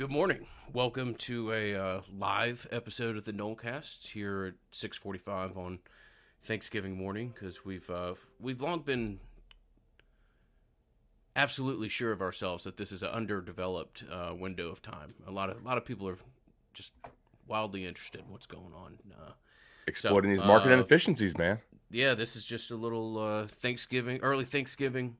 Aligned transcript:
Good 0.00 0.10
morning. 0.10 0.46
Welcome 0.72 1.14
to 1.16 1.52
a 1.52 1.74
uh, 1.74 2.00
live 2.10 2.66
episode 2.72 3.18
of 3.18 3.26
the 3.26 3.34
Nolecast 3.34 4.06
here 4.06 4.46
at 4.46 4.54
6:45 4.72 5.58
on 5.58 5.78
Thanksgiving 6.42 6.96
morning 6.96 7.34
because 7.34 7.66
we've 7.66 7.90
uh, 7.90 8.14
we've 8.40 8.62
long 8.62 8.80
been 8.80 9.20
absolutely 11.36 11.90
sure 11.90 12.12
of 12.12 12.22
ourselves 12.22 12.64
that 12.64 12.78
this 12.78 12.92
is 12.92 13.02
an 13.02 13.10
underdeveloped 13.10 14.04
uh, 14.10 14.32
window 14.34 14.70
of 14.70 14.80
time. 14.80 15.16
A 15.26 15.30
lot 15.30 15.50
of 15.50 15.62
a 15.62 15.68
lot 15.68 15.76
of 15.76 15.84
people 15.84 16.08
are 16.08 16.16
just 16.72 16.92
wildly 17.46 17.84
interested 17.84 18.22
in 18.22 18.30
what's 18.30 18.46
going 18.46 18.72
on. 18.74 18.96
Uh, 19.12 19.32
Exploiting 19.86 20.30
So, 20.30 20.40
these 20.40 20.46
market 20.46 20.70
uh, 20.70 20.76
inefficiencies, 20.76 21.36
man. 21.36 21.58
yeah, 21.90 22.14
this 22.14 22.36
is 22.36 22.46
just 22.46 22.70
a 22.70 22.76
little 22.76 23.18
uh, 23.18 23.46
Thanksgiving, 23.48 24.18
early 24.22 24.46
Thanksgiving 24.46 25.18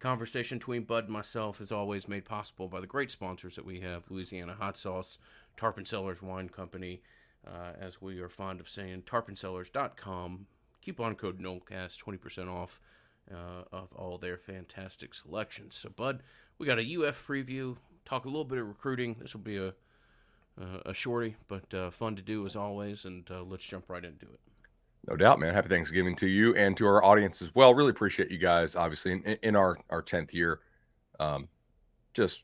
conversation 0.00 0.58
between 0.58 0.82
Bud 0.82 1.04
and 1.04 1.12
myself 1.12 1.60
is 1.60 1.72
always 1.72 2.08
made 2.08 2.24
possible 2.24 2.68
by 2.68 2.80
the 2.80 2.86
great 2.86 3.10
sponsors 3.10 3.56
that 3.56 3.64
we 3.64 3.80
have 3.80 4.10
Louisiana 4.10 4.54
Hot 4.54 4.76
Sauce, 4.76 5.18
Tarpon 5.56 5.84
Cellars 5.84 6.22
Wine 6.22 6.48
Company, 6.48 7.02
uh, 7.46 7.72
as 7.78 8.00
we 8.00 8.20
are 8.20 8.28
fond 8.28 8.60
of 8.60 8.68
saying, 8.68 9.02
tarponcellars.com. 9.02 10.46
Coupon 10.82 11.14
code 11.14 11.40
NOLCAST, 11.40 12.02
20% 12.02 12.48
off 12.48 12.80
uh, 13.32 13.64
of 13.72 13.92
all 13.94 14.18
their 14.18 14.36
fantastic 14.36 15.14
selections. 15.14 15.76
So, 15.76 15.88
Bud, 15.88 16.22
we 16.58 16.66
got 16.66 16.78
a 16.78 16.82
UF 16.82 17.26
preview, 17.26 17.76
talk 18.04 18.24
a 18.24 18.28
little 18.28 18.44
bit 18.44 18.58
of 18.58 18.68
recruiting. 18.68 19.16
This 19.18 19.34
will 19.34 19.40
be 19.40 19.56
a, 19.56 19.68
uh, 20.60 20.80
a 20.86 20.94
shorty, 20.94 21.36
but 21.48 21.72
uh, 21.72 21.90
fun 21.90 22.16
to 22.16 22.22
do 22.22 22.44
as 22.44 22.56
always, 22.56 23.04
and 23.04 23.28
uh, 23.30 23.42
let's 23.42 23.64
jump 23.64 23.88
right 23.88 24.04
into 24.04 24.26
it. 24.26 24.40
No 25.08 25.16
doubt, 25.16 25.38
man. 25.38 25.52
Happy 25.54 25.68
Thanksgiving 25.68 26.16
to 26.16 26.26
you 26.26 26.54
and 26.56 26.76
to 26.78 26.86
our 26.86 27.04
audience 27.04 27.42
as 27.42 27.54
well. 27.54 27.74
Really 27.74 27.90
appreciate 27.90 28.30
you 28.30 28.38
guys, 28.38 28.74
obviously, 28.74 29.12
in, 29.12 29.22
in 29.42 29.56
our 29.56 29.76
our 29.90 30.00
tenth 30.02 30.32
year. 30.32 30.60
Um, 31.20 31.48
just 32.14 32.42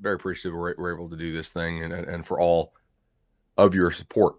very 0.00 0.14
appreciative 0.14 0.56
we're, 0.58 0.74
we're 0.78 0.94
able 0.94 1.08
to 1.10 1.16
do 1.16 1.32
this 1.32 1.50
thing 1.50 1.82
and, 1.82 1.92
and 1.92 2.26
for 2.26 2.40
all 2.40 2.72
of 3.56 3.74
your 3.74 3.90
support. 3.90 4.36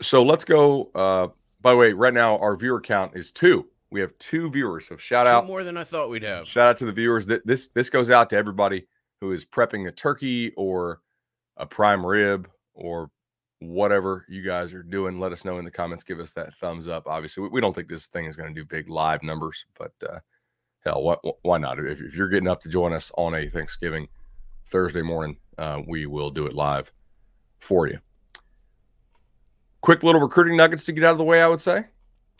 So 0.00 0.22
let's 0.22 0.44
go. 0.44 0.90
Uh, 0.94 1.28
by 1.60 1.72
the 1.72 1.76
way, 1.76 1.92
right 1.92 2.14
now 2.14 2.38
our 2.38 2.56
viewer 2.56 2.80
count 2.80 3.12
is 3.14 3.30
two. 3.30 3.66
We 3.90 4.00
have 4.00 4.16
two 4.18 4.48
viewers. 4.50 4.86
So 4.88 4.96
shout 4.96 5.26
Two 5.26 5.32
out, 5.32 5.46
more 5.46 5.64
than 5.64 5.76
I 5.76 5.84
thought 5.84 6.08
we'd 6.08 6.22
have. 6.22 6.46
shout 6.46 6.70
out 6.70 6.76
to 6.78 6.86
the 6.86 6.92
viewers. 6.92 7.26
Th- 7.26 7.42
This 7.44 7.68
this 7.68 7.90
goes 7.90 8.10
out 8.10 8.30
to 8.30 8.36
everybody 8.36 8.86
who 9.20 9.32
is 9.32 9.44
prepping 9.44 9.86
a 9.88 9.92
turkey 9.92 10.52
or 10.56 11.00
a 11.58 11.66
prime 11.66 12.06
rib 12.06 12.48
or 12.72 13.10
whatever 13.60 14.24
you 14.28 14.42
guys 14.42 14.74
are 14.74 14.82
doing, 14.82 15.20
let 15.20 15.32
us 15.32 15.44
know 15.44 15.58
in 15.58 15.64
the 15.64 15.70
comments. 15.70 16.04
Give 16.04 16.20
us 16.20 16.32
that 16.32 16.54
thumbs 16.54 16.88
up. 16.88 17.06
Obviously, 17.06 17.42
we, 17.42 17.48
we 17.50 17.60
don't 17.60 17.74
think 17.74 17.88
this 17.88 18.08
thing 18.08 18.24
is 18.24 18.36
going 18.36 18.52
to 18.52 18.60
do 18.60 18.64
big 18.64 18.88
live 18.88 19.22
numbers, 19.22 19.66
but 19.78 19.92
uh, 20.08 20.18
hell, 20.84 21.02
what, 21.02 21.20
why 21.42 21.58
not? 21.58 21.78
If, 21.78 22.00
if 22.00 22.14
you're 22.14 22.28
getting 22.28 22.48
up 22.48 22.62
to 22.62 22.68
join 22.68 22.92
us 22.92 23.12
on 23.16 23.34
a 23.34 23.48
Thanksgiving 23.48 24.08
Thursday 24.66 25.02
morning, 25.02 25.36
uh, 25.58 25.80
we 25.86 26.06
will 26.06 26.30
do 26.30 26.46
it 26.46 26.54
live 26.54 26.90
for 27.58 27.86
you. 27.86 27.98
Quick 29.82 30.02
little 30.02 30.20
recruiting 30.20 30.56
nuggets 30.56 30.84
to 30.86 30.92
get 30.92 31.04
out 31.04 31.12
of 31.12 31.18
the 31.18 31.24
way, 31.24 31.42
I 31.42 31.48
would 31.48 31.60
say. 31.60 31.84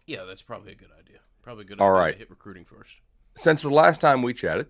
Yeah, 0.06 0.24
that's 0.24 0.42
probably 0.42 0.72
a 0.72 0.76
good 0.76 0.90
idea. 0.98 1.18
Probably 1.42 1.64
a 1.64 1.68
good 1.68 1.80
All 1.80 1.90
idea 1.90 2.00
right. 2.00 2.12
to 2.12 2.18
hit 2.18 2.30
recruiting 2.30 2.64
first. 2.64 2.92
Since 3.36 3.62
the 3.62 3.70
last 3.70 4.00
time 4.00 4.22
we 4.22 4.34
chatted, 4.34 4.66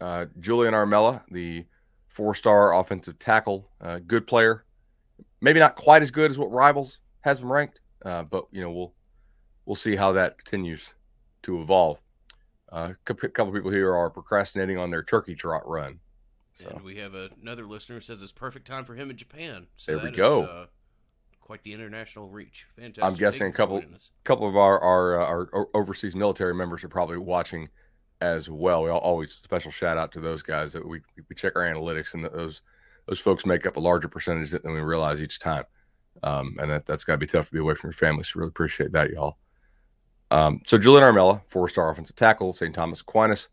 uh, 0.00 0.26
Julian 0.40 0.74
Armella, 0.74 1.22
the 1.30 1.64
four-star 2.08 2.78
offensive 2.78 3.18
tackle, 3.18 3.68
uh, 3.80 3.98
good 4.06 4.26
player, 4.26 4.63
maybe 5.44 5.60
not 5.60 5.76
quite 5.76 6.02
as 6.02 6.10
good 6.10 6.30
as 6.30 6.38
what 6.38 6.50
Rivals 6.50 6.98
has 7.20 7.38
them 7.40 7.52
ranked, 7.52 7.80
uh, 8.04 8.24
but 8.24 8.46
you 8.50 8.60
know 8.62 8.70
we'll 8.70 8.94
we'll 9.66 9.76
see 9.76 9.94
how 9.94 10.12
that 10.12 10.38
continues 10.38 10.82
to 11.42 11.60
evolve. 11.60 11.98
Uh, 12.72 12.94
a 13.08 13.12
couple 13.28 13.52
people 13.52 13.70
here 13.70 13.94
are 13.94 14.10
procrastinating 14.10 14.78
on 14.78 14.90
their 14.90 15.02
turkey 15.02 15.34
trot 15.34 15.62
run. 15.68 16.00
So 16.54 16.68
And 16.68 16.82
we 16.82 16.96
have 16.96 17.14
a, 17.14 17.30
another 17.40 17.66
listener 17.66 17.96
who 17.96 18.00
says 18.00 18.22
it's 18.22 18.32
perfect 18.32 18.66
time 18.66 18.84
for 18.84 18.94
him 18.94 19.10
in 19.10 19.16
Japan. 19.16 19.66
So 19.76 19.92
There 19.92 19.98
we 19.98 20.04
that 20.04 20.12
is, 20.12 20.16
go. 20.16 20.42
uh, 20.42 20.66
quite 21.40 21.62
the 21.62 21.72
international 21.72 22.28
reach. 22.28 22.66
Fantastic. 22.76 23.04
I'm 23.04 23.14
guessing 23.14 23.48
a 23.48 23.52
couple- 23.52 23.82
couple 24.24 24.48
of 24.48 24.56
our 24.56 24.80
our, 24.80 25.20
uh, 25.20 25.46
our 25.52 25.68
overseas 25.74 26.16
military 26.16 26.54
members 26.54 26.82
are 26.84 26.88
probably 26.88 27.18
watching 27.18 27.68
as 28.20 28.48
well. 28.48 28.82
We 28.82 28.90
always 28.90 29.34
special 29.34 29.70
shout 29.70 29.98
out 29.98 30.10
to 30.12 30.20
those 30.20 30.42
guys 30.42 30.72
that 30.72 30.86
we 30.86 31.00
we 31.28 31.34
check 31.36 31.52
our 31.56 31.62
analytics 31.62 32.14
and 32.14 32.24
those 32.24 32.62
those 33.06 33.20
folks 33.20 33.46
make 33.46 33.66
up 33.66 33.76
a 33.76 33.80
larger 33.80 34.08
percentage 34.08 34.50
than 34.50 34.72
we 34.72 34.80
realize 34.80 35.22
each 35.22 35.38
time. 35.38 35.64
Um, 36.22 36.56
and 36.60 36.70
that, 36.70 36.86
that's 36.86 37.04
got 37.04 37.14
to 37.14 37.18
be 37.18 37.26
tough 37.26 37.46
to 37.46 37.52
be 37.52 37.58
away 37.58 37.74
from 37.74 37.88
your 37.88 37.94
family. 37.94 38.24
So 38.24 38.40
really 38.40 38.48
appreciate 38.48 38.92
that, 38.92 39.10
y'all. 39.10 39.38
Um, 40.30 40.60
so 40.64 40.78
Julian 40.78 41.04
Armella, 41.04 41.42
four-star 41.48 41.90
offensive 41.90 42.16
tackle, 42.16 42.52
St. 42.52 42.74
Thomas 42.74 43.00
Aquinas, 43.02 43.48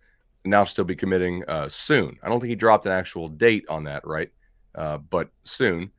now 0.46 0.64
still 0.64 0.86
be 0.86 0.96
committing 0.96 1.44
uh, 1.48 1.70
soon. 1.70 2.18
I 2.24 2.30
don't 2.30 2.40
think 2.40 2.50
he 2.50 2.56
dropped 2.56 2.86
an 2.86 2.92
actual 2.92 3.28
date 3.28 3.66
on 3.70 3.84
that, 3.84 4.06
right? 4.06 4.30
Uh, 4.74 4.98
but 4.98 5.30
soon. 5.44 5.92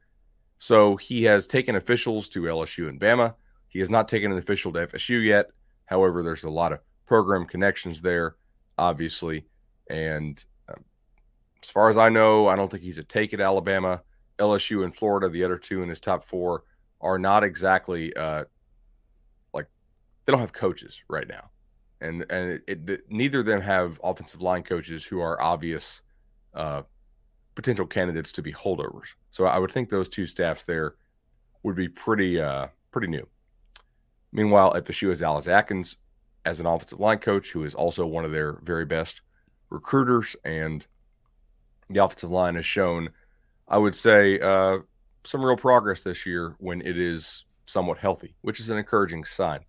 So 0.58 0.96
he 0.96 1.24
has 1.24 1.46
taken 1.46 1.76
officials 1.76 2.28
to 2.30 2.42
LSU 2.42 2.88
and 2.88 3.00
Bama. 3.00 3.34
He 3.68 3.78
has 3.80 3.90
not 3.90 4.08
taken 4.08 4.32
an 4.32 4.38
official 4.38 4.72
to 4.72 4.86
FSU 4.86 5.24
yet. 5.24 5.50
However, 5.86 6.22
there's 6.22 6.44
a 6.44 6.50
lot 6.50 6.72
of 6.72 6.80
program 7.06 7.46
connections 7.46 8.00
there, 8.00 8.36
obviously. 8.78 9.46
And 9.90 10.42
as 11.62 11.70
far 11.70 11.88
as 11.88 11.96
I 11.96 12.08
know, 12.08 12.48
I 12.48 12.56
don't 12.56 12.70
think 12.70 12.82
he's 12.82 12.98
a 12.98 13.04
take 13.04 13.32
at 13.32 13.40
Alabama. 13.40 14.02
LSU 14.38 14.84
and 14.84 14.94
Florida, 14.94 15.28
the 15.28 15.44
other 15.44 15.58
two 15.58 15.82
in 15.82 15.88
his 15.88 16.00
top 16.00 16.24
four, 16.24 16.64
are 17.00 17.18
not 17.18 17.44
exactly 17.44 18.14
uh, 18.16 18.44
like 19.52 19.66
they 20.24 20.32
don't 20.32 20.40
have 20.40 20.52
coaches 20.52 21.00
right 21.08 21.28
now, 21.28 21.50
and 22.00 22.24
and 22.30 22.60
it, 22.66 22.88
it, 22.88 23.00
neither 23.10 23.40
of 23.40 23.46
them 23.46 23.60
have 23.60 24.00
offensive 24.02 24.40
line 24.40 24.62
coaches 24.62 25.04
who 25.04 25.20
are 25.20 25.40
obvious 25.40 26.00
uh, 26.54 26.82
potential 27.54 27.86
candidates 27.86 28.32
to 28.32 28.42
be 28.42 28.52
holdovers. 28.52 29.14
So 29.30 29.46
I 29.46 29.58
would 29.58 29.70
think 29.70 29.88
those 29.88 30.08
two 30.08 30.26
staffs 30.26 30.64
there 30.64 30.94
would 31.62 31.76
be 31.76 31.88
pretty 31.88 32.40
uh, 32.40 32.68
pretty 32.90 33.08
new. 33.08 33.26
Meanwhile, 34.32 34.74
FSU 34.74 35.10
has 35.10 35.22
Alex 35.22 35.46
Atkins 35.46 35.96
as 36.44 36.58
an 36.58 36.66
offensive 36.66 36.98
line 36.98 37.18
coach, 37.18 37.50
who 37.50 37.64
is 37.64 37.74
also 37.74 38.06
one 38.06 38.24
of 38.24 38.32
their 38.32 38.58
very 38.64 38.86
best 38.86 39.20
recruiters, 39.70 40.34
and 40.44 40.86
the 41.92 42.04
offensive 42.04 42.30
line 42.30 42.54
has 42.56 42.66
shown, 42.66 43.10
I 43.68 43.78
would 43.78 43.94
say, 43.94 44.40
uh, 44.40 44.78
some 45.24 45.44
real 45.44 45.56
progress 45.56 46.02
this 46.02 46.26
year 46.26 46.56
when 46.58 46.80
it 46.82 46.98
is 46.98 47.44
somewhat 47.66 47.98
healthy, 47.98 48.34
which 48.42 48.60
is 48.60 48.70
an 48.70 48.78
encouraging 48.78 49.24
sign. 49.24 49.60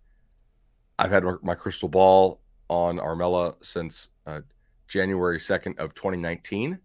I've 0.98 1.10
had 1.10 1.24
my, 1.42 1.54
crystal 1.54 1.88
ball 1.88 2.40
on 2.68 2.98
Armella 2.98 3.56
since 3.62 4.10
uh, 4.26 4.40
January 4.88 5.38
2nd 5.38 5.78
of 5.78 5.94
2019. 5.94 6.78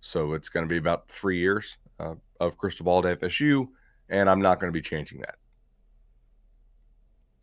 So 0.00 0.32
it's 0.32 0.48
going 0.48 0.64
to 0.64 0.68
be 0.68 0.78
about 0.78 1.08
three 1.08 1.38
years 1.38 1.76
uh, 2.00 2.14
of 2.40 2.56
crystal 2.56 2.84
ball 2.84 3.02
to 3.02 3.16
FSU, 3.16 3.68
and 4.08 4.28
I'm 4.28 4.40
not 4.40 4.60
going 4.60 4.72
to 4.72 4.76
be 4.76 4.82
changing 4.82 5.20
that. 5.20 5.36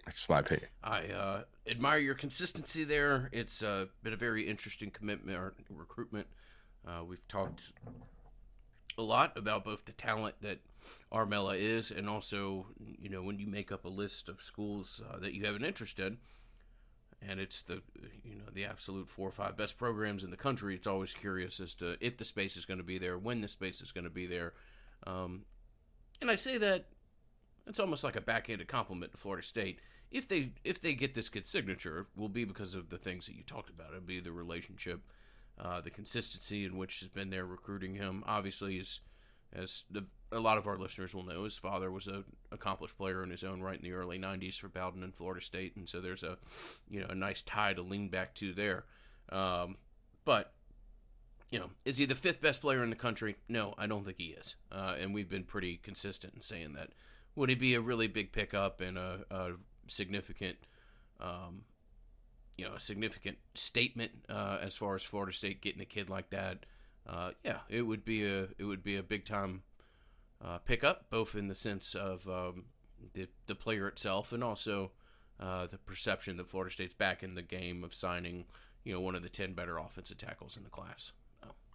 That's 0.06 0.18
just 0.18 0.30
my 0.30 0.40
opinion. 0.40 0.68
I 0.84 1.08
uh, 1.08 1.42
admire 1.68 1.98
your 1.98 2.14
consistency 2.14 2.84
there. 2.84 3.30
It's 3.32 3.64
uh, 3.64 3.86
been 4.04 4.14
a 4.14 4.18
very 4.18 4.48
interesting 4.48 4.92
commitment 4.92 5.38
or 5.38 5.54
recruitment. 5.70 6.28
Uh, 6.88 7.04
we've 7.04 7.28
talked 7.28 7.62
a 8.98 9.02
lot 9.02 9.38
about 9.38 9.66
both 9.66 9.86
the 9.86 9.92
talent 9.92 10.36
that 10.42 10.60
Armella 11.12 11.58
is, 11.60 11.92
and 11.92 12.08
also, 12.08 12.68
you 12.80 13.10
know, 13.10 13.22
when 13.22 13.40
you 13.40 13.48
make 13.48 13.72
up 13.72 13.86
a 13.86 13.90
list 13.90 14.30
of 14.30 14.42
schools 14.42 15.02
uh, 15.10 15.20
that 15.20 15.34
you 15.34 15.46
have 15.46 15.56
an 15.56 15.66
interest 15.66 16.00
in, 16.00 16.18
and 17.22 17.40
it's 17.40 17.62
the 17.64 17.82
you 18.24 18.36
know 18.36 18.46
the 18.54 18.66
absolute 18.66 19.10
four 19.10 19.28
or 19.28 19.32
five 19.32 19.58
best 19.58 19.78
programs 19.78 20.24
in 20.24 20.30
the 20.30 20.38
country. 20.38 20.76
It's 20.76 20.88
always 20.88 21.14
curious 21.14 21.60
as 21.60 21.74
to 21.76 21.98
if 22.00 22.18
the 22.18 22.26
space 22.26 22.56
is 22.56 22.66
going 22.66 22.78
to 22.78 22.84
be 22.84 22.98
there, 22.98 23.18
when 23.18 23.42
the 23.42 23.48
space 23.48 23.82
is 23.82 23.92
going 23.92 24.04
to 24.04 24.10
be 24.10 24.28
there, 24.28 24.54
um, 25.08 25.44
and 26.22 26.30
I 26.30 26.36
say 26.36 26.58
that 26.58 26.86
it's 27.68 27.80
almost 27.80 28.04
like 28.04 28.16
a 28.16 28.22
backhanded 28.22 28.68
compliment 28.68 29.12
to 29.12 29.18
Florida 29.18 29.46
State. 29.46 29.80
If 30.12 30.28
they 30.28 30.52
if 30.64 30.80
they 30.80 30.94
get 30.94 31.16
this 31.16 31.30
kid's 31.30 31.50
signature, 31.50 32.08
will 32.16 32.30
be 32.30 32.46
because 32.46 32.76
of 32.76 32.90
the 32.90 32.98
things 32.98 33.26
that 33.26 33.36
you 33.36 33.44
talked 33.44 33.70
about. 33.70 33.90
It'll 33.90 34.02
be 34.02 34.20
the 34.20 34.32
relationship, 34.32 35.02
uh, 35.60 35.82
the 35.82 35.90
consistency 35.90 36.66
in 36.66 36.78
which 36.78 37.00
has 37.00 37.10
been 37.10 37.30
there 37.30 37.46
recruiting 37.46 37.96
him. 37.96 38.24
Obviously, 38.28 38.80
as 38.80 39.00
as 39.54 39.84
the, 39.90 40.06
a 40.32 40.40
lot 40.40 40.58
of 40.58 40.68
our 40.68 40.78
listeners 40.78 41.14
will 41.14 41.24
know, 41.24 41.46
his 41.46 41.56
father 41.56 41.90
was 41.90 42.08
an 42.08 42.26
accomplished 42.52 42.98
player 42.98 43.24
in 43.24 43.30
his 43.30 43.44
own 43.44 43.62
right 43.62 43.78
in 43.78 43.84
the 43.84 43.94
early 43.94 44.20
'90s 44.20 44.60
for 44.60 44.68
Bowden 44.68 45.04
and 45.04 45.16
Florida 45.16 45.44
State, 45.44 45.76
and 45.76 45.88
so 45.88 46.02
there's 46.02 46.24
a 46.24 46.38
you 46.90 47.00
know 47.00 47.08
a 47.10 47.16
nice 47.16 47.42
tie 47.42 47.74
to 47.74 47.82
lean 47.82 48.10
back 48.10 48.36
to 48.36 48.54
there. 48.54 48.86
Um, 49.30 49.78
but 50.26 50.54
you 51.52 51.60
know, 51.60 51.70
is 51.86 51.98
he 51.98 52.06
the 52.06 52.16
fifth 52.16 52.42
best 52.42 52.62
player 52.62 52.84
in 52.84 52.90
the 52.90 52.96
country? 52.96 53.38
No, 53.48 53.74
I 53.78 53.88
don't 53.88 54.04
think 54.04 54.18
he 54.18 54.36
is. 54.38 54.56
Uh, 54.72 54.96
and 55.00 55.14
we've 55.14 55.30
been 55.30 55.44
pretty 55.44 55.78
consistent 55.78 56.34
in 56.36 56.42
saying 56.42 56.74
that. 56.74 56.90
Would 57.36 57.50
he 57.50 57.56
be 57.56 57.76
a 57.76 57.82
really 57.82 58.08
big 58.08 58.32
pickup 58.32 58.82
and 58.82 58.98
a, 58.98 59.26
a 59.30 59.52
significant, 59.88 60.58
um, 61.20 61.64
you 62.58 62.66
know, 62.66 62.74
a 62.76 62.80
significant 62.80 63.38
statement 63.54 64.12
uh, 64.30 64.58
as 64.62 64.76
far 64.76 64.96
as 64.96 65.04
Florida 65.04 65.34
State 65.34 65.62
getting 65.62 65.82
a 65.82 65.86
kid 65.86 66.10
like 66.10 66.30
that? 66.30 66.66
Uh, 67.08 67.32
yeah, 67.44 67.60
it 67.70 67.84
would 67.84 68.04
be 68.04 68.26
a 68.26 68.48
it 68.58 68.64
would 68.64 68.84
be 68.84 68.96
a 68.96 69.04
big 69.04 69.26
time 69.26 69.64
uh, 70.44 70.58
pickup, 70.60 71.10
both 71.10 71.36
in 71.36 71.48
the 71.48 71.56
sense 71.56 71.94
of 71.94 72.28
um, 72.28 72.66
the 73.14 73.28
the 73.48 73.56
player 73.56 73.88
itself 73.88 74.32
and 74.32 74.44
also 74.44 74.92
uh, 75.40 75.68
the 75.68 75.78
perception 75.78 76.38
that 76.38 76.50
Florida 76.50 76.74
State's 76.74 76.94
back 76.94 77.22
in 77.22 77.36
the 77.36 77.42
game 77.42 77.84
of 77.84 77.94
signing, 77.94 78.46
you 78.84 78.94
know, 78.94 79.02
one 79.02 79.16
of 79.16 79.24
the 79.24 79.30
ten 79.30 79.54
better 79.54 79.78
offensive 79.78 80.18
tackles 80.18 80.58
in 80.58 80.64
the 80.64 80.70
class. 80.70 81.12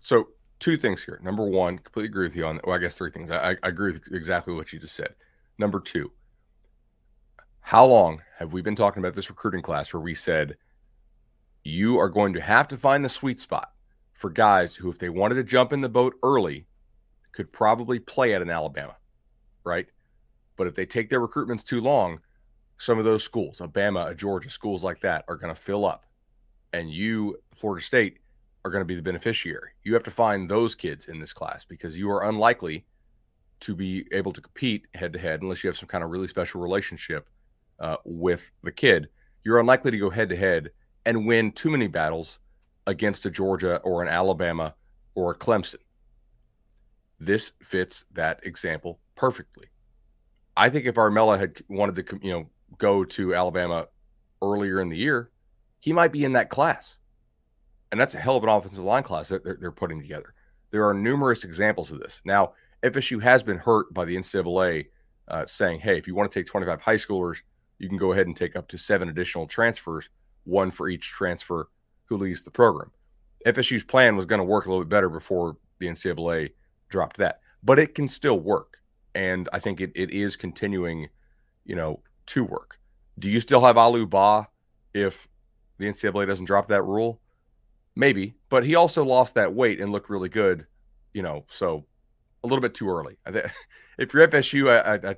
So 0.02 0.28
two 0.58 0.76
things 0.76 1.04
here. 1.04 1.20
Number 1.22 1.44
one, 1.44 1.78
completely 1.78 2.08
agree 2.08 2.26
with 2.26 2.36
you 2.36 2.46
on. 2.46 2.60
Well, 2.64 2.74
I 2.74 2.78
guess 2.78 2.94
three 2.94 3.10
things. 3.10 3.30
I, 3.30 3.56
I 3.62 3.68
agree 3.68 3.92
with 3.92 4.02
exactly 4.12 4.54
what 4.54 4.72
you 4.72 4.78
just 4.78 4.94
said. 4.94 5.14
Number 5.58 5.78
two, 5.78 6.10
how 7.60 7.84
long 7.86 8.22
have 8.38 8.52
we 8.52 8.62
been 8.62 8.76
talking 8.76 9.02
about 9.02 9.14
this 9.14 9.28
recruiting 9.28 9.62
class 9.62 9.92
where 9.92 10.00
we 10.00 10.14
said 10.14 10.56
you 11.64 11.98
are 11.98 12.08
going 12.08 12.32
to 12.34 12.40
have 12.40 12.68
to 12.68 12.76
find 12.76 13.04
the 13.04 13.08
sweet 13.08 13.40
spot 13.40 13.72
for 14.14 14.30
guys 14.30 14.74
who, 14.76 14.90
if 14.90 14.98
they 14.98 15.08
wanted 15.08 15.36
to 15.36 15.44
jump 15.44 15.72
in 15.72 15.80
the 15.80 15.88
boat 15.88 16.14
early, 16.22 16.66
could 17.32 17.52
probably 17.52 17.98
play 17.98 18.34
at 18.34 18.42
an 18.42 18.50
Alabama, 18.50 18.96
right? 19.64 19.86
But 20.56 20.66
if 20.66 20.74
they 20.74 20.86
take 20.86 21.08
their 21.08 21.26
recruitments 21.26 21.64
too 21.64 21.80
long, 21.80 22.20
some 22.78 22.98
of 22.98 23.04
those 23.04 23.22
schools, 23.22 23.60
Alabama, 23.60 24.14
Georgia, 24.14 24.50
schools 24.50 24.82
like 24.82 25.00
that, 25.02 25.24
are 25.28 25.36
going 25.36 25.54
to 25.54 25.60
fill 25.60 25.84
up. 25.84 26.04
And 26.72 26.90
you, 26.90 27.38
Florida 27.54 27.84
State, 27.84 28.18
are 28.64 28.70
going 28.70 28.82
to 28.82 28.86
be 28.86 28.94
the 28.94 29.02
beneficiary. 29.02 29.70
You 29.84 29.94
have 29.94 30.02
to 30.04 30.10
find 30.10 30.50
those 30.50 30.74
kids 30.74 31.08
in 31.08 31.18
this 31.18 31.32
class 31.32 31.64
because 31.64 31.98
you 31.98 32.10
are 32.10 32.28
unlikely 32.28 32.84
to 33.60 33.74
be 33.74 34.06
able 34.12 34.32
to 34.32 34.40
compete 34.40 34.86
head 34.94 35.12
to 35.12 35.18
head 35.18 35.42
unless 35.42 35.62
you 35.62 35.68
have 35.68 35.76
some 35.76 35.88
kind 35.88 36.04
of 36.04 36.10
really 36.10 36.28
special 36.28 36.60
relationship 36.60 37.28
uh, 37.78 37.96
with 38.04 38.50
the 38.62 38.72
kid. 38.72 39.08
You're 39.44 39.60
unlikely 39.60 39.90
to 39.92 39.98
go 39.98 40.10
head 40.10 40.28
to 40.30 40.36
head 40.36 40.70
and 41.06 41.26
win 41.26 41.52
too 41.52 41.70
many 41.70 41.86
battles 41.86 42.38
against 42.86 43.26
a 43.26 43.30
Georgia 43.30 43.78
or 43.78 44.02
an 44.02 44.08
Alabama 44.08 44.74
or 45.14 45.32
a 45.32 45.38
Clemson. 45.38 45.76
This 47.18 47.52
fits 47.62 48.04
that 48.12 48.40
example 48.44 48.98
perfectly. 49.14 49.66
I 50.56 50.68
think 50.68 50.86
if 50.86 50.94
Armella 50.96 51.38
had 51.38 51.62
wanted 51.68 52.06
to, 52.06 52.18
you 52.22 52.32
know, 52.32 52.50
go 52.78 53.04
to 53.04 53.34
Alabama 53.34 53.86
earlier 54.42 54.80
in 54.80 54.88
the 54.88 54.96
year, 54.96 55.30
he 55.80 55.92
might 55.92 56.12
be 56.12 56.24
in 56.24 56.32
that 56.32 56.50
class. 56.50 56.98
And 57.90 58.00
that's 58.00 58.14
a 58.14 58.20
hell 58.20 58.36
of 58.36 58.42
an 58.44 58.48
offensive 58.48 58.84
line 58.84 59.02
class 59.02 59.28
that 59.28 59.44
they're, 59.44 59.58
they're 59.60 59.72
putting 59.72 60.00
together. 60.00 60.34
There 60.70 60.86
are 60.86 60.94
numerous 60.94 61.44
examples 61.44 61.90
of 61.90 61.98
this. 61.98 62.20
Now, 62.24 62.52
FSU 62.82 63.22
has 63.22 63.42
been 63.42 63.58
hurt 63.58 63.92
by 63.92 64.04
the 64.04 64.16
NCAA 64.16 64.86
uh, 65.28 65.46
saying, 65.46 65.80
hey, 65.80 65.98
if 65.98 66.06
you 66.06 66.14
want 66.14 66.30
to 66.30 66.38
take 66.38 66.46
25 66.46 66.80
high 66.80 66.94
schoolers, 66.94 67.38
you 67.78 67.88
can 67.88 67.98
go 67.98 68.12
ahead 68.12 68.26
and 68.26 68.36
take 68.36 68.56
up 68.56 68.68
to 68.68 68.78
seven 68.78 69.08
additional 69.08 69.46
transfers, 69.46 70.08
one 70.44 70.70
for 70.70 70.88
each 70.88 71.08
transfer 71.08 71.68
who 72.06 72.16
leaves 72.16 72.42
the 72.42 72.50
program. 72.50 72.90
FSU's 73.46 73.84
plan 73.84 74.16
was 74.16 74.26
going 74.26 74.40
to 74.40 74.44
work 74.44 74.66
a 74.66 74.68
little 74.68 74.84
bit 74.84 74.90
better 74.90 75.08
before 75.08 75.56
the 75.78 75.86
NCAA 75.86 76.50
dropped 76.88 77.16
that, 77.18 77.40
but 77.62 77.78
it 77.78 77.94
can 77.94 78.06
still 78.06 78.38
work. 78.38 78.80
And 79.14 79.48
I 79.52 79.58
think 79.58 79.80
it, 79.80 79.92
it 79.94 80.10
is 80.10 80.36
continuing, 80.36 81.08
you 81.64 81.74
know, 81.74 82.00
to 82.26 82.44
work. 82.44 82.78
Do 83.18 83.30
you 83.30 83.40
still 83.40 83.60
have 83.62 83.76
Alou 83.76 84.08
Ba 84.08 84.48
if 84.94 85.28
the 85.78 85.86
NCAA 85.86 86.26
doesn't 86.26 86.44
drop 86.44 86.68
that 86.68 86.82
rule? 86.82 87.20
Maybe, 87.96 88.34
but 88.50 88.64
he 88.64 88.76
also 88.76 89.04
lost 89.04 89.34
that 89.34 89.52
weight 89.52 89.80
and 89.80 89.90
looked 89.90 90.10
really 90.10 90.28
good, 90.28 90.66
you 91.12 91.22
know, 91.22 91.44
so 91.48 91.84
a 92.44 92.46
little 92.46 92.62
bit 92.62 92.74
too 92.74 92.88
early. 92.88 93.16
If 93.98 94.14
you're 94.14 94.26
FSU, 94.26 94.70
I, 94.70 94.94
I, 94.94 95.10
I 95.10 95.16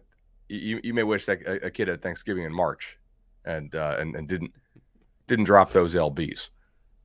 you, 0.49 0.81
you 0.83 0.93
may 0.93 1.05
wish 1.05 1.27
that 1.27 1.41
a, 1.43 1.67
a, 1.67 1.71
kid 1.71 1.87
had 1.87 2.03
Thanksgiving 2.03 2.43
in 2.43 2.53
March 2.53 2.99
and, 3.45 3.73
uh, 3.77 3.95
and, 4.01 4.17
and 4.17 4.27
didn't, 4.29 4.53
didn't 5.33 5.47
drop 5.47 5.73
those 5.73 5.95
LBs. 5.95 6.49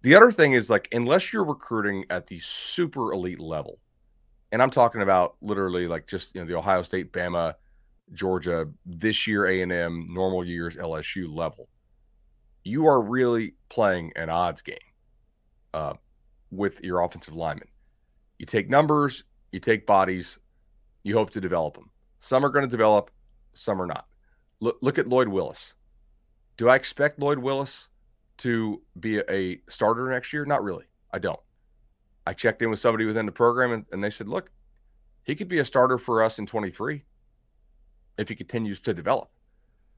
The 0.01 0.13
other 0.13 0.31
thing 0.31 0.51
is 0.51 0.69
like, 0.69 0.89
unless 0.91 1.31
you're 1.31 1.45
recruiting 1.45 2.03
at 2.09 2.27
the 2.27 2.39
super 2.39 3.13
elite 3.13 3.39
level, 3.39 3.79
and 4.51 4.61
I'm 4.61 4.69
talking 4.69 5.01
about 5.01 5.37
literally 5.41 5.87
like 5.87 6.07
just, 6.07 6.35
you 6.35 6.41
know, 6.41 6.47
the 6.47 6.57
Ohio 6.57 6.81
State, 6.81 7.13
Bama, 7.13 7.53
Georgia, 8.13 8.67
this 8.85 9.27
year 9.27 9.45
A&M, 9.45 10.07
normal 10.09 10.43
years 10.43 10.75
LSU 10.75 11.33
level, 11.33 11.69
you 12.65 12.85
are 12.85 13.01
really 13.01 13.53
playing 13.69 14.11
an 14.17 14.29
odds 14.29 14.61
game 14.61 14.75
uh, 15.73 15.93
with 16.51 16.83
your 16.83 17.01
offensive 17.01 17.33
linemen. 17.33 17.69
You 18.39 18.45
take 18.45 18.69
numbers, 18.69 19.23
you 19.53 19.61
take 19.61 19.87
bodies, 19.87 20.37
you 21.03 21.15
hope 21.15 21.31
to 21.31 21.39
develop 21.39 21.75
them. 21.75 21.89
Some 22.19 22.43
are 22.43 22.49
going 22.49 22.65
to 22.65 22.71
develop, 22.71 23.09
some 23.53 23.81
are 23.81 23.87
not. 23.87 24.05
Look, 24.59 24.79
look 24.81 24.99
at 24.99 25.07
Lloyd 25.07 25.29
Willis. 25.29 25.75
Do 26.57 26.67
I 26.67 26.75
expect 26.75 27.19
Lloyd 27.19 27.39
Willis 27.39 27.87
to 28.39 28.81
be 28.99 29.19
a 29.29 29.59
starter 29.69 30.09
next 30.09 30.33
year? 30.33 30.45
Not 30.45 30.63
really. 30.63 30.85
I 31.13 31.19
don't. 31.19 31.39
I 32.25 32.33
checked 32.33 32.61
in 32.61 32.69
with 32.69 32.79
somebody 32.79 33.05
within 33.05 33.25
the 33.25 33.31
program 33.31 33.71
and, 33.71 33.85
and 33.91 34.03
they 34.03 34.09
said, 34.09 34.27
look, 34.27 34.51
he 35.23 35.35
could 35.35 35.47
be 35.47 35.59
a 35.59 35.65
starter 35.65 35.97
for 35.97 36.23
us 36.23 36.39
in 36.39 36.45
23 36.45 37.03
if 38.17 38.29
he 38.29 38.35
continues 38.35 38.79
to 38.81 38.93
develop. 38.93 39.29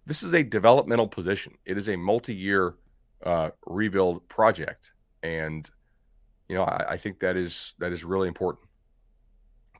This 0.05 0.23
is 0.23 0.33
a 0.33 0.43
developmental 0.43 1.07
position. 1.07 1.53
It 1.65 1.77
is 1.77 1.87
a 1.89 1.95
multi-year 1.95 2.75
uh, 3.23 3.49
rebuild 3.65 4.27
project, 4.29 4.91
and 5.23 5.69
you 6.47 6.55
know 6.55 6.63
I, 6.63 6.91
I, 6.91 6.97
think 6.97 7.19
that 7.19 7.35
is 7.35 7.73
that 7.79 7.91
is 7.91 8.03
really 8.03 8.27
important 8.27 8.65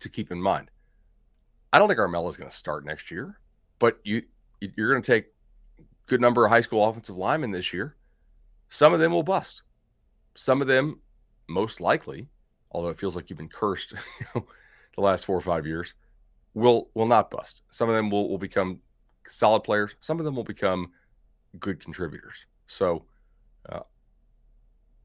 to 0.02 0.10
keep 0.10 0.32
in 0.32 0.42
mind. 0.42 0.70
I 1.72 1.80
don't 1.80 1.88
think 1.88 2.00
Armella 2.00 2.30
is 2.30 2.38
going 2.38 2.50
to 2.50 2.56
start 2.56 2.86
next 2.86 3.12
year, 3.12 3.40
but 3.80 4.00
you 4.04 4.24
you're 4.60 4.92
going 4.92 5.02
to 5.02 5.12
take 5.12 5.28
good 6.06 6.20
number 6.20 6.46
of 6.46 6.52
high 6.52 6.62
school 6.62 6.88
offensive 6.88 7.16
linemen 7.16 7.52
this 7.52 7.74
year. 7.74 7.96
Some 8.70 8.94
of 8.94 9.00
them 9.00 9.12
will 9.12 9.24
bust. 9.24 9.64
Some 10.36 10.62
of 10.62 10.68
them, 10.68 11.00
most 11.48 11.82
likely, 11.82 12.28
although 12.72 12.90
it 12.90 13.00
feels 13.00 13.16
like 13.16 13.30
you've 13.30 13.40
been 13.40 13.50
cursed 13.50 13.92
you 14.20 14.26
know, 14.36 14.46
the 14.96 15.02
last 15.02 15.26
four 15.26 15.36
or 15.36 15.42
five 15.42 15.66
years, 15.66 15.94
will 16.54 16.90
will 16.94 17.08
not 17.08 17.32
bust. 17.32 17.62
Some 17.70 17.90
of 17.90 17.96
them 17.96 18.10
will, 18.10 18.30
will 18.30 18.38
become 18.38 18.80
solid 19.28 19.62
players. 19.62 19.92
Some 20.00 20.20
of 20.20 20.26
them 20.26 20.36
will 20.36 20.44
become 20.44 20.92
good 21.60 21.80
contributors. 21.80 22.46
So 22.68 23.06
uh, 23.68 23.82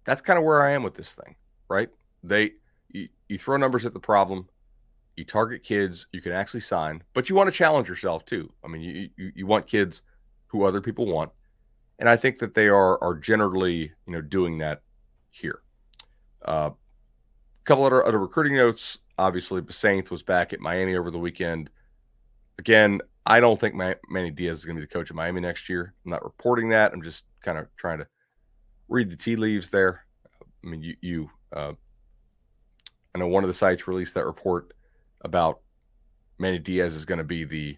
that's 0.05 0.23
kind 0.23 0.39
of 0.39 0.45
where 0.45 0.63
I 0.63 0.73
am 0.73 0.83
with 0.83 0.95
this 0.95 1.15
thing, 1.15 1.35
right? 1.69 1.89
They 2.23 2.53
you, 2.91 3.09
you 3.29 3.39
throw 3.39 3.57
numbers 3.57 3.87
at 3.87 3.95
the 3.95 4.01
problem, 4.01 4.49
you 5.17 5.25
target 5.25 5.63
kids 5.63 6.07
you 6.13 6.21
can 6.21 6.33
actually 6.33 6.61
sign, 6.61 7.03
but 7.15 7.29
you 7.29 7.35
want 7.35 7.49
to 7.49 7.57
challenge 7.57 7.89
yourself 7.89 8.25
too. 8.25 8.53
I 8.65 8.69
mean, 8.69 8.83
you 8.83 9.11
you, 9.17 9.33
you 9.35 9.47
want 9.47 9.67
kids 9.67 10.03
who 10.49 10.65
other 10.65 10.81
people 10.81 11.07
want, 11.07 11.33
and 11.99 12.09
I 12.09 12.17
think 12.17 12.39
that 12.39 12.55
they 12.55 12.69
are 12.69 13.03
are 13.03 13.15
generally 13.15 13.93
you 14.07 14.13
know 14.13 14.21
doing 14.21 14.59
that 14.59 14.83
here. 15.31 15.61
A 16.43 16.51
uh, 16.51 16.71
couple 17.65 17.85
other 17.85 18.07
other 18.07 18.19
recruiting 18.19 18.57
notes. 18.57 18.99
Obviously, 19.19 19.63
Sainth 19.71 20.11
was 20.11 20.23
back 20.23 20.53
at 20.53 20.61
Miami 20.61 20.97
over 20.97 21.11
the 21.11 21.19
weekend. 21.19 21.71
Again, 22.59 23.01
I 23.27 23.41
don't 23.41 23.59
think 23.59 23.75
Manny 23.75 24.31
Diaz 24.31 24.59
is 24.59 24.65
going 24.65 24.77
to 24.77 24.81
be 24.81 24.87
the 24.87 24.93
coach 24.93 25.11
of 25.11 25.17
Miami 25.17 25.41
next 25.41 25.69
year. 25.69 25.95
I'm 26.05 26.11
not 26.11 26.25
reporting 26.25 26.69
that. 26.71 26.93
I'm 26.93 27.03
just 27.03 27.25
kind 27.43 27.59
of 27.59 27.69
trying 27.77 27.99
to 27.99 28.07
read 28.89 29.11
the 29.11 29.17
tea 29.17 29.37
leaves 29.37 29.71
there. 29.71 30.05
I 30.65 30.67
mean, 30.67 30.83
you, 30.83 30.97
you 31.01 31.31
uh, 31.53 31.73
I 33.15 33.19
know 33.19 33.29
one 33.29 33.45
of 33.45 33.49
the 33.49 33.55
sites 33.55 33.87
released 33.87 34.15
that 34.15 34.27
report 34.27 34.73
about 35.21 35.61
Manny 36.39 36.59
Diaz 36.59 36.95
is 36.95 37.05
going 37.05 37.19
to 37.19 37.25
be 37.25 37.45
the 37.45 37.77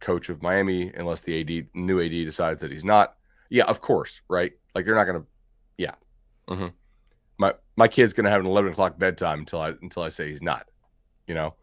coach 0.00 0.28
of 0.28 0.42
Miami 0.42 0.92
unless 0.94 1.20
the 1.20 1.40
AD 1.40 1.68
new 1.74 2.00
AD 2.00 2.10
decides 2.10 2.60
that 2.62 2.70
he's 2.70 2.84
not. 2.84 3.17
Yeah, 3.50 3.64
of 3.64 3.80
course, 3.80 4.20
right? 4.28 4.52
Like 4.74 4.84
they're 4.84 4.94
not 4.94 5.04
going 5.04 5.20
to. 5.20 5.26
Yeah. 5.76 5.94
Mm-hmm 6.48 6.68
my 7.38 7.54
my 7.76 7.88
kid's 7.88 8.12
gonna 8.12 8.30
have 8.30 8.40
an 8.40 8.46
eleven 8.46 8.72
o'clock 8.72 8.98
bedtime 8.98 9.40
until 9.40 9.60
I 9.60 9.70
until 9.80 10.02
I 10.02 10.10
say 10.10 10.28
he's 10.28 10.42
not. 10.42 10.68
You 11.26 11.34
know. 11.34 11.54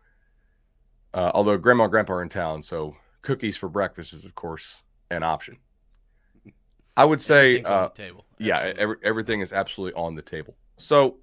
Uh, 1.14 1.32
although 1.34 1.58
grandma 1.58 1.84
and 1.84 1.92
grandpa 1.92 2.14
are 2.14 2.22
in 2.22 2.30
town, 2.30 2.64
so 2.64 2.96
cookies 3.22 3.56
for 3.56 3.70
breakfast 3.70 4.14
is 4.14 4.26
of 4.26 4.36
course 4.36 4.84
an 5.12 5.24
option. 5.24 5.58
I 6.98 7.04
would 7.04 7.22
say, 7.22 7.62
uh, 7.62 7.90
yeah, 8.40 8.74
every, 8.78 8.96
everything 9.04 9.42
is 9.42 9.52
absolutely 9.52 10.02
on 10.02 10.16
the 10.16 10.22
table. 10.22 10.56
So 10.78 11.18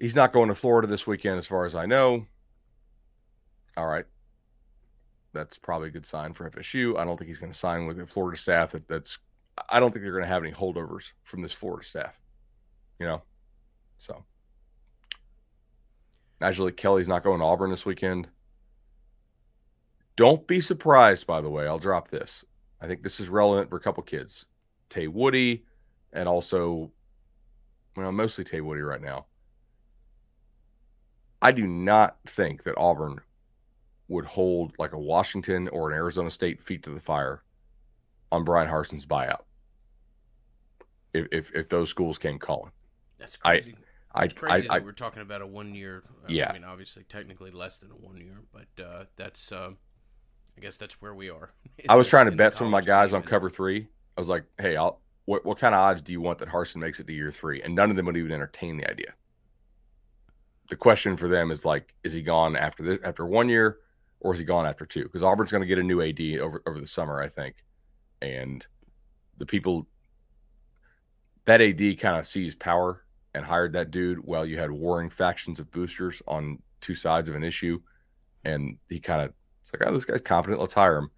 he's 0.00 0.16
not 0.16 0.32
going 0.32 0.48
to 0.48 0.54
Florida 0.54 0.88
this 0.88 1.06
weekend, 1.06 1.38
as 1.38 1.46
far 1.46 1.66
as 1.66 1.74
I 1.74 1.84
know. 1.84 2.26
All 3.76 3.86
right, 3.86 4.06
that's 5.32 5.58
probably 5.58 5.88
a 5.88 5.92
good 5.92 6.06
sign 6.06 6.32
for 6.34 6.48
FSU. 6.50 6.98
I 6.98 7.04
don't 7.04 7.16
think 7.16 7.28
he's 7.28 7.38
going 7.38 7.52
to 7.52 7.58
sign 7.58 7.86
with 7.86 7.98
the 7.98 8.06
Florida 8.06 8.38
staff. 8.38 8.72
That, 8.72 8.88
that's 8.88 9.18
I 9.68 9.80
don't 9.80 9.92
think 9.92 10.02
they're 10.04 10.12
going 10.12 10.24
to 10.24 10.28
have 10.28 10.44
any 10.44 10.52
holdovers 10.52 11.10
from 11.24 11.42
this 11.42 11.52
Florida 11.52 11.84
staff 11.86 12.18
you 12.98 13.06
know. 13.06 13.22
So 13.98 14.24
Naturally, 16.40 16.72
Kelly's 16.72 17.08
not 17.08 17.24
going 17.24 17.40
to 17.40 17.44
Auburn 17.44 17.70
this 17.70 17.84
weekend. 17.84 18.28
Don't 20.14 20.46
be 20.46 20.60
surprised, 20.60 21.26
by 21.26 21.40
the 21.40 21.50
way. 21.50 21.66
I'll 21.66 21.80
drop 21.80 22.08
this. 22.08 22.44
I 22.80 22.86
think 22.86 23.02
this 23.02 23.18
is 23.18 23.28
relevant 23.28 23.70
for 23.70 23.76
a 23.76 23.80
couple 23.80 24.04
kids. 24.04 24.46
Tay 24.88 25.08
Woody 25.08 25.64
and 26.12 26.28
also, 26.28 26.92
well, 27.96 28.12
mostly 28.12 28.44
Tay 28.44 28.60
Woody 28.60 28.82
right 28.82 29.02
now. 29.02 29.26
I 31.42 31.50
do 31.50 31.66
not 31.66 32.18
think 32.26 32.62
that 32.64 32.78
Auburn 32.78 33.20
would 34.08 34.24
hold 34.24 34.72
like 34.78 34.92
a 34.92 34.98
Washington 34.98 35.68
or 35.68 35.90
an 35.90 35.96
Arizona 35.96 36.30
State 36.30 36.62
feet 36.62 36.82
to 36.84 36.90
the 36.90 37.00
fire 37.00 37.42
on 38.32 38.44
Bryan 38.44 38.68
Harsin's 38.68 39.06
buyout 39.06 39.42
if, 41.12 41.26
if, 41.30 41.54
if 41.54 41.68
those 41.68 41.90
schools 41.90 42.18
came 42.18 42.38
calling. 42.38 42.72
That's 43.18 43.36
crazy. 43.36 43.76
I, 44.14 44.28
crazy 44.28 44.68
I, 44.68 44.76
I, 44.76 44.78
we're 44.78 44.92
talking 44.92 45.22
about 45.22 45.42
a 45.42 45.46
one 45.46 45.74
year. 45.74 46.02
Yeah. 46.26 46.50
I 46.50 46.52
mean, 46.54 46.64
obviously, 46.64 47.04
technically 47.04 47.50
less 47.50 47.76
than 47.76 47.90
a 47.90 47.94
one 47.94 48.16
year, 48.16 48.42
but 48.52 48.84
uh, 48.84 49.04
that's. 49.16 49.52
Uh, 49.52 49.72
I 50.56 50.60
guess 50.60 50.76
that's 50.76 51.00
where 51.00 51.14
we 51.14 51.30
are. 51.30 51.52
I 51.88 51.94
was 51.94 52.08
trying 52.12 52.26
to 52.26 52.32
bet 52.32 52.54
some 52.54 52.66
of 52.66 52.70
my 52.70 52.80
guys 52.80 53.12
on 53.12 53.22
cover 53.22 53.48
three. 53.48 53.86
I 54.16 54.20
was 54.20 54.28
like, 54.28 54.44
"Hey, 54.58 54.76
I'll, 54.76 55.00
what 55.26 55.44
what 55.44 55.58
kind 55.58 55.74
of 55.74 55.80
odds 55.80 56.02
do 56.02 56.10
you 56.10 56.20
want 56.20 56.38
that 56.38 56.48
Harson 56.48 56.80
makes 56.80 56.98
it 57.00 57.06
to 57.06 57.12
year 57.12 57.30
three? 57.30 57.62
And 57.62 57.74
none 57.74 57.90
of 57.90 57.96
them 57.96 58.06
would 58.06 58.16
even 58.16 58.32
entertain 58.32 58.76
the 58.76 58.90
idea. 58.90 59.12
the 60.70 60.76
question 60.76 61.16
for 61.16 61.28
them 61.28 61.50
is 61.50 61.64
like, 61.64 61.94
is 62.02 62.12
he 62.12 62.22
gone 62.22 62.56
after 62.56 62.82
this 62.82 62.98
after 63.04 63.26
one 63.26 63.48
year, 63.48 63.78
or 64.20 64.32
is 64.32 64.38
he 64.38 64.44
gone 64.44 64.66
after 64.66 64.84
two? 64.86 65.04
Because 65.04 65.22
Auburn's 65.22 65.50
going 65.50 65.60
to 65.62 65.66
get 65.66 65.78
a 65.78 65.82
new 65.82 66.02
AD 66.02 66.20
over 66.40 66.62
over 66.66 66.80
the 66.80 66.86
summer, 66.86 67.20
I 67.22 67.28
think, 67.28 67.56
and 68.22 68.66
the 69.38 69.46
people 69.46 69.86
that 71.44 71.60
AD 71.60 71.98
kind 71.98 72.18
of 72.18 72.26
seized 72.26 72.58
power 72.58 73.04
and 73.34 73.44
hired 73.44 73.72
that 73.74 73.90
dude 73.90 74.18
while 74.24 74.44
you 74.44 74.58
had 74.58 74.70
warring 74.70 75.10
factions 75.10 75.58
of 75.60 75.70
boosters 75.70 76.20
on 76.26 76.58
two 76.80 76.94
sides 76.94 77.28
of 77.28 77.34
an 77.36 77.44
issue, 77.44 77.80
and 78.44 78.76
he 78.88 79.00
kind 79.00 79.22
of 79.22 79.32
it's 79.62 79.72
like, 79.72 79.88
oh, 79.88 79.92
this 79.94 80.04
guy's 80.04 80.20
competent, 80.20 80.60
let's 80.60 80.74
hire 80.74 80.96
him. 80.98 81.10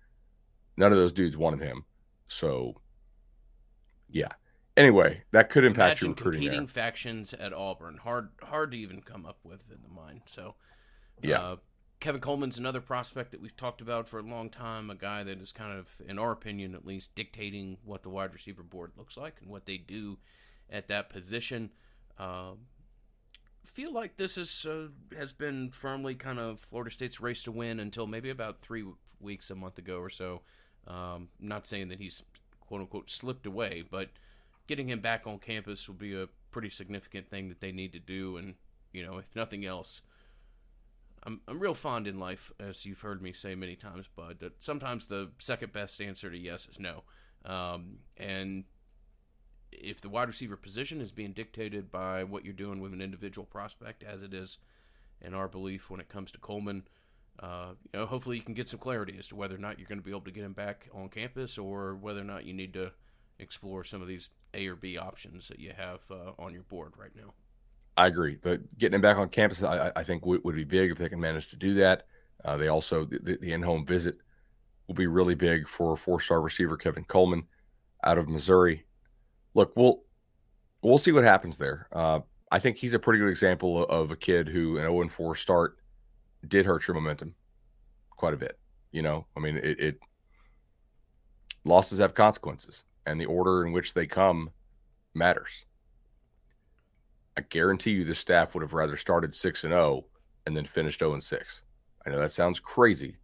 None 0.77 0.93
of 0.93 0.99
those 0.99 1.13
dudes 1.13 1.37
wanted 1.37 1.61
him, 1.61 1.85
so 2.29 2.81
yeah. 4.09 4.29
Anyway, 4.77 5.23
that 5.33 5.51
could 5.51 5.65
impact 5.65 6.01
Imagine 6.03 6.07
your 6.07 6.15
recruiting. 6.15 6.41
competing 6.41 6.61
There. 6.61 6.69
factions 6.69 7.35
at 7.35 7.53
Auburn. 7.53 7.99
Hard, 7.99 8.31
hard 8.43 8.71
to 8.71 8.79
even 8.79 9.03
come 9.03 9.27
up 9.27 9.39
with 9.43 9.61
in 9.71 9.79
the 9.83 9.89
mind. 9.89 10.23
So, 10.27 10.55
Yeah. 11.23 11.41
Uh, 11.41 11.57
Kevin 12.01 12.23
Coleman's 12.23 12.57
another 12.57 12.81
prospect 12.81 13.31
that 13.31 13.43
we've 13.43 13.57
talked 13.57 13.83
about 13.83 14.09
for 14.09 14.19
a 14.19 14.23
long 14.23 14.49
time. 14.49 14.89
A 14.89 14.95
guy 14.95 15.23
that 15.23 15.39
is 15.39 15.53
kind 15.53 15.79
of, 15.79 15.87
in 16.09 16.19
our 16.19 16.33
opinion 16.33 16.75
at 16.75 16.87
least, 16.87 17.15
dictating 17.15 17.77
what 17.85 18.03
the 18.03 18.09
wide 18.09 18.33
receiver 18.33 18.63
board 18.63 18.93
looks 18.97 19.19
like 19.19 19.37
and 19.43 19.51
what 19.51 19.67
they 19.67 19.77
do 19.77 20.17
at 20.71 20.89
that 20.89 21.11
position. 21.11 21.71
Um, 22.19 22.61
feel 23.65 23.93
like 23.93 24.17
this 24.17 24.39
is 24.39 24.65
uh, 24.65 24.89
has 25.17 25.35
been 25.35 25.71
firmly 25.71 26.15
kind 26.15 26.39
of 26.39 26.61
Florida 26.61 26.91
State's 26.91 27.21
race 27.21 27.43
to 27.43 27.53
win 27.53 27.79
until 27.79 28.07
maybe 28.07 28.31
about 28.31 28.63
three 28.63 28.85
weeks, 29.21 29.51
a 29.51 29.55
month 29.55 29.79
ago 29.79 29.99
or 29.99 30.11
so. 30.11 30.41
Um, 30.87 31.29
not 31.39 31.67
saying 31.67 31.89
that 31.89 32.01
he's 32.01 32.23
quote 32.61 32.81
unquote 32.81 33.11
slipped 33.11 33.45
away, 33.45 33.85
but 33.89 34.09
getting 34.67 34.89
him 34.89 35.01
back 35.01 35.27
on 35.27 35.39
campus 35.39 35.87
will 35.87 35.97
be 35.97 36.15
a 36.15 36.29
pretty 36.51 36.71
significant 36.71 37.29
thing 37.29 37.51
that 37.51 37.61
they 37.61 37.73
need 37.73 37.93
to 37.93 37.99
do. 37.99 38.39
And 38.39 38.55
you 38.91 39.05
know, 39.05 39.19
if 39.19 39.37
nothing 39.37 39.67
else, 39.67 40.01
I'm 41.23 41.41
I'm 41.47 41.61
real 41.61 41.75
fond 41.75 42.07
in 42.07 42.19
life, 42.19 42.53
as 42.59 42.87
you've 42.87 43.01
heard 43.01 43.23
me 43.23 43.33
say 43.33 43.55
many 43.55 43.77
times. 43.77 44.07
That 44.17 44.63
sometimes 44.63 45.07
the 45.07 45.31
second 45.39 45.73
best 45.73 46.01
answer 46.01 46.31
to 46.31 46.39
yes 46.39 46.67
is 46.69 46.81
no. 46.81 47.03
Um, 47.45 47.99
and 48.17 48.65
if 49.73 50.01
the 50.01 50.09
wide 50.09 50.29
receiver 50.29 50.57
position 50.57 51.01
is 51.01 51.13
being 51.13 51.33
dictated 51.33 51.91
by 51.91 52.25
what 52.25 52.45
you're 52.45 52.53
doing 52.53 52.81
with 52.81 52.93
an 52.93 53.01
individual 53.01 53.47
prospect, 53.47 54.03
as 54.03 54.23
it 54.23 54.35
is 54.35 54.59
in 55.21 55.35
our 55.35 55.49
belief 55.49 55.91
when 55.91 56.01
it 56.01 56.09
comes 56.09 56.33
to 56.33 56.39
Coleman, 56.39 56.85
uh, 57.41 57.73
you 57.93 58.01
know, 58.01 58.07
hopefully 58.07 58.37
you 58.37 58.43
can 58.43 58.55
get 58.55 58.69
some 58.69 58.81
clarity 58.81 59.17
as 59.19 59.29
to 59.29 59.37
whether 59.37 59.55
or 59.55 59.59
not 59.59 59.79
you're 59.79 59.89
going 59.89 59.99
to 59.99 60.05
be 60.05 60.11
able 60.11 60.21
to 60.23 60.31
get 60.31 60.45
him 60.45 60.53
back 60.53 60.89
on 60.93 61.09
campus 61.09 61.57
or 61.57 61.95
whether 61.95 62.21
or 62.21 62.25
not 62.25 62.45
you 62.45 62.53
need 62.53 62.75
to 62.75 62.93
explore 63.39 63.85
some 63.85 64.03
of 64.03 64.09
these 64.09 64.31
A 64.53 64.67
or 64.67 64.77
B 64.77 64.99
options 64.99 65.49
that 65.49 65.59
you 65.59 65.73
have 65.77 66.01
uh, 66.11 66.33
on 66.39 66.53
your 66.53 66.63
board 66.63 66.95
right 66.99 67.15
now. 67.17 67.33
I 67.97 68.07
agree. 68.07 68.39
But 68.41 68.61
getting 68.79 68.95
him 68.95 69.01
back 69.01 69.17
on 69.17 69.29
campus, 69.29 69.63
I, 69.63 69.93
I 69.95 70.05
think 70.05 70.25
would, 70.25 70.43
would 70.45 70.55
be 70.55 70.65
big 70.65 70.91
if 70.91 70.99
they 70.99 71.09
can 71.09 71.21
manage 71.21 71.49
to 71.51 71.57
do 71.57 71.75
that. 71.75 72.07
Uh, 72.45 72.57
they 72.57 72.69
also 72.69 73.05
the, 73.05 73.37
the 73.41 73.53
in-home 73.53 73.85
visit 73.85 74.17
will 74.87 74.95
be 74.95 75.07
really 75.07 75.35
big 75.35 75.69
for 75.69 75.97
four-star 75.97 76.41
receiver 76.41 76.77
Kevin 76.77 77.05
Coleman 77.05 77.45
out 78.03 78.19
of 78.19 78.29
Missouri. 78.29 78.87
Look, 79.55 79.77
we'll 79.77 80.03
we'll 80.83 80.99
see 80.99 81.13
what 81.13 81.25
happens 81.25 81.59
there. 81.59 81.89
Uh, 81.93 82.21
I 82.51 82.59
think 82.59 82.79
he's 82.79 82.95
a 82.95 82.99
pretty 82.99 83.21
good 83.21 83.29
example 83.29 83.85
of 83.87 84.11
a 84.11 84.17
kid 84.17 84.49
who 84.49 84.79
an 84.79 84.85
0 84.85 85.09
4 85.09 85.37
start 85.37 85.79
did 86.49 86.67
hurt 86.67 86.87
your 86.89 86.95
momentum 86.95 87.35
quite 88.11 88.35
a 88.35 88.39
bit. 88.39 88.59
You 88.93 89.03
know, 89.03 89.27
I 89.37 89.41
mean, 89.41 89.57
it, 89.57 89.79
it 89.79 90.01
losses 91.65 91.99
have 92.01 92.15
consequences, 92.15 92.83
and 93.07 93.21
the 93.21 93.27
order 93.27 93.65
in 93.65 93.73
which 93.73 93.95
they 93.95 94.07
come 94.07 94.51
matters. 95.15 95.65
I 97.41 97.45
guarantee 97.49 97.93
you 97.93 98.05
the 98.05 98.15
staff 98.15 98.55
would 98.55 98.61
have 98.61 98.75
rather 98.75 98.99
started 98.99 99.35
6 99.35 99.65
and 99.65 99.73
0 99.73 100.05
and 100.45 100.55
then 100.55 100.67
finished 100.67 100.99
0 100.99 101.15
and 101.15 101.25
6. 101.25 101.63
I 102.07 102.11
know 102.11 102.19
that 102.19 102.33
sounds 102.33 102.61
crazy. 102.61 103.17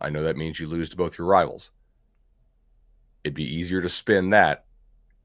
I 0.00 0.08
know 0.08 0.22
that 0.24 0.38
means 0.38 0.58
you 0.58 0.66
lose 0.66 0.88
to 0.88 0.96
both 0.96 1.18
your 1.18 1.26
rivals. 1.26 1.70
It'd 3.24 3.34
be 3.34 3.44
easier 3.44 3.82
to 3.82 3.88
spin 3.90 4.30
that 4.30 4.64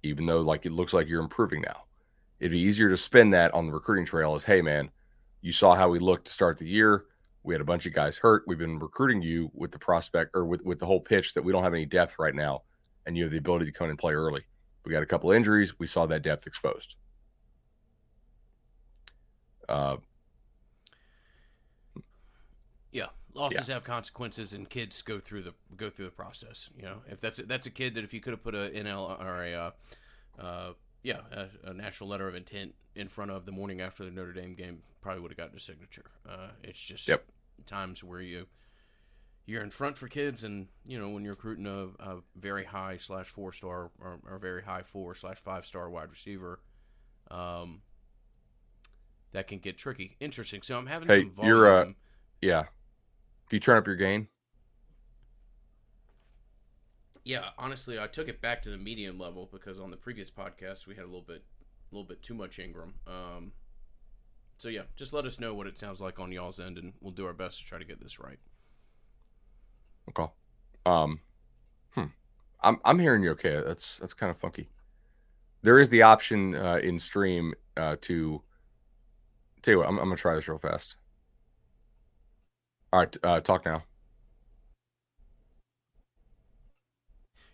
even 0.03 0.25
though 0.25 0.41
like 0.41 0.65
it 0.65 0.73
looks 0.73 0.91
like 0.91 1.07
you're 1.07 1.21
improving 1.21 1.61
now. 1.61 1.83
It'd 2.41 2.51
be 2.51 2.59
easier 2.59 2.89
to 2.89 2.97
spin 2.97 3.29
that 3.29 3.53
on 3.53 3.65
the 3.65 3.71
recruiting 3.71 4.05
trail 4.05 4.35
as, 4.35 4.43
hey 4.43 4.61
man, 4.61 4.91
you 5.39 5.53
saw 5.53 5.73
how 5.73 5.87
we 5.87 5.99
looked 5.99 6.27
to 6.27 6.33
start 6.33 6.57
the 6.57 6.67
year. 6.67 7.05
We 7.43 7.53
had 7.53 7.61
a 7.61 7.65
bunch 7.65 7.85
of 7.85 7.93
guys 7.93 8.17
hurt. 8.17 8.43
We've 8.45 8.57
been 8.57 8.77
recruiting 8.77 9.21
you 9.21 9.51
with 9.53 9.71
the 9.71 9.79
prospect 9.79 10.31
or 10.33 10.43
with, 10.43 10.61
with 10.63 10.79
the 10.79 10.85
whole 10.85 10.99
pitch 10.99 11.33
that 11.33 11.43
we 11.43 11.53
don't 11.53 11.63
have 11.63 11.73
any 11.73 11.85
depth 11.85 12.19
right 12.19 12.35
now, 12.35 12.63
and 13.05 13.15
you 13.15 13.23
have 13.23 13.31
the 13.31 13.37
ability 13.37 13.65
to 13.65 13.71
come 13.71 13.85
in 13.85 13.91
and 13.91 13.99
play 13.99 14.13
early. 14.13 14.41
We 14.85 14.91
got 14.91 15.03
a 15.03 15.05
couple 15.05 15.31
injuries. 15.31 15.79
We 15.79 15.87
saw 15.87 16.05
that 16.07 16.23
depth 16.23 16.45
exposed. 16.45 16.95
Uh, 19.69 19.97
yeah, 22.91 23.07
losses 23.33 23.67
yeah. 23.67 23.75
have 23.75 23.83
consequences, 23.83 24.53
and 24.53 24.69
kids 24.69 25.01
go 25.01 25.19
through 25.19 25.43
the 25.43 25.53
go 25.75 25.89
through 25.89 26.05
the 26.05 26.11
process. 26.11 26.69
You 26.77 26.83
know, 26.83 27.01
if 27.09 27.19
that's 27.19 27.39
a, 27.39 27.43
that's 27.43 27.67
a 27.67 27.71
kid 27.71 27.95
that 27.95 28.03
if 28.03 28.13
you 28.13 28.21
could 28.21 28.31
have 28.31 28.43
put 28.43 28.55
a 28.55 28.69
NL 28.69 29.19
or 29.19 29.43
a 29.43 29.53
uh, 29.53 29.71
uh, 30.39 30.73
yeah 31.01 31.21
a, 31.31 31.47
a, 31.69 31.73
national 31.73 32.09
letter 32.09 32.27
of 32.27 32.35
intent 32.35 32.75
in 32.95 33.07
front 33.07 33.31
of 33.31 33.45
the 33.45 33.51
morning 33.51 33.81
after 33.81 34.05
the 34.05 34.11
Notre 34.11 34.33
Dame 34.33 34.53
game, 34.53 34.83
probably 35.01 35.21
would 35.21 35.31
have 35.31 35.37
gotten 35.37 35.57
a 35.57 35.59
signature. 35.59 36.11
Uh, 36.27 36.49
it's 36.63 36.79
just 36.79 37.07
yep. 37.07 37.25
times 37.65 38.03
where 38.03 38.21
you 38.21 38.45
you're 39.45 39.63
in 39.63 39.71
front 39.71 39.97
for 39.97 40.07
kids, 40.07 40.43
and 40.43 40.67
you 40.85 40.99
know 40.99 41.09
when 41.09 41.23
you're 41.23 41.33
recruiting 41.33 41.65
a, 41.65 41.87
a 42.03 42.17
very 42.35 42.63
high 42.63 42.97
slash 42.97 43.27
four 43.27 43.51
star 43.51 43.91
or, 43.99 44.19
or, 44.29 44.37
very 44.39 44.63
high 44.63 44.83
four 44.83 45.15
slash 45.15 45.37
five 45.37 45.65
star 45.65 45.89
wide 45.89 46.11
receiver. 46.11 46.59
Um, 47.29 47.81
that 49.33 49.47
can 49.47 49.59
get 49.59 49.77
tricky. 49.77 50.15
Interesting. 50.19 50.61
So 50.61 50.77
I'm 50.77 50.85
having 50.85 51.09
hey, 51.09 51.21
some 51.21 51.31
volume. 51.31 51.55
You're, 51.55 51.75
uh, 51.75 51.85
yeah. 52.41 52.63
Do 53.49 53.55
you 53.55 53.59
turn 53.59 53.77
up 53.77 53.85
your 53.85 53.95
gain? 53.95 54.27
Yeah, 57.25 57.49
honestly, 57.57 57.99
I 57.99 58.07
took 58.07 58.27
it 58.27 58.41
back 58.41 58.61
to 58.63 58.69
the 58.69 58.77
medium 58.77 59.19
level 59.19 59.49
because 59.51 59.79
on 59.79 59.91
the 59.91 59.97
previous 59.97 60.29
podcast 60.29 60.87
we 60.87 60.95
had 60.95 61.03
a 61.03 61.07
little 61.07 61.21
bit, 61.21 61.43
a 61.91 61.95
little 61.95 62.07
bit 62.07 62.21
too 62.21 62.33
much 62.33 62.59
Ingram. 62.59 62.95
Um, 63.07 63.53
so 64.57 64.67
yeah, 64.67 64.83
just 64.95 65.13
let 65.13 65.25
us 65.25 65.39
know 65.39 65.53
what 65.53 65.67
it 65.67 65.77
sounds 65.77 66.01
like 66.01 66.19
on 66.19 66.31
y'all's 66.31 66.59
end, 66.59 66.77
and 66.77 66.93
we'll 67.01 67.11
do 67.11 67.25
our 67.25 67.33
best 67.33 67.59
to 67.59 67.65
try 67.65 67.77
to 67.77 67.85
get 67.85 68.01
this 68.01 68.19
right. 68.19 68.39
Okay. 70.09 70.31
Um, 70.85 71.21
hmm. 71.91 72.05
I'm 72.61 72.79
I'm 72.83 72.99
hearing 72.99 73.23
you 73.23 73.31
okay. 73.31 73.61
That's 73.65 73.99
that's 73.99 74.13
kind 74.13 74.29
of 74.29 74.37
funky. 74.37 74.69
There 75.61 75.79
is 75.79 75.87
the 75.87 76.01
option 76.01 76.55
uh, 76.55 76.79
in 76.83 76.99
stream 76.99 77.53
uh, 77.77 77.95
to 78.01 78.41
tell 79.63 79.73
you 79.73 79.77
what. 79.79 79.87
I'm, 79.87 79.97
I'm 79.97 80.05
gonna 80.05 80.17
try 80.17 80.35
this 80.35 80.47
real 80.47 80.59
fast. 80.59 80.95
All 82.91 82.99
right, 82.99 83.17
uh, 83.23 83.39
talk 83.41 83.65
now. 83.65 83.83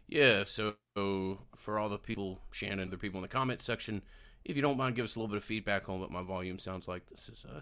Yeah, 0.08 0.44
so 0.46 0.76
for 1.56 1.78
all 1.78 1.88
the 1.88 2.00
people, 2.00 2.42
Shannon, 2.52 2.90
the 2.90 2.98
people 2.98 3.20
in 3.20 3.22
the 3.22 3.28
comment 3.28 3.62
section, 3.62 4.02
if 4.44 4.56
you 4.56 4.62
don't 4.62 4.78
mind, 4.78 4.96
give 4.96 5.06
us 5.06 5.16
a 5.16 5.20
little 5.20 5.30
bit 5.30 5.38
of 5.38 5.44
feedback 5.44 5.88
on 5.88 6.00
what 6.00 6.12
my 6.12 6.24
volume 6.24 6.58
sounds 6.58 6.88
like. 6.88 7.04
This 7.10 7.30
is 7.30 7.46
uh, 7.48 7.62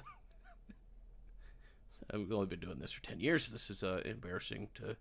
I've 2.14 2.32
only 2.32 2.48
been 2.48 2.62
doing 2.62 2.80
this 2.80 2.94
for 2.94 3.04
ten 3.04 3.20
years. 3.20 3.50
This 3.50 3.70
is 3.70 3.84
uh, 3.84 4.02
embarrassing 4.06 4.70
to 4.76 4.96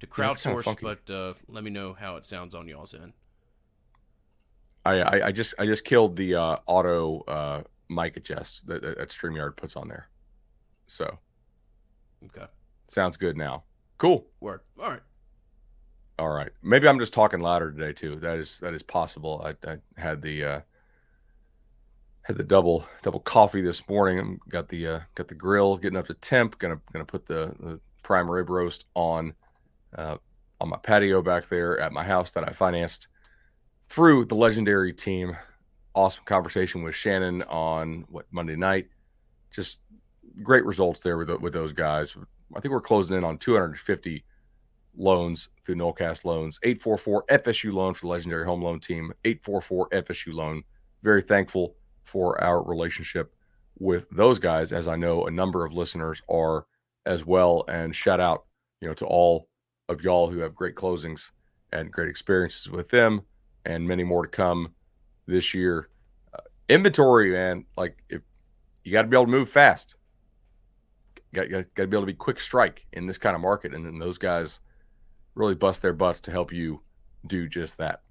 to 0.00 0.06
crowdsource, 0.06 0.66
yeah, 0.66 0.74
but 0.80 1.12
uh, 1.12 1.34
let 1.48 1.62
me 1.62 1.70
know 1.70 1.92
how 1.92 2.16
it 2.16 2.26
sounds 2.26 2.54
on 2.54 2.66
y'all's 2.66 2.94
end. 2.94 3.12
I 4.84 5.00
I, 5.00 5.26
I 5.26 5.32
just 5.32 5.54
I 5.58 5.66
just 5.66 5.84
killed 5.84 6.16
the 6.16 6.34
uh, 6.34 6.56
auto 6.66 7.20
uh, 7.28 7.62
mic 7.88 8.16
adjust 8.16 8.66
that, 8.66 8.82
that 8.82 9.08
Streamyard 9.08 9.56
puts 9.56 9.76
on 9.76 9.88
there, 9.88 10.08
so. 10.86 11.18
Okay. 12.24 12.46
Sounds 12.88 13.16
good 13.16 13.36
now. 13.36 13.64
Cool. 13.98 14.26
Word. 14.40 14.60
All 14.80 14.90
right. 14.90 15.02
All 16.18 16.28
right. 16.28 16.50
Maybe 16.62 16.88
I'm 16.88 16.98
just 16.98 17.12
talking 17.12 17.40
louder 17.40 17.70
today 17.70 17.92
too. 17.92 18.16
That 18.16 18.38
is 18.38 18.58
that 18.60 18.74
is 18.74 18.82
possible. 18.82 19.44
I, 19.44 19.70
I 19.70 19.76
had 19.96 20.22
the 20.22 20.44
uh 20.44 20.60
had 22.22 22.36
the 22.36 22.44
double 22.44 22.86
double 23.02 23.20
coffee 23.20 23.60
this 23.60 23.86
morning. 23.88 24.38
Got 24.48 24.68
the 24.68 24.86
uh 24.86 25.00
got 25.14 25.28
the 25.28 25.34
grill 25.34 25.76
getting 25.76 25.98
up 25.98 26.06
to 26.06 26.14
temp. 26.14 26.58
Gonna 26.58 26.80
gonna 26.92 27.04
put 27.04 27.26
the, 27.26 27.54
the 27.60 27.80
prime 28.02 28.30
rib 28.30 28.48
roast 28.48 28.86
on 28.94 29.34
uh 29.96 30.16
on 30.60 30.68
my 30.70 30.78
patio 30.78 31.20
back 31.20 31.48
there 31.48 31.78
at 31.80 31.92
my 31.92 32.04
house 32.04 32.30
that 32.30 32.48
I 32.48 32.52
financed 32.52 33.08
through 33.88 34.24
the 34.24 34.34
legendary 34.34 34.92
team. 34.92 35.36
Awesome 35.96 36.24
conversation 36.26 36.82
with 36.82 36.94
Shannon 36.94 37.42
on 37.44 38.04
what 38.10 38.26
Monday 38.30 38.54
night. 38.54 38.88
Just 39.50 39.80
great 40.42 40.66
results 40.66 41.00
there 41.00 41.16
with 41.16 41.30
with 41.40 41.54
those 41.54 41.72
guys. 41.72 42.14
I 42.54 42.60
think 42.60 42.72
we're 42.72 42.82
closing 42.82 43.16
in 43.16 43.24
on 43.24 43.38
250 43.38 44.22
loans 44.94 45.48
through 45.64 45.76
Nolecast 45.76 46.26
Loans. 46.26 46.60
844 46.62 47.24
FSU 47.30 47.72
loan 47.72 47.94
for 47.94 48.02
the 48.02 48.08
legendary 48.08 48.44
home 48.44 48.60
loan 48.60 48.78
team. 48.78 49.10
844 49.24 49.88
FSU 49.88 50.34
loan. 50.34 50.62
Very 51.02 51.22
thankful 51.22 51.76
for 52.04 52.38
our 52.44 52.62
relationship 52.62 53.34
with 53.78 54.04
those 54.10 54.38
guys, 54.38 54.74
as 54.74 54.88
I 54.88 54.96
know 54.96 55.24
a 55.24 55.30
number 55.30 55.64
of 55.64 55.72
listeners 55.72 56.20
are 56.28 56.66
as 57.06 57.24
well. 57.24 57.64
And 57.68 57.96
shout 57.96 58.20
out, 58.20 58.44
you 58.82 58.88
know, 58.88 58.94
to 58.94 59.06
all 59.06 59.48
of 59.88 60.02
y'all 60.02 60.30
who 60.30 60.40
have 60.40 60.54
great 60.54 60.74
closings 60.74 61.30
and 61.72 61.90
great 61.90 62.10
experiences 62.10 62.70
with 62.70 62.90
them, 62.90 63.22
and 63.64 63.88
many 63.88 64.04
more 64.04 64.26
to 64.26 64.30
come 64.30 64.74
this 65.26 65.54
year. 65.54 65.88
Uh, 66.34 66.40
inventory, 66.68 67.32
man, 67.32 67.64
like 67.76 67.96
if 68.08 68.22
you 68.84 68.92
got 68.92 69.02
to 69.02 69.08
be 69.08 69.16
able 69.16 69.26
to 69.26 69.30
move 69.30 69.48
fast. 69.48 69.96
Got, 71.34 71.50
got, 71.50 71.74
got 71.74 71.82
to 71.82 71.86
be 71.88 71.96
able 71.96 72.02
to 72.02 72.12
be 72.12 72.14
quick 72.14 72.40
strike 72.40 72.86
in 72.92 73.06
this 73.06 73.18
kind 73.18 73.34
of 73.34 73.42
market. 73.42 73.74
And 73.74 73.84
then 73.84 73.98
those 73.98 74.16
guys 74.16 74.60
really 75.34 75.54
bust 75.54 75.82
their 75.82 75.92
butts 75.92 76.20
to 76.22 76.30
help 76.30 76.52
you 76.52 76.80
do 77.26 77.48
just 77.48 77.78
that. 77.78 78.02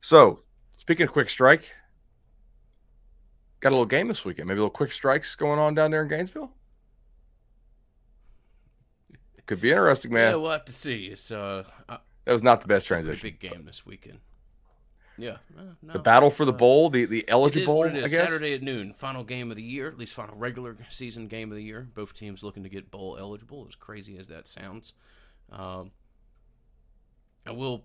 So, 0.00 0.40
speaking 0.76 1.06
of 1.06 1.12
quick 1.12 1.28
strike, 1.28 1.74
got 3.60 3.70
a 3.70 3.70
little 3.70 3.84
game 3.84 4.08
this 4.08 4.24
weekend. 4.24 4.46
Maybe 4.48 4.58
a 4.58 4.62
little 4.62 4.70
quick 4.70 4.92
strikes 4.92 5.34
going 5.34 5.58
on 5.58 5.74
down 5.74 5.90
there 5.90 6.02
in 6.02 6.08
Gainesville. 6.08 6.52
Could 9.46 9.60
be 9.60 9.70
interesting, 9.70 10.12
man. 10.12 10.30
Yeah, 10.30 10.36
we'll 10.36 10.52
have 10.52 10.64
to 10.64 10.72
see. 10.72 11.06
It's 11.06 11.30
uh, 11.30 11.64
that 11.88 12.32
was 12.32 12.42
not 12.42 12.62
the 12.62 12.68
best 12.68 12.86
transition. 12.86 13.20
Big 13.22 13.40
game 13.40 13.64
this 13.66 13.84
weekend. 13.84 14.20
Yeah, 15.16 15.36
no, 15.82 15.92
the 15.92 15.98
battle 16.00 16.30
for 16.30 16.44
the 16.44 16.52
uh, 16.52 16.56
bowl, 16.56 16.90
the 16.90 17.04
the 17.04 17.28
eligible. 17.28 17.84
It 17.84 17.94
is 17.96 18.12
Saturday 18.12 18.54
at 18.54 18.62
noon, 18.62 18.94
final 18.94 19.22
game 19.22 19.50
of 19.50 19.56
the 19.56 19.62
year, 19.62 19.88
at 19.88 19.96
least 19.96 20.14
final 20.14 20.36
regular 20.36 20.76
season 20.88 21.28
game 21.28 21.50
of 21.50 21.56
the 21.56 21.62
year. 21.62 21.88
Both 21.94 22.14
teams 22.14 22.42
looking 22.42 22.64
to 22.64 22.68
get 22.68 22.90
bowl 22.90 23.16
eligible. 23.18 23.66
As 23.68 23.76
crazy 23.76 24.18
as 24.18 24.26
that 24.26 24.48
sounds, 24.48 24.94
um, 25.52 25.92
I 27.46 27.52
will 27.52 27.84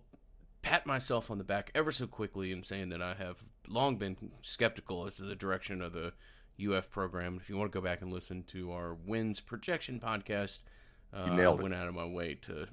pat 0.62 0.86
myself 0.86 1.30
on 1.32 1.38
the 1.38 1.44
back 1.44 1.72
ever 1.76 1.92
so 1.92 2.08
quickly 2.08 2.52
in 2.52 2.64
saying 2.64 2.90
that 2.90 3.02
I 3.02 3.14
have 3.14 3.44
long 3.68 3.98
been 3.98 4.18
skeptical 4.42 5.06
as 5.06 5.16
to 5.16 5.24
the 5.24 5.36
direction 5.36 5.82
of 5.82 5.94
the 5.94 6.14
UF 6.62 6.90
program. 6.90 7.38
If 7.40 7.50
you 7.50 7.58
want 7.58 7.72
to 7.72 7.78
go 7.78 7.84
back 7.84 8.02
and 8.02 8.12
listen 8.12 8.44
to 8.52 8.72
our 8.72 8.94
wins 8.94 9.40
projection 9.40 10.00
podcast, 10.00 10.60
uh, 11.14 11.26
I 11.32 11.50
went 11.50 11.74
out 11.74 11.88
of 11.88 11.96
my 11.96 12.06
way 12.06 12.36
to 12.44 12.68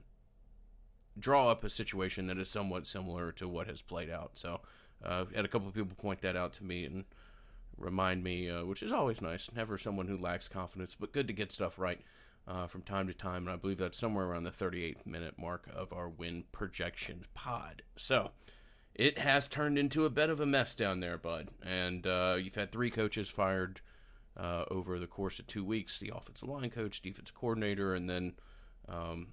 draw 1.19 1.49
up 1.49 1.65
a 1.65 1.71
situation 1.71 2.27
that 2.27 2.39
is 2.39 2.49
somewhat 2.49 2.87
similar 2.87 3.33
to 3.33 3.49
what 3.49 3.67
has 3.67 3.83
played 3.83 4.11
out. 4.11 4.33
So, 4.35 4.61
uh, 5.05 5.27
had 5.35 5.45
a 5.45 5.49
couple 5.49 5.69
of 5.69 5.75
people 5.75 5.95
point 5.97 6.23
that 6.23 6.37
out 6.37 6.53
to 6.55 6.65
me 6.65 6.85
and 6.85 7.05
remind 7.77 8.25
me, 8.25 8.51
uh, 8.51 8.65
which 8.65 8.83
is 8.83 8.93
always 8.93 9.21
nice. 9.21 9.51
Never 9.55 9.79
someone 9.79 10.09
who 10.09 10.17
lacks 10.17 10.49
confidence, 10.49 10.97
but 10.99 11.13
good 11.13 11.27
to 11.27 11.33
get 11.33 11.53
stuff 11.53 11.79
right 11.79 12.01
uh, 12.49 12.67
from 12.67 12.83
time 12.83 13.07
to 13.07 13.15
time. 13.15 13.47
And 13.47 13.51
I 13.51 13.57
believe 13.57 13.79
that's 13.79 13.99
somewhere 13.99 14.27
around 14.27 14.45
the 14.45 14.51
38th 14.51 15.07
minute 15.07 15.35
mark 15.39 15.69
of 15.75 15.93
our 15.93 16.09
win 16.09 16.45
projection 16.53 17.27
pod. 17.35 17.83
So, 17.97 18.31
it 18.95 19.19
has 19.19 19.47
turned 19.47 19.79
into 19.79 20.07
a 20.07 20.11
bit 20.11 20.31
of 20.31 20.41
a 20.41 20.47
mess 20.47 20.75
down 20.75 21.01
there, 21.01 21.19
bud. 21.19 21.51
And 21.63 22.07
uh, 22.07 22.37
you've 22.41 22.55
had 22.55 22.73
three 22.73 22.91
coaches 22.91 23.29
fired 23.29 23.81
uh, 24.37 24.65
over 24.71 24.99
the 24.99 25.07
course 25.07 25.39
of 25.39 25.47
two 25.47 25.65
weeks 25.65 25.99
the 25.99 26.13
offensive 26.15 26.49
line 26.49 26.71
coach, 26.71 27.03
defense 27.03 27.31
coordinator, 27.31 27.95
and 27.95 28.09
then 28.09 28.35
um, 28.89 29.29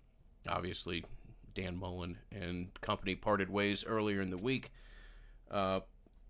obviously 0.47 1.05
Dan 1.53 1.77
Mullen 1.77 2.17
and 2.31 2.69
company 2.81 3.15
parted 3.15 3.49
ways 3.49 3.83
earlier 3.85 4.21
in 4.21 4.29
the 4.29 4.37
week. 4.37 4.71
Uh, 5.49 5.81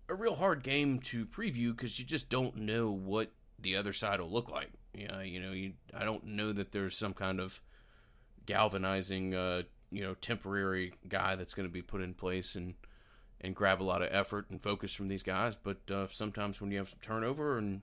a 0.08 0.14
real 0.14 0.34
hard 0.34 0.62
game 0.62 0.98
to 1.00 1.24
preview 1.24 1.74
because 1.74 1.98
you 1.98 2.04
just 2.04 2.28
don't 2.28 2.56
know 2.56 2.90
what 2.90 3.32
the 3.58 3.76
other 3.76 3.92
side 3.92 4.20
will 4.20 4.30
look 4.30 4.50
like. 4.50 4.70
Yeah, 4.92 5.22
you 5.22 5.40
know, 5.40 5.52
you, 5.52 5.72
I 5.92 6.04
don't 6.04 6.24
know 6.24 6.52
that 6.52 6.72
there's 6.72 6.96
some 6.96 7.14
kind 7.14 7.40
of 7.40 7.60
galvanizing, 8.46 9.34
uh, 9.34 9.62
you 9.90 10.02
know, 10.02 10.14
temporary 10.14 10.94
guy 11.08 11.34
that's 11.36 11.54
going 11.54 11.68
to 11.68 11.72
be 11.72 11.82
put 11.82 12.02
in 12.02 12.14
place 12.14 12.54
and 12.54 12.74
and 13.40 13.54
grab 13.54 13.82
a 13.82 13.84
lot 13.84 14.00
of 14.00 14.08
effort 14.10 14.46
and 14.48 14.62
focus 14.62 14.94
from 14.94 15.08
these 15.08 15.22
guys. 15.22 15.56
But 15.56 15.90
uh, 15.90 16.06
sometimes 16.10 16.60
when 16.60 16.70
you 16.70 16.78
have 16.78 16.88
some 16.88 17.00
turnover 17.02 17.58
and 17.58 17.82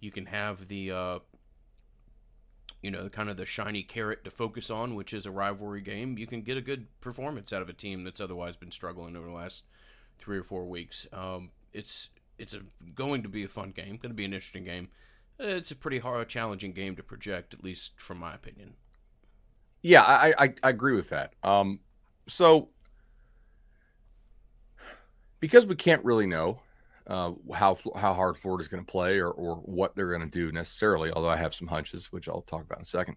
you 0.00 0.10
can 0.10 0.26
have 0.26 0.68
the 0.68 0.90
uh, 0.90 1.18
you 2.82 2.90
know, 2.90 3.08
kind 3.08 3.28
of 3.28 3.36
the 3.36 3.46
shiny 3.46 3.82
carrot 3.82 4.24
to 4.24 4.30
focus 4.30 4.70
on, 4.70 4.94
which 4.94 5.12
is 5.12 5.26
a 5.26 5.30
rivalry 5.30 5.80
game, 5.80 6.18
you 6.18 6.26
can 6.26 6.42
get 6.42 6.56
a 6.56 6.60
good 6.60 6.86
performance 7.00 7.52
out 7.52 7.62
of 7.62 7.68
a 7.68 7.72
team 7.72 8.04
that's 8.04 8.20
otherwise 8.20 8.56
been 8.56 8.70
struggling 8.70 9.16
over 9.16 9.26
the 9.26 9.34
last 9.34 9.64
three 10.18 10.38
or 10.38 10.44
four 10.44 10.66
weeks. 10.66 11.06
Um, 11.12 11.50
it's 11.72 12.10
it's 12.38 12.54
a, 12.54 12.60
going 12.94 13.22
to 13.22 13.28
be 13.28 13.44
a 13.44 13.48
fun 13.48 13.70
game, 13.70 13.96
going 13.96 14.10
to 14.10 14.14
be 14.14 14.24
an 14.24 14.32
interesting 14.32 14.64
game. 14.64 14.88
It's 15.38 15.70
a 15.70 15.76
pretty 15.76 15.98
hard, 15.98 16.28
challenging 16.28 16.72
game 16.72 16.96
to 16.96 17.02
project, 17.02 17.54
at 17.54 17.64
least 17.64 17.92
from 17.96 18.18
my 18.18 18.34
opinion. 18.34 18.74
Yeah, 19.82 20.02
I 20.02 20.34
I, 20.38 20.54
I 20.62 20.68
agree 20.70 20.94
with 20.94 21.10
that. 21.10 21.34
Um, 21.42 21.80
so 22.28 22.68
because 25.40 25.66
we 25.66 25.76
can't 25.76 26.04
really 26.04 26.26
know 26.26 26.60
uh, 27.06 27.32
how 27.54 27.78
how 27.94 28.14
hard 28.14 28.36
Florida's 28.36 28.68
going 28.68 28.84
to 28.84 28.90
play 28.90 29.18
or 29.18 29.30
or 29.30 29.56
what 29.56 29.94
they're 29.94 30.10
going 30.10 30.28
to 30.28 30.38
do 30.38 30.50
necessarily. 30.52 31.10
Although 31.12 31.30
I 31.30 31.36
have 31.36 31.54
some 31.54 31.68
hunches, 31.68 32.12
which 32.12 32.28
I'll 32.28 32.42
talk 32.42 32.64
about 32.64 32.78
in 32.78 32.82
a 32.82 32.86
second. 32.86 33.16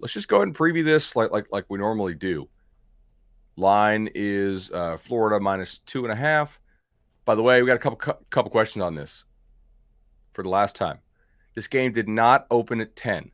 Let's 0.00 0.12
just 0.12 0.28
go 0.28 0.36
ahead 0.36 0.48
and 0.48 0.56
preview 0.56 0.84
this 0.84 1.14
like 1.14 1.30
like 1.30 1.46
like 1.50 1.66
we 1.68 1.78
normally 1.78 2.14
do. 2.14 2.48
Line 3.56 4.08
is 4.14 4.70
uh, 4.72 4.96
Florida 4.96 5.38
minus 5.38 5.78
two 5.78 6.04
and 6.04 6.12
a 6.12 6.16
half. 6.16 6.60
By 7.24 7.36
the 7.36 7.42
way, 7.42 7.62
we 7.62 7.68
got 7.68 7.76
a 7.76 7.78
couple 7.78 8.14
couple 8.30 8.50
questions 8.50 8.82
on 8.82 8.94
this 8.94 9.24
for 10.32 10.42
the 10.42 10.48
last 10.48 10.74
time. 10.74 10.98
This 11.54 11.68
game 11.68 11.92
did 11.92 12.08
not 12.08 12.46
open 12.50 12.80
at 12.80 12.96
ten. 12.96 13.30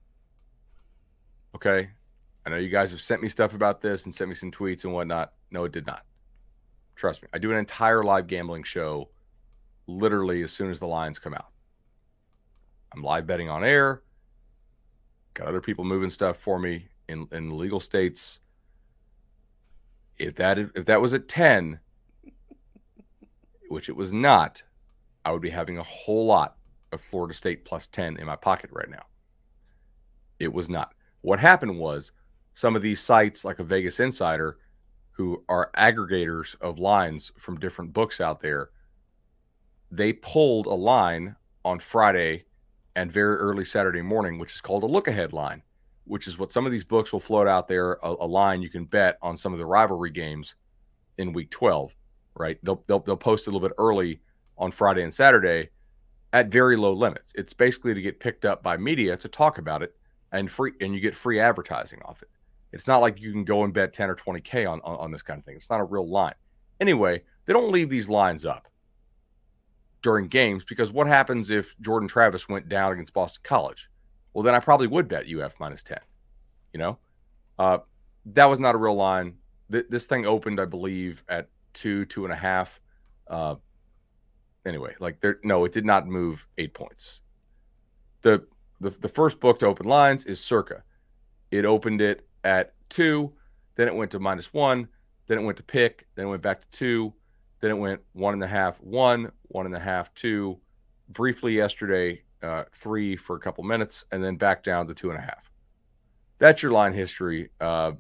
Okay, 1.55 1.89
I 2.45 2.51
know 2.51 2.57
you 2.57 2.69
guys 2.69 2.91
have 2.91 3.01
sent 3.01 3.23
me 3.23 3.29
stuff 3.29 3.55
about 3.55 3.81
this 3.81 4.05
and 4.05 4.15
sent 4.15 4.29
me 4.29 4.37
some 4.37 4.53
tweets 4.53 4.85
and 4.85 4.93
whatnot. 4.93 5.33
No, 5.51 5.65
it 5.65 5.73
did 5.73 5.87
not. 5.87 6.05
Trust 6.97 7.23
me, 7.23 7.29
I 7.33 7.39
do 7.39 7.51
an 7.51 7.57
entire 7.57 8.05
live 8.05 8.27
gambling 8.27 8.63
show 8.63 9.09
literally 9.87 10.43
as 10.43 10.53
soon 10.53 10.71
as 10.71 10.79
the 10.79 10.87
lines 10.87 11.19
come 11.19 11.35
out. 11.35 11.49
I'm 12.95 13.03
live 13.03 13.27
betting 13.27 13.49
on 13.49 13.65
air. 13.65 14.03
Got 15.35 15.49
other 15.49 15.61
people 15.61 15.85
moving 15.85 16.11
stuff 16.11 16.37
for 16.37 16.59
me 16.59 16.89
in 17.09 17.29
in 17.33 17.57
legal 17.57 17.81
states. 17.81 18.41
If 20.19 20.35
that 20.37 20.59
if 20.59 20.85
that 20.87 21.01
was 21.01 21.15
at 21.15 21.29
10, 21.29 21.81
which 23.69 23.89
it 23.89 23.97
was 23.97 24.13
not, 24.13 24.63
I 25.25 25.31
would 25.33 25.43
be 25.43 25.51
having 25.51 25.79
a 25.79 25.83
whole 25.83 26.27
lot 26.27 26.57
of 26.93 27.01
Florida 27.01 27.35
State 27.35 27.65
plus 27.65 27.87
10 27.87 28.17
in 28.17 28.27
my 28.27 28.37
pocket 28.37 28.71
right 28.73 28.91
now. 28.91 29.05
It 30.39 30.53
was 30.53 30.69
not. 30.69 30.95
What 31.21 31.39
happened 31.39 31.79
was 31.79 32.13
some 32.55 32.75
of 32.75 32.83
these 32.83 33.01
sites 33.01 33.45
like 33.45 33.59
a 33.59 33.65
Vegas 33.65 34.01
Insider 34.01 34.59
who 35.13 35.45
are 35.49 35.71
aggregators 35.77 36.61
of 36.61 36.79
lines 36.79 37.31
from 37.39 37.61
different 37.61 37.93
books 37.93 38.21
out 38.21 38.41
there 38.41 38.71
they 39.91 40.13
pulled 40.13 40.67
a 40.67 40.75
line 40.75 41.35
on 41.65 41.79
Friday 41.81 42.45
and 42.97 43.11
very 43.11 43.37
early 43.37 43.65
Saturday 43.65 44.03
morning, 44.03 44.39
which 44.39 44.53
is 44.53 44.61
called 44.61 44.83
a 44.83 44.87
look 44.87 45.09
ahead 45.09 45.33
line, 45.33 45.63
which 46.05 46.27
is 46.27 46.39
what 46.39 46.53
some 46.53 46.67
of 46.67 46.73
these 46.73 46.85
books 46.85 47.13
will 47.13 47.21
float 47.21 47.47
out 47.47 47.69
there 47.69 47.95
a, 48.03 48.15
a, 48.21 48.27
line 48.27 48.63
you 48.63 48.71
can 48.71 48.85
bet 48.85 49.19
on 49.23 49.37
some 49.37 49.53
of 49.53 49.59
the 49.59 49.67
rivalry 49.67 50.11
games 50.11 50.55
in 51.19 51.33
week 51.33 51.51
12, 51.51 51.95
right? 52.37 52.59
They'll, 52.63 52.83
they'll, 52.87 53.01
they'll 53.01 53.17
post 53.17 53.47
a 53.47 53.51
little 53.51 53.67
bit 53.67 53.75
early 53.79 54.21
on 54.59 54.71
Friday 54.71 55.03
and 55.03 55.15
Saturday 55.15 55.71
at 56.33 56.49
very 56.49 56.77
low 56.77 56.93
limits. 56.93 57.33
It's 57.35 57.53
basically 57.53 57.95
to 57.95 58.03
get 58.03 58.21
picked 58.21 58.45
up 58.45 58.63
by 58.63 58.77
media 58.77 59.17
to 59.17 59.29
talk 59.29 59.59
about 59.59 59.83
it 59.83 59.97
and 60.33 60.51
free 60.51 60.73
and 60.81 60.95
you 60.95 61.01
get 61.01 61.15
free 61.15 61.41
advertising 61.41 62.01
off 62.05 62.23
it. 62.23 62.29
It's 62.73 62.87
not 62.87 62.99
like 62.99 63.21
you 63.21 63.33
can 63.33 63.45
go 63.45 63.65
and 63.65 63.75
bet 63.75 63.93
10 63.93 64.11
or 64.11 64.15
20K 64.15 64.71
on, 64.71 64.81
on, 64.83 64.97
on 64.99 65.11
this 65.11 65.23
kind 65.23 65.39
of 65.39 65.45
thing. 65.45 65.57
It's 65.57 65.71
not 65.71 65.81
a 65.81 65.85
real 65.85 66.09
line. 66.09 66.35
Anyway, 66.81 67.23
they 67.47 67.53
don't 67.53 67.73
leave 67.73 67.91
these 67.91 68.09
lines 68.09 68.47
up 68.47 68.70
during 70.03 70.29
games 70.29 70.65
because 70.65 70.93
what 70.93 71.07
happens 71.07 71.51
if 71.51 71.79
Jordan 71.81 72.09
Travis 72.09 72.49
went 72.49 72.69
down 72.69 72.93
against 72.93 73.13
Boston 73.13 73.41
College? 73.45 73.89
Well, 74.33 74.43
then 74.43 74.55
I 74.55 74.61
probably 74.61 74.87
would 74.87 75.09
bet 75.09 75.27
UF 75.29 75.55
minus 75.59 75.83
10. 75.83 75.99
You 76.73 76.79
know, 76.79 76.99
uh, 77.59 77.79
that 78.27 78.47
was 78.47 78.59
not 78.59 78.75
a 78.75 78.79
real 78.79 78.95
line. 78.95 79.35
Th- 79.71 79.87
this 79.89 80.07
thing 80.07 80.27
opened, 80.27 80.61
I 80.61 80.65
believe, 80.67 81.23
at 81.29 81.49
two, 81.73 82.05
two 82.05 82.25
and 82.25 82.33
a 82.33 82.37
half. 82.37 82.81
Uh, 83.29 83.57
anyway, 84.65 84.95
like 85.01 85.21
there, 85.21 85.39
no, 85.43 85.65
it 85.65 85.73
did 85.73 85.85
not 85.85 86.07
move 86.07 86.47
eight 86.59 86.75
points. 86.75 87.23
The, 88.23 88.45
the 88.81 88.91
the 88.91 89.09
first 89.09 89.41
book 89.41 89.59
to 89.61 89.67
open 89.67 89.87
lines 89.87 90.27
is 90.27 90.41
Circa. 90.41 90.83
It 91.51 91.65
opened 91.65 92.01
it 92.01 92.27
at 92.45 92.75
two, 92.89 93.33
then 93.75 93.89
it 93.89 93.95
went 93.95 94.11
to 94.13 94.19
minus 94.19 94.53
one, 94.53 94.89
then 95.27 95.39
it 95.39 95.43
went 95.43 95.57
to 95.57 95.63
pick, 95.63 96.07
then 96.15 96.27
it 96.27 96.29
went 96.29 96.43
back 96.43 96.61
to 96.61 96.69
two, 96.71 97.13
then 97.61 97.71
it 97.71 97.79
went 97.79 98.01
one 98.13 98.35
and 98.35 98.43
a 98.43 98.49
half, 98.49 98.81
one, 98.81 99.31
one 99.49 99.67
and 99.67 99.75
a 99.75 99.81
half, 99.81 100.13
two. 100.15 100.59
Briefly 101.11 101.57
yesterday, 101.57 102.23
uh, 102.43 102.65
three 102.73 103.17
for 103.17 103.37
a 103.37 103.41
couple 103.41 103.65
minutes, 103.65 104.05
and 104.13 104.23
then 104.23 104.37
back 104.37 104.63
down 104.63 104.87
to 104.87 104.95
two 104.95 105.11
and 105.11 105.19
a 105.19 105.23
half. 105.23 105.51
That's 106.39 106.63
your 106.63 106.73
line 106.73 106.93
history. 106.93 107.51
Uh, 107.61 107.93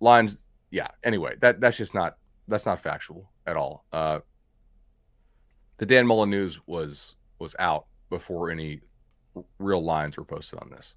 lines, 0.00 0.44
yeah. 0.70 0.88
Anyway, 1.04 1.36
that 1.40 1.60
that's 1.60 1.76
just 1.76 1.94
not 1.94 2.16
that's 2.48 2.66
not 2.66 2.80
factual 2.80 3.30
at 3.46 3.56
all. 3.56 3.84
Uh, 3.92 4.20
the 5.76 5.86
Dan 5.86 6.06
Mullen 6.06 6.30
news 6.30 6.60
was 6.66 7.16
was 7.38 7.54
out 7.58 7.86
before 8.08 8.50
any 8.50 8.80
real 9.58 9.84
lines 9.84 10.16
were 10.16 10.24
posted 10.24 10.58
on 10.58 10.70
this. 10.70 10.96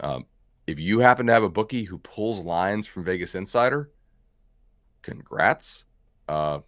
Um, 0.00 0.26
if 0.66 0.78
you 0.78 1.00
happen 1.00 1.26
to 1.26 1.32
have 1.32 1.42
a 1.42 1.48
bookie 1.48 1.84
who 1.84 1.98
pulls 1.98 2.40
lines 2.40 2.86
from 2.86 3.04
Vegas 3.04 3.34
Insider, 3.34 3.90
congrats. 5.02 5.84
Uh, 6.28 6.60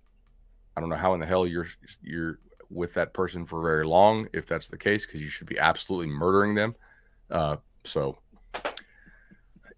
I 0.80 0.82
don't 0.82 0.88
know 0.88 0.96
how 0.96 1.12
in 1.12 1.20
the 1.20 1.26
hell 1.26 1.46
you're 1.46 1.66
you're 2.02 2.38
with 2.70 2.94
that 2.94 3.12
person 3.12 3.44
for 3.44 3.60
very 3.60 3.84
long 3.84 4.26
if 4.32 4.46
that's 4.46 4.68
the 4.68 4.78
case 4.78 5.04
because 5.04 5.20
you 5.20 5.28
should 5.28 5.46
be 5.46 5.58
absolutely 5.58 6.06
murdering 6.06 6.54
them. 6.54 6.74
Uh, 7.30 7.56
so 7.84 8.16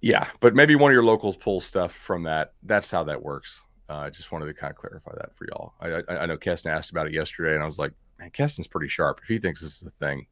yeah, 0.01 0.29
but 0.38 0.55
maybe 0.55 0.77
one 0.77 0.93
of 0.93 0.95
your 0.95 1.03
locals 1.03 1.37
pulls 1.37 1.65
stuff 1.65 1.93
from 1.93 2.23
that. 2.23 2.53
That's 2.62 2.88
how 2.88 3.03
that 3.03 3.21
works. 3.21 3.62
Uh, 3.91 3.95
I 3.95 4.07
uh, 4.07 4.11
just 4.11 4.31
wanted 4.31 4.47
to 4.47 4.55
kind 4.55 4.71
of 4.71 4.77
clarify 4.77 5.11
that 5.17 5.35
for 5.35 5.47
y'all. 5.47 5.75
I, 5.81 5.88
I, 5.88 6.23
I 6.23 6.27
know 6.27 6.37
Keston 6.37 6.71
asked 6.71 6.93
about 6.93 7.09
it 7.09 7.12
yesterday, 7.12 7.55
and 7.55 7.65
I 7.65 7.67
was 7.67 7.81
like, 7.81 7.93
man, 8.21 8.31
Keston's 8.31 8.69
pretty 8.69 8.87
sharp. 8.87 9.19
If 9.25 9.29
he 9.29 9.41
thinks 9.41 9.61
this 9.61 9.75
is 9.75 9.81
the 9.81 9.91
thing, 9.99 10.25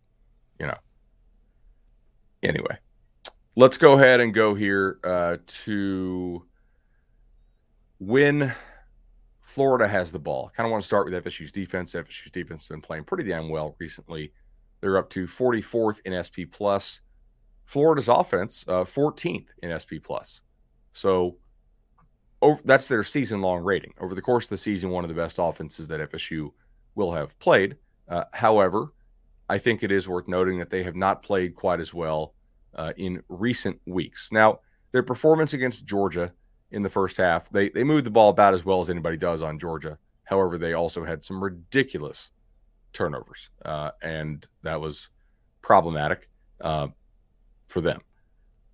you 0.61 0.69
know. 0.69 0.79
Anyway, 2.45 2.79
let's 3.57 3.77
go 3.77 3.95
ahead 3.95 4.21
and 4.21 4.33
go 4.33 4.55
here 4.55 5.01
uh, 5.03 5.39
to 5.65 6.45
when 7.99 8.55
Florida 9.51 9.89
has 9.89 10.13
the 10.13 10.19
ball. 10.19 10.53
Kind 10.57 10.65
of 10.65 10.71
want 10.71 10.81
to 10.81 10.87
start 10.87 11.11
with 11.11 11.25
FSU's 11.25 11.51
defense. 11.51 11.95
FSU's 11.95 12.31
defense 12.31 12.63
has 12.63 12.69
been 12.69 12.81
playing 12.81 13.03
pretty 13.03 13.29
damn 13.29 13.49
well 13.49 13.75
recently. 13.81 14.33
They're 14.81 14.97
up 14.97 15.11
to 15.11 15.27
44th 15.27 16.01
in 16.05 16.23
SP 16.23 16.47
plus. 16.49 17.01
Florida's 17.65 18.07
offense, 18.07 18.65
uh, 18.69 18.85
14th 18.85 19.49
in 19.61 19.77
SP 19.77 19.99
plus. 20.01 20.43
So 20.93 21.37
over, 22.41 22.61
that's 22.65 22.87
their 22.87 23.03
season 23.03 23.41
long 23.41 23.65
rating. 23.65 23.93
Over 24.01 24.15
the 24.15 24.23
course 24.23 24.45
of 24.45 24.51
the 24.51 24.57
season, 24.57 24.91
one 24.91 25.03
of 25.03 25.09
the 25.09 25.15
best 25.15 25.41
offenses 25.41 25.89
that 25.89 26.13
FSU 26.13 26.53
will 26.95 27.13
have 27.13 27.37
played. 27.41 27.77
Uh, 28.09 28.25
however, 28.33 28.93
I 29.49 29.59
think 29.59 29.83
it 29.83 29.91
is 29.91 30.09
worth 30.09 30.29
noting 30.29 30.61
that 30.61 30.71
they 30.71 30.85
have 30.85 30.95
not 30.95 31.25
played 31.25 31.57
quite 31.57 31.81
as 31.81 31.93
well 31.93 32.35
uh, 32.77 32.93
in 32.97 33.21
recent 33.29 33.81
weeks. 33.85 34.31
Now, 34.31 34.61
their 34.93 35.03
performance 35.03 35.55
against 35.55 35.87
Georgia 35.87 36.33
in 36.73 36.83
the 36.83 36.89
first 36.89 37.17
half, 37.17 37.49
they, 37.51 37.69
they 37.71 37.85
moved 37.85 38.07
the 38.07 38.11
ball 38.11 38.31
about 38.31 38.55
as 38.55 38.65
well 38.65 38.81
as 38.81 38.91
anybody 38.91 39.17
does 39.17 39.43
on 39.43 39.59
Georgia. 39.59 39.99
However, 40.25 40.59
they 40.59 40.75
also 40.75 41.05
had 41.05 41.25
some 41.25 41.43
ridiculous 41.43 42.31
turnovers, 42.93 43.51
uh, 43.65 43.91
and 44.03 44.47
that 44.63 44.81
was 44.81 45.09
problematic 45.63 46.29
uh, 46.61 46.89
for 47.69 47.81
them. 47.81 48.01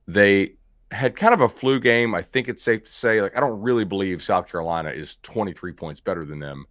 They 0.06 0.56
had 0.90 1.16
kind 1.16 1.34
of 1.34 1.40
a 1.40 1.48
flu 1.48 1.80
game. 1.80 2.14
I 2.14 2.22
think 2.22 2.48
it's 2.48 2.62
safe 2.62 2.84
to 2.84 2.92
say, 2.92 3.22
like, 3.22 3.36
I 3.36 3.40
don't 3.40 3.60
really 3.60 3.84
believe 3.84 4.22
South 4.22 4.48
Carolina 4.48 4.90
is 4.90 5.16
23 5.22 5.72
points 5.72 6.00
better 6.00 6.24
than 6.24 6.38
them, 6.38 6.66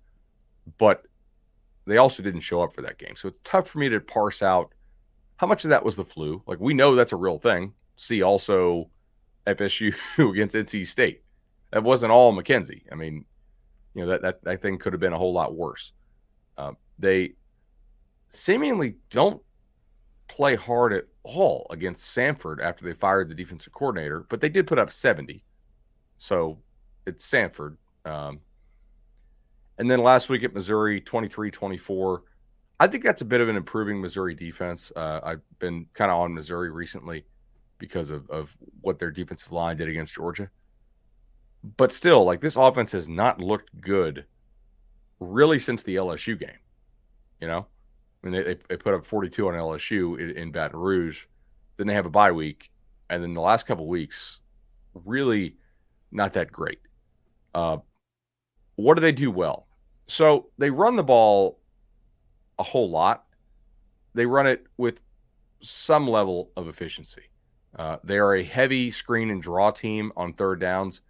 but 0.78 1.04
they 1.86 1.98
also 1.98 2.24
didn't 2.24 2.42
show 2.42 2.62
up 2.62 2.74
for 2.74 2.82
that 2.84 2.98
game. 2.98 3.16
So 3.16 3.30
it's 3.30 3.40
tough 3.44 3.68
for 3.68 3.80
me 3.80 3.90
to 3.90 4.00
parse 4.00 4.42
out 4.42 4.72
how 5.38 5.48
much 5.48 5.66
of 5.66 5.70
that 5.72 5.84
was 5.84 5.96
the 5.96 6.06
flu. 6.06 6.42
Like, 6.48 6.60
we 6.60 6.74
know 6.74 6.96
that's 6.96 7.12
a 7.12 7.18
real 7.18 7.40
thing. 7.40 7.74
See 7.98 8.22
also 8.22 8.90
FSU 9.47 9.93
against 10.31 10.55
NC 10.55 10.88
State. 10.88 11.23
That 11.71 11.84
wasn't 11.84 12.12
all 12.12 12.34
McKenzie. 12.34 12.84
I 12.91 12.95
mean, 12.95 13.25
you 13.93 14.01
know, 14.01 14.12
that, 14.12 14.21
that, 14.21 14.43
that 14.43 14.62
thing 14.62 14.77
could 14.77 14.93
have 14.93 14.99
been 14.99 15.13
a 15.13 15.17
whole 15.17 15.34
lot 15.34 15.55
worse. 15.55 15.91
Uh, 16.58 16.71
they 16.99 17.34
seemingly 18.29 18.95
don't 19.10 19.41
play 20.27 20.55
hard 20.55 20.93
at 20.93 21.05
all 21.23 21.67
against 21.69 22.15
Samford 22.15 22.62
after 22.62 22.86
they 22.86 22.93
fired 22.93 23.29
the 23.29 23.36
defensive 23.36 23.73
coordinator, 23.73 24.25
but 24.29 24.41
they 24.41 24.49
did 24.49 24.67
put 24.67 24.79
up 24.79 24.91
70. 24.91 25.43
So 26.17 26.60
it's 27.05 27.29
Samford. 27.29 27.77
Um, 28.05 28.39
and 29.77 29.89
then 29.89 29.99
last 29.99 30.29
week 30.29 30.43
at 30.43 30.53
Missouri, 30.53 31.01
23 31.01 31.51
24. 31.51 32.23
I 32.79 32.88
think 32.88 33.03
that's 33.03 33.21
a 33.21 33.25
bit 33.25 33.41
of 33.41 33.49
an 33.49 33.55
improving 33.55 34.01
Missouri 34.01 34.36
defense. 34.36 34.91
Uh, 34.95 35.19
I've 35.23 35.41
been 35.60 35.88
kind 35.93 36.12
of 36.12 36.17
on 36.17 36.34
Missouri 36.34 36.69
recently 36.71 37.25
because 37.78 38.10
of, 38.10 38.30
of 38.30 38.56
what 38.82 39.00
their 39.00 39.12
defensive 39.12 39.52
line 39.52 39.78
did 39.78 39.90
against 39.90 40.14
Georgia. 40.14 40.50
But 41.78 41.92
still, 41.92 42.24
like 42.24 42.42
this 42.42 42.56
offense 42.56 42.92
has 42.92 43.10
not 43.10 43.40
looked 43.42 43.70
good 43.82 44.26
really 45.20 45.60
since 45.60 45.84
the 45.84 45.96
LSU 45.96 46.40
game. 46.40 46.60
You 47.42 47.48
know, 47.48 47.66
I 48.24 48.28
mean, 48.28 48.44
they, 48.44 48.58
they 48.70 48.78
put 48.78 48.94
up 48.94 49.06
42 49.06 49.48
on 49.48 49.54
LSU 49.54 50.20
in, 50.20 50.32
in 50.32 50.52
Baton 50.52 50.80
Rouge. 50.80 51.26
Then 51.78 51.88
they 51.88 51.94
have 51.94 52.06
a 52.06 52.10
bye 52.12 52.32
week. 52.32 52.72
And 53.10 53.22
then 53.22 53.34
the 53.34 53.42
last 53.42 53.66
couple 53.66 53.88
weeks, 53.88 54.40
really 54.94 55.58
not 56.12 56.34
that 56.34 56.52
great. 56.52 56.80
Uh, 57.54 57.78
what 58.76 58.96
do 58.96 59.02
they 59.02 59.12
do 59.12 59.32
well? 59.32 59.68
So 60.08 60.48
they 60.58 60.70
run 60.70 60.96
the 60.96 61.04
ball 61.04 61.60
a 62.58 62.64
whole 62.64 62.90
lot. 62.90 63.26
They 64.14 64.26
run 64.26 64.48
it 64.48 64.66
with 64.78 65.02
some 65.62 66.08
level 66.08 66.52
of 66.56 66.68
efficiency. 66.68 67.24
Uh, 67.78 67.98
they 68.04 68.18
are 68.18 68.36
a 68.36 68.44
heavy 68.44 68.92
screen 68.92 69.30
and 69.30 69.42
draw 69.42 69.72
team 69.72 70.12
on 70.16 70.34
third 70.34 70.60
downs. 70.60 71.02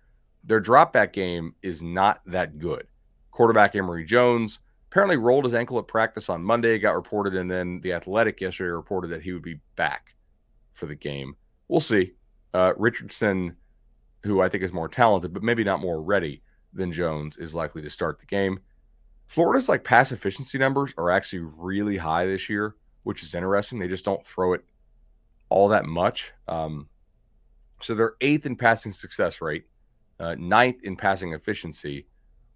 Their 0.43 0.62
dropback 0.62 1.13
game 1.13 1.56
is 1.62 1.82
not 1.82 2.21
that 2.25 2.60
good. 2.60 2.88
Quarterback 3.32 3.75
Emory 3.75 4.06
Jones 4.06 4.60
apparently 4.89 5.17
rolled 5.17 5.43
his 5.43 5.54
ankle 5.54 5.78
at 5.78 5.88
practice 5.88 6.30
on 6.30 6.43
Monday, 6.43 6.80
got 6.80 6.95
reported, 6.95 7.36
and 7.36 7.51
then 7.51 7.82
the 7.82 7.93
Athletic 7.93 8.39
yesterday 8.41 8.69
reported 8.69 9.10
that 9.10 9.21
he 9.21 9.34
would 9.34 9.41
be 9.43 9.60
back 9.75 10.15
for 10.73 10.86
the 10.86 10.95
game. 10.95 11.36
We'll 11.67 11.82
see. 11.82 12.13
Uh, 12.54 12.73
Richardson, 12.78 13.56
who 14.23 14.41
I 14.41 14.49
think 14.49 14.63
is 14.63 14.71
more 14.71 14.88
talented, 14.88 15.34
but 15.34 15.43
maybe 15.43 15.63
not 15.63 15.82
more 15.82 16.01
ready 16.01 16.41
than 16.73 16.91
Jones, 16.91 17.38
is 17.38 17.54
likely 17.54 17.82
to 17.82 17.89
start 17.89 18.19
the 18.19 18.25
game. 18.25 18.60
Florida's 19.28 19.67
like 19.67 19.84
pass 19.84 20.12
efficiency 20.12 20.58
numbers 20.58 20.93
are 20.97 21.12
actually 21.12 21.39
really 21.58 21.97
high 21.97 22.25
this 22.25 22.49
year, 22.49 22.75
which 23.04 23.23
is 23.23 23.36
interesting. 23.36 23.80
They 23.80 23.88
just 23.88 24.06
don't 24.06 24.25
throw 24.25 24.54
it 24.54 24.63
all 25.49 25.69
that 25.69 25.86
much. 25.86 26.34
Um, 26.47 26.88
so 27.81 27.93
they're 27.93 28.15
eighth 28.21 28.45
in 28.45 28.55
passing 28.55 28.93
success 28.93 29.41
rate, 29.41 29.65
uh, 30.19 30.36
ninth 30.38 30.84
in 30.84 30.95
passing 30.95 31.34
efficiency, 31.34 32.08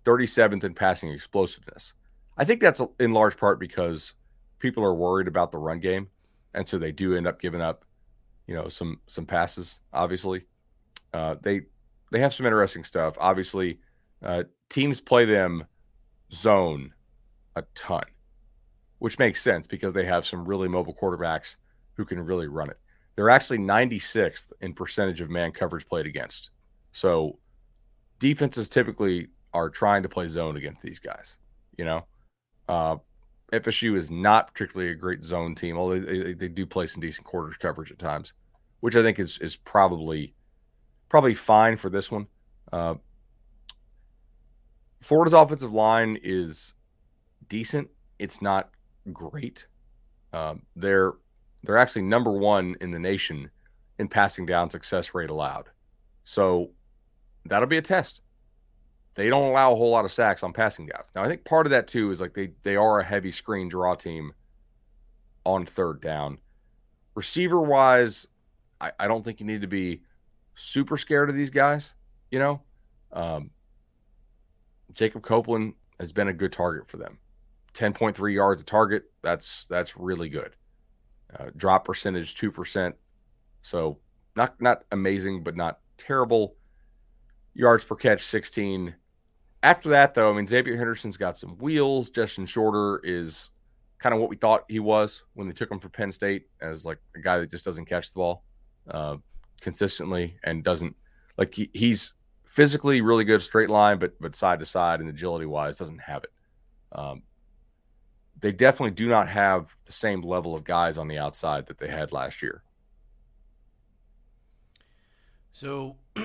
37th 0.06 0.64
in 0.64 0.74
passing 0.74 1.12
explosiveness. 1.12 1.94
I 2.38 2.46
think 2.46 2.62
that's 2.62 2.82
in 3.00 3.14
large 3.14 3.38
part 3.38 3.60
because 3.60 4.14
people 4.60 4.84
are 4.84 4.94
worried 4.94 5.28
about 5.28 5.52
the 5.52 5.58
run 5.58 5.80
game, 5.80 6.08
and 6.54 6.68
so 6.68 6.78
they 6.78 6.92
do 6.92 7.16
end 7.16 7.28
up 7.28 7.42
giving 7.42 7.62
up, 7.62 7.84
you 8.48 8.56
know, 8.56 8.70
some 8.70 9.00
some 9.08 9.26
passes. 9.26 9.82
Obviously, 9.92 10.46
uh, 11.14 11.36
they 11.42 11.62
they 12.12 12.20
have 12.20 12.34
some 12.34 12.46
interesting 12.46 12.86
stuff. 12.86 13.16
Obviously, 13.20 13.80
uh, 14.24 14.44
teams 14.70 15.02
play 15.02 15.26
them 15.26 15.66
zone 16.32 16.94
a 17.56 17.64
ton, 17.76 18.04
which 19.00 19.20
makes 19.20 19.42
sense 19.42 19.68
because 19.68 19.94
they 19.94 20.06
have 20.06 20.26
some 20.26 20.46
really 20.46 20.70
mobile 20.70 20.96
quarterbacks 20.96 21.58
who 22.00 22.06
can 22.06 22.22
really 22.22 22.48
run 22.48 22.70
it. 22.70 22.80
They're 23.18 23.30
actually 23.30 23.58
96th 23.58 24.54
in 24.62 24.74
percentage 24.74 25.20
of 25.20 25.30
man 25.30 25.52
coverage 25.52 25.86
played 25.86 26.06
against. 26.06 26.50
So 26.94 27.38
defenses 28.20 28.70
typically 28.70 29.28
are 29.54 29.70
trying 29.70 30.02
to 30.04 30.08
play 30.08 30.30
zone 30.30 30.56
against 30.56 30.82
these 30.82 30.98
guys, 30.98 31.38
you 31.78 31.84
know. 31.84 32.06
Uh, 32.70 32.96
FSU 33.52 33.98
is 33.98 34.10
not 34.10 34.54
particularly 34.54 34.94
a 34.94 34.96
great 34.96 35.26
zone 35.26 35.56
team, 35.56 35.78
although 35.78 36.00
they, 36.00 36.32
they 36.32 36.48
do 36.48 36.66
play 36.66 36.88
some 36.88 37.02
decent 37.02 37.28
quarters 37.28 37.58
coverage 37.60 37.92
at 37.92 38.00
times, 38.00 38.32
which 38.80 38.96
I 38.96 39.04
think 39.04 39.20
is 39.20 39.38
is 39.40 39.58
probably 39.58 40.34
probably 41.10 41.34
fine 41.34 41.76
for 41.76 41.90
this 41.90 42.10
one. 42.10 42.28
Uh, 42.72 42.94
Florida's 45.02 45.34
offensive 45.34 45.74
line 45.74 46.18
is 46.24 46.76
decent. 47.50 47.90
It's 48.20 48.42
not 48.42 48.70
great. 49.12 49.66
Um, 50.32 50.62
they're 50.78 51.16
they're 51.64 51.78
actually 51.78 52.04
number 52.04 52.32
one 52.32 52.76
in 52.82 52.92
the 52.92 53.00
nation 53.00 53.50
in 53.98 54.08
passing 54.08 54.46
down 54.46 54.70
success 54.70 55.14
rate 55.14 55.30
allowed. 55.30 55.70
So 56.26 56.72
that'll 57.46 57.68
be 57.68 57.78
a 57.78 57.82
test 57.82 58.22
they 59.20 59.30
don't 59.30 59.50
allow 59.50 59.74
a 59.74 59.76
whole 59.76 59.90
lot 59.90 60.06
of 60.06 60.14
sacks 60.14 60.44
on 60.44 60.54
passing 60.54 60.86
downs. 60.86 61.10
Now, 61.14 61.24
I 61.24 61.28
think 61.28 61.44
part 61.44 61.66
of 61.66 61.72
that 61.72 61.88
too 61.90 62.10
is 62.12 62.22
like 62.22 62.34
they 62.34 62.52
they 62.64 62.78
are 62.78 63.02
a 63.02 63.04
heavy 63.04 63.32
screen 63.32 63.68
draw 63.68 63.94
team 63.94 64.32
on 65.44 65.66
third 65.66 66.00
down. 66.00 66.38
Receiver 67.16 67.60
wise, 67.60 68.28
I, 68.80 68.94
I 68.98 69.08
don't 69.10 69.26
think 69.26 69.42
you 69.42 69.46
need 69.46 69.60
to 69.60 69.68
be 69.68 70.04
super 70.56 70.96
scared 70.96 71.30
of 71.30 71.36
these 71.36 71.50
guys. 71.50 71.96
You 72.32 72.40
know, 72.40 72.62
um, 73.12 73.50
Jacob 74.94 75.24
Copeland 75.24 75.74
has 76.00 76.14
been 76.14 76.30
a 76.30 76.34
good 76.34 76.54
target 76.54 76.88
for 76.88 76.96
them. 76.96 77.18
Ten 77.74 77.92
point 77.92 78.16
three 78.16 78.36
yards 78.36 78.62
a 78.62 78.66
target. 78.66 79.12
That's 79.22 79.66
that's 79.66 79.98
really 79.98 80.30
good. 80.30 80.56
Uh, 81.38 81.50
drop 81.58 81.86
percentage 81.86 82.36
two 82.36 82.52
percent. 82.52 82.96
So 83.62 84.00
not 84.36 84.60
not 84.62 84.84
amazing, 84.92 85.44
but 85.44 85.56
not 85.56 85.80
terrible. 85.98 86.56
Yards 87.54 87.84
per 87.84 87.96
catch 87.96 88.24
sixteen 88.24 88.96
after 89.62 89.90
that, 89.90 90.14
though, 90.14 90.32
I 90.32 90.36
mean, 90.36 90.48
Xzavier 90.48 90.78
Henderson's 90.78 91.18
got 91.18 91.36
some 91.36 91.58
wheels. 91.58 92.10
Justin 92.10 92.46
Shorter 92.46 93.02
is 93.04 93.50
kind 93.98 94.16
of 94.16 94.22
what 94.22 94.30
we 94.30 94.38
thought 94.38 94.64
he 94.70 94.80
was 94.80 95.24
when 95.34 95.48
they 95.48 95.54
took 95.54 95.70
him 95.70 95.80
for 95.80 95.90
Penn 95.90 96.12
State 96.12 96.48
as 96.62 96.86
like 96.86 97.00
a 97.16 97.20
guy 97.20 97.38
that 97.40 97.52
just 97.52 97.66
doesn't 97.66 97.86
catch 97.86 98.12
the 98.14 98.16
ball 98.16 98.44
uh, 98.90 99.18
consistently 99.60 100.38
and 100.44 100.64
doesn't 100.64 100.96
like 101.38 101.54
he, 101.54 101.70
he's 101.74 102.14
physically 102.46 103.02
really 103.02 103.26
good 103.26 103.42
straight 103.42 103.70
line, 103.70 104.00
but 104.00 104.14
but 104.22 104.36
side 104.36 104.60
to 104.60 104.66
side 104.66 105.02
and 105.02 105.10
agility 105.10 105.46
wise 105.46 105.78
doesn't 105.78 106.00
have 106.00 106.24
it. 106.24 106.32
Um, 106.94 107.24
they 108.42 108.52
definitely 108.52 108.92
do 108.92 109.08
not 109.08 109.30
have 109.30 109.76
the 109.86 109.92
same 109.92 110.22
level 110.22 110.56
of 110.56 110.64
guys 110.64 110.98
on 110.98 111.08
the 111.08 111.18
outside 111.18 111.68
that 111.68 111.78
they 111.80 111.90
had 111.90 112.12
last 112.12 112.42
year. 112.42 112.64
So 115.52 115.98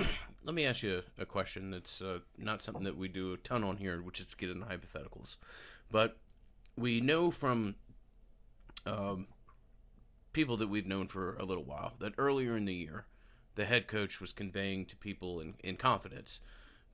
let 0.44 0.55
me 0.55 0.64
ask 0.64 0.83
you 0.83 1.03
a, 1.18 1.27
question 1.27 1.70
that's 1.70 2.00
uh, 2.00 2.18
not 2.38 2.62
something 2.62 2.85
that 2.85 2.96
we 2.96 3.09
do 3.09 3.33
a 3.33 3.37
ton 3.38 3.64
on 3.64 3.79
here, 3.79 4.00
which 4.00 4.20
is 4.20 4.35
getting 4.35 4.61
get 4.61 4.68
hypotheticals. 4.68 5.37
But 5.90 6.18
we 6.77 7.00
know 7.00 7.31
from 7.31 7.77
um, 8.87 9.27
people 10.33 10.57
that 10.59 10.68
we've 10.68 10.87
known 10.87 11.09
for 11.09 11.35
a 11.37 11.44
little 11.44 11.64
while 11.64 11.94
that 11.98 12.14
earlier 12.18 12.57
in 12.57 12.66
the 12.66 12.74
year, 12.74 13.07
the 13.55 13.64
head 13.64 13.88
coach 13.88 14.20
was 14.20 14.33
conveying 14.33 14.85
to 14.87 14.96
people 14.96 15.40
in, 15.40 15.55
in 15.62 15.77
confidence 15.77 16.40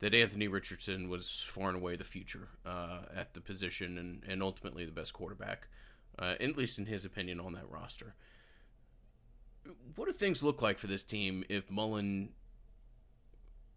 that 0.00 0.14
Anthony 0.14 0.48
Richardson 0.48 1.08
was 1.08 1.44
far 1.46 1.68
and 1.68 1.78
away 1.78 1.96
the 1.96 2.04
future 2.04 2.48
uh, 2.66 3.00
at 3.14 3.34
the 3.34 3.40
position 3.40 3.98
and, 3.98 4.24
and 4.26 4.42
ultimately 4.42 4.84
the 4.84 4.92
best 4.92 5.12
quarterback 5.12 5.68
uh, 6.20 6.34
at 6.38 6.56
least 6.56 6.78
in 6.78 6.86
his 6.86 7.04
opinion, 7.04 7.40
on 7.40 7.52
that 7.54 7.70
roster. 7.70 8.14
What 9.96 10.06
do 10.06 10.12
things 10.12 10.42
look 10.42 10.62
like 10.62 10.78
for 10.78 10.86
this 10.86 11.02
team 11.02 11.44
if 11.48 11.70
Mullen 11.70 12.30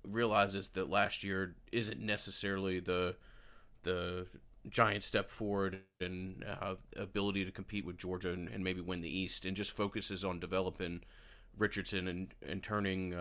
realizes 0.04 0.70
that 0.70 0.90
last 0.90 1.24
year 1.24 1.56
isn't 1.72 2.00
necessarily 2.00 2.80
the 2.80 3.16
the 3.84 4.28
giant 4.70 5.04
step 5.04 5.30
forward 5.30 5.82
and 6.00 6.46
uh, 6.62 6.76
ability 6.96 7.44
to 7.44 7.52
compete 7.52 7.86
with 7.86 7.98
Georgia 7.98 8.32
and, 8.32 8.48
and, 8.48 8.64
maybe 8.64 8.80
win 8.80 9.02
the 9.02 9.18
East, 9.20 9.44
and 9.44 9.58
just 9.58 9.74
focuses 9.74 10.24
on 10.24 10.40
developing 10.40 11.02
Richardson 11.58 12.08
and 12.08 12.34
and 12.46 12.62
turning. 12.64 13.14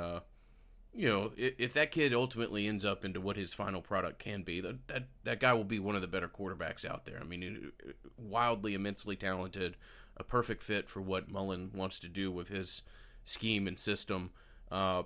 You 0.94 1.08
know, 1.08 1.32
if, 1.36 1.54
if, 1.58 1.72
that 1.72 1.90
kid 1.90 2.12
ultimately 2.12 2.66
ends 2.66 2.84
up 2.84 3.02
into 3.02 3.20
what 3.20 3.36
his 3.36 3.54
final 3.54 3.80
product 3.80 4.18
can 4.18 4.42
be, 4.42 4.60
that, 4.60 4.88
that 4.88 5.04
that 5.24 5.40
guy 5.40 5.54
will 5.54 5.64
be 5.64 5.78
one 5.78 5.94
of 5.94 6.02
the 6.02 6.08
better 6.08 6.28
quarterbacks 6.28 6.84
out 6.84 7.06
there. 7.06 7.18
I 7.18 7.24
mean, 7.24 7.72
wildly, 8.18 8.74
immensely 8.74 9.16
talented, 9.16 9.78
a 10.18 10.24
perfect 10.24 10.62
fit 10.62 10.90
for 10.90 11.00
what 11.00 11.30
Mullen 11.30 11.70
wants 11.74 11.98
to 12.00 12.08
do 12.08 12.30
with 12.30 12.48
his 12.48 12.82
scheme 13.24 13.66
and 13.66 13.78
system. 13.78 14.32
Uh, 14.70 15.04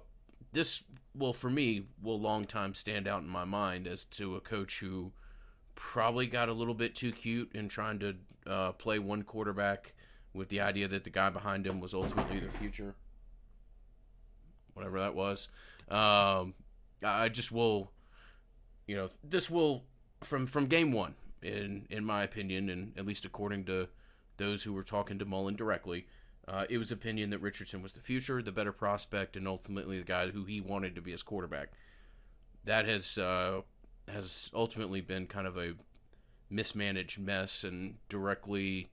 this 0.52 0.82
will, 1.14 1.32
for 1.32 1.50
me, 1.50 1.86
will 2.02 2.20
long 2.20 2.46
time 2.46 2.74
stand 2.74 3.06
out 3.06 3.22
in 3.22 3.28
my 3.28 3.44
mind 3.44 3.86
as 3.86 4.04
to 4.04 4.34
a 4.34 4.40
coach 4.40 4.80
who 4.80 5.12
probably 5.74 6.26
got 6.26 6.48
a 6.48 6.52
little 6.52 6.74
bit 6.74 6.94
too 6.94 7.12
cute 7.12 7.52
in 7.54 7.68
trying 7.68 7.98
to 8.00 8.16
uh, 8.46 8.72
play 8.72 8.98
one 8.98 9.22
quarterback 9.22 9.92
with 10.32 10.48
the 10.48 10.60
idea 10.60 10.88
that 10.88 11.04
the 11.04 11.10
guy 11.10 11.30
behind 11.30 11.66
him 11.66 11.80
was 11.80 11.94
ultimately 11.94 12.40
the 12.40 12.50
future. 12.58 12.94
Whatever 14.74 14.98
that 15.00 15.14
was. 15.14 15.48
Um, 15.88 16.54
I 17.04 17.28
just 17.28 17.52
will, 17.52 17.92
you 18.86 18.96
know, 18.96 19.10
this 19.22 19.50
will 19.50 19.84
from 20.20 20.46
from 20.46 20.66
game 20.66 20.92
one, 20.92 21.14
in 21.42 21.86
in 21.90 22.04
my 22.04 22.22
opinion, 22.22 22.68
and 22.68 22.92
at 22.96 23.06
least 23.06 23.24
according 23.24 23.64
to 23.66 23.88
those 24.36 24.62
who 24.62 24.72
were 24.72 24.82
talking 24.82 25.18
to 25.18 25.24
Mullen 25.24 25.56
directly, 25.56 26.06
uh, 26.48 26.64
it 26.68 26.78
was 26.78 26.90
opinion 26.90 27.30
that 27.30 27.40
Richardson 27.40 27.82
was 27.82 27.92
the 27.92 28.00
future, 28.00 28.42
the 28.42 28.52
better 28.52 28.72
prospect, 28.72 29.36
and 29.36 29.48
ultimately 29.48 29.98
the 29.98 30.04
guy 30.04 30.28
who 30.28 30.44
he 30.44 30.60
wanted 30.60 30.94
to 30.94 31.00
be 31.00 31.12
his 31.12 31.22
quarterback. 31.22 31.68
That 32.64 32.86
has 32.86 33.18
uh, 33.18 33.62
has 34.08 34.50
ultimately 34.54 35.00
been 35.00 35.26
kind 35.26 35.46
of 35.46 35.56
a 35.56 35.74
mismanaged 36.48 37.18
mess 37.18 37.64
and 37.64 37.96
directly 38.08 38.90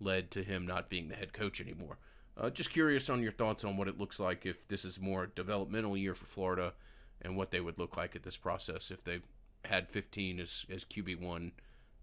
led 0.00 0.30
to 0.30 0.42
him 0.42 0.66
not 0.66 0.88
being 0.88 1.08
the 1.08 1.14
head 1.14 1.32
coach 1.32 1.60
anymore. 1.60 1.98
Uh, 2.38 2.50
just 2.50 2.70
curious 2.70 3.08
on 3.08 3.22
your 3.22 3.32
thoughts 3.32 3.64
on 3.64 3.76
what 3.76 3.88
it 3.88 3.98
looks 3.98 4.20
like 4.20 4.44
if 4.44 4.68
this 4.68 4.84
is 4.84 5.00
more 5.00 5.26
developmental 5.26 5.96
year 5.96 6.14
for 6.14 6.26
Florida 6.26 6.74
and 7.22 7.36
what 7.36 7.50
they 7.50 7.60
would 7.60 7.78
look 7.78 7.96
like 7.96 8.14
at 8.14 8.22
this 8.22 8.36
process 8.36 8.90
if 8.90 9.02
they 9.02 9.20
had 9.64 9.88
15 9.88 10.40
as, 10.40 10.66
as 10.70 10.84
QB1 10.84 11.52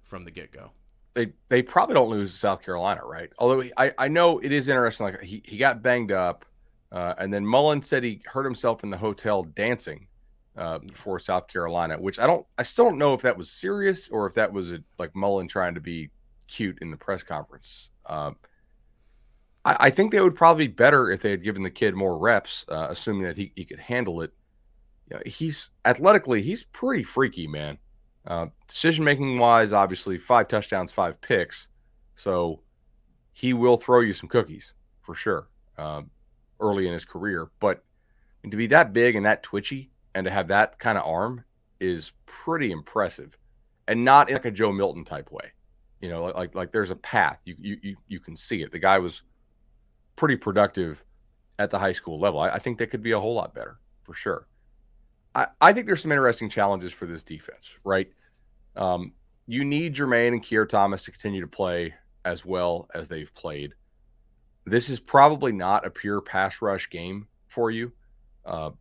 from 0.01 0.25
the 0.25 0.31
get 0.31 0.51
go. 0.51 0.71
They, 1.13 1.33
they 1.49 1.61
probably 1.61 1.93
don't 1.93 2.09
lose 2.09 2.33
South 2.33 2.63
Carolina, 2.63 3.01
right? 3.05 3.29
Although 3.37 3.69
I, 3.77 3.93
I 3.97 4.07
know 4.07 4.39
it 4.39 4.51
is 4.51 4.67
interesting. 4.67 5.05
Like 5.05 5.21
he, 5.21 5.43
he 5.45 5.57
got 5.57 5.83
banged 5.83 6.11
up, 6.11 6.45
uh, 6.91 7.13
and 7.19 7.31
then 7.31 7.45
Mullen 7.45 7.83
said 7.83 8.03
he 8.03 8.21
hurt 8.25 8.43
himself 8.43 8.83
in 8.83 8.89
the 8.89 8.97
hotel 8.97 9.43
dancing 9.43 10.07
uh, 10.57 10.79
for 10.93 11.19
South 11.19 11.47
Carolina, 11.47 11.97
which 11.99 12.17
I 12.17 12.25
don't, 12.25 12.45
I 12.57 12.63
still 12.63 12.85
don't 12.85 12.97
know 12.97 13.13
if 13.13 13.21
that 13.21 13.37
was 13.37 13.51
serious 13.51 14.09
or 14.09 14.25
if 14.25 14.33
that 14.33 14.51
was 14.51 14.71
a, 14.71 14.79
like 14.97 15.15
Mullen 15.15 15.47
trying 15.47 15.75
to 15.75 15.81
be 15.81 16.09
cute 16.47 16.79
in 16.81 16.89
the 16.89 16.97
press 16.97 17.21
conference. 17.21 17.91
I, 19.65 19.77
I, 19.79 19.89
think 19.89 20.11
they 20.11 20.21
would 20.21 20.35
probably 20.35 20.67
be 20.67 20.73
better 20.73 21.11
if 21.11 21.21
they 21.21 21.31
had 21.31 21.43
given 21.43 21.63
the 21.63 21.69
kid 21.69 21.95
more 21.95 22.17
reps, 22.17 22.65
uh, 22.69 22.87
assuming 22.89 23.23
that 23.23 23.37
he, 23.37 23.51
he 23.55 23.65
could 23.65 23.79
handle 23.79 24.21
it. 24.21 24.31
You 25.09 25.17
know, 25.17 25.23
he's 25.25 25.69
athletically, 25.85 26.41
he's 26.41 26.63
pretty 26.63 27.03
freaky, 27.03 27.47
man. 27.47 27.77
Uh, 28.25 28.47
decision 28.67 29.03
making 29.03 29.37
wise, 29.37 29.73
obviously, 29.73 30.17
five 30.17 30.47
touchdowns, 30.47 30.91
five 30.91 31.19
picks. 31.21 31.67
So 32.15 32.61
he 33.33 33.53
will 33.53 33.77
throw 33.77 33.99
you 34.01 34.13
some 34.13 34.29
cookies 34.29 34.73
for 35.01 35.15
sure 35.15 35.47
um, 35.77 36.09
early 36.59 36.87
in 36.87 36.93
his 36.93 37.05
career. 37.05 37.49
But 37.59 37.83
to 38.49 38.55
be 38.55 38.67
that 38.67 38.93
big 38.93 39.15
and 39.15 39.25
that 39.25 39.43
twitchy, 39.43 39.89
and 40.15 40.25
to 40.25 40.31
have 40.31 40.47
that 40.47 40.77
kind 40.79 40.97
of 40.97 41.05
arm 41.05 41.43
is 41.79 42.11
pretty 42.25 42.71
impressive, 42.71 43.37
and 43.87 44.05
not 44.05 44.29
in 44.29 44.35
like 44.35 44.45
a 44.45 44.51
Joe 44.51 44.71
Milton 44.71 45.03
type 45.03 45.31
way. 45.31 45.51
You 46.01 46.09
know, 46.09 46.25
like 46.25 46.53
like 46.53 46.71
there's 46.71 46.91
a 46.91 46.95
path 46.95 47.39
you 47.45 47.55
you 47.59 47.95
you 48.07 48.19
can 48.19 48.35
see 48.37 48.61
it. 48.61 48.71
The 48.71 48.79
guy 48.79 48.99
was 48.99 49.23
pretty 50.15 50.35
productive 50.35 51.03
at 51.59 51.71
the 51.71 51.79
high 51.79 51.91
school 51.91 52.19
level. 52.19 52.39
I, 52.39 52.49
I 52.49 52.59
think 52.59 52.77
that 52.79 52.87
could 52.87 53.03
be 53.03 53.11
a 53.11 53.19
whole 53.19 53.33
lot 53.33 53.53
better 53.53 53.77
for 54.03 54.13
sure. 54.13 54.47
I, 55.35 55.47
I 55.61 55.73
think 55.73 55.85
there's 55.85 56.01
some 56.01 56.11
interesting 56.11 56.49
challenges 56.49 56.93
for 56.93 57.05
this 57.05 57.23
defense, 57.23 57.69
right? 57.83 58.09
Um, 58.75 59.13
you 59.47 59.65
need 59.65 59.95
Jermaine 59.95 60.29
and 60.29 60.43
Keir 60.43 60.65
Thomas 60.65 61.03
to 61.03 61.11
continue 61.11 61.41
to 61.41 61.47
play 61.47 61.93
as 62.25 62.45
well 62.45 62.87
as 62.93 63.07
they've 63.07 63.33
played. 63.33 63.73
This 64.65 64.89
is 64.89 64.99
probably 64.99 65.51
not 65.51 65.85
a 65.85 65.89
pure 65.89 66.21
pass 66.21 66.61
rush 66.61 66.89
game 66.89 67.27
for 67.47 67.69
you. 67.69 67.91
Uh, 68.45 68.71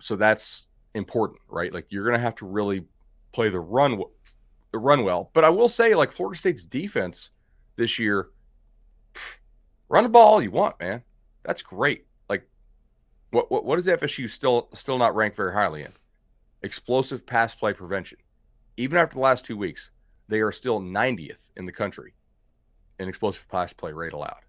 so 0.00 0.16
that's 0.16 0.66
important, 0.94 1.40
right? 1.48 1.72
Like 1.72 1.86
you're 1.90 2.04
going 2.04 2.16
to 2.16 2.22
have 2.22 2.34
to 2.36 2.46
really 2.46 2.84
play 3.32 3.48
the 3.48 3.60
run 3.60 4.02
the 4.72 4.78
run 4.78 5.04
well. 5.04 5.30
But 5.32 5.44
I 5.44 5.50
will 5.50 5.68
say 5.68 5.94
like 5.94 6.12
Florida 6.12 6.38
State's 6.38 6.64
defense 6.64 7.30
this 7.76 7.98
year 7.98 8.28
run 9.88 10.04
the 10.04 10.10
ball 10.10 10.42
you 10.42 10.50
want, 10.50 10.78
man. 10.80 11.02
That's 11.44 11.62
great. 11.62 12.06
Like 12.28 12.48
what 13.30 13.50
what 13.50 13.64
what 13.64 13.78
is 13.78 13.86
FSU 13.86 14.28
still 14.30 14.68
still 14.74 14.98
not 14.98 15.14
ranked 15.14 15.36
very 15.36 15.52
highly 15.52 15.82
in? 15.82 15.92
Explosive 16.62 17.26
pass 17.26 17.54
play 17.54 17.72
prevention. 17.72 18.18
Even 18.76 18.98
after 18.98 19.14
the 19.14 19.20
last 19.20 19.44
2 19.44 19.56
weeks, 19.56 19.90
they 20.28 20.40
are 20.40 20.52
still 20.52 20.80
90th 20.80 21.38
in 21.56 21.66
the 21.66 21.72
country 21.72 22.14
in 22.98 23.08
explosive 23.08 23.48
pass 23.48 23.72
play 23.72 23.92
rate 23.92 24.12
allowed. 24.12 24.42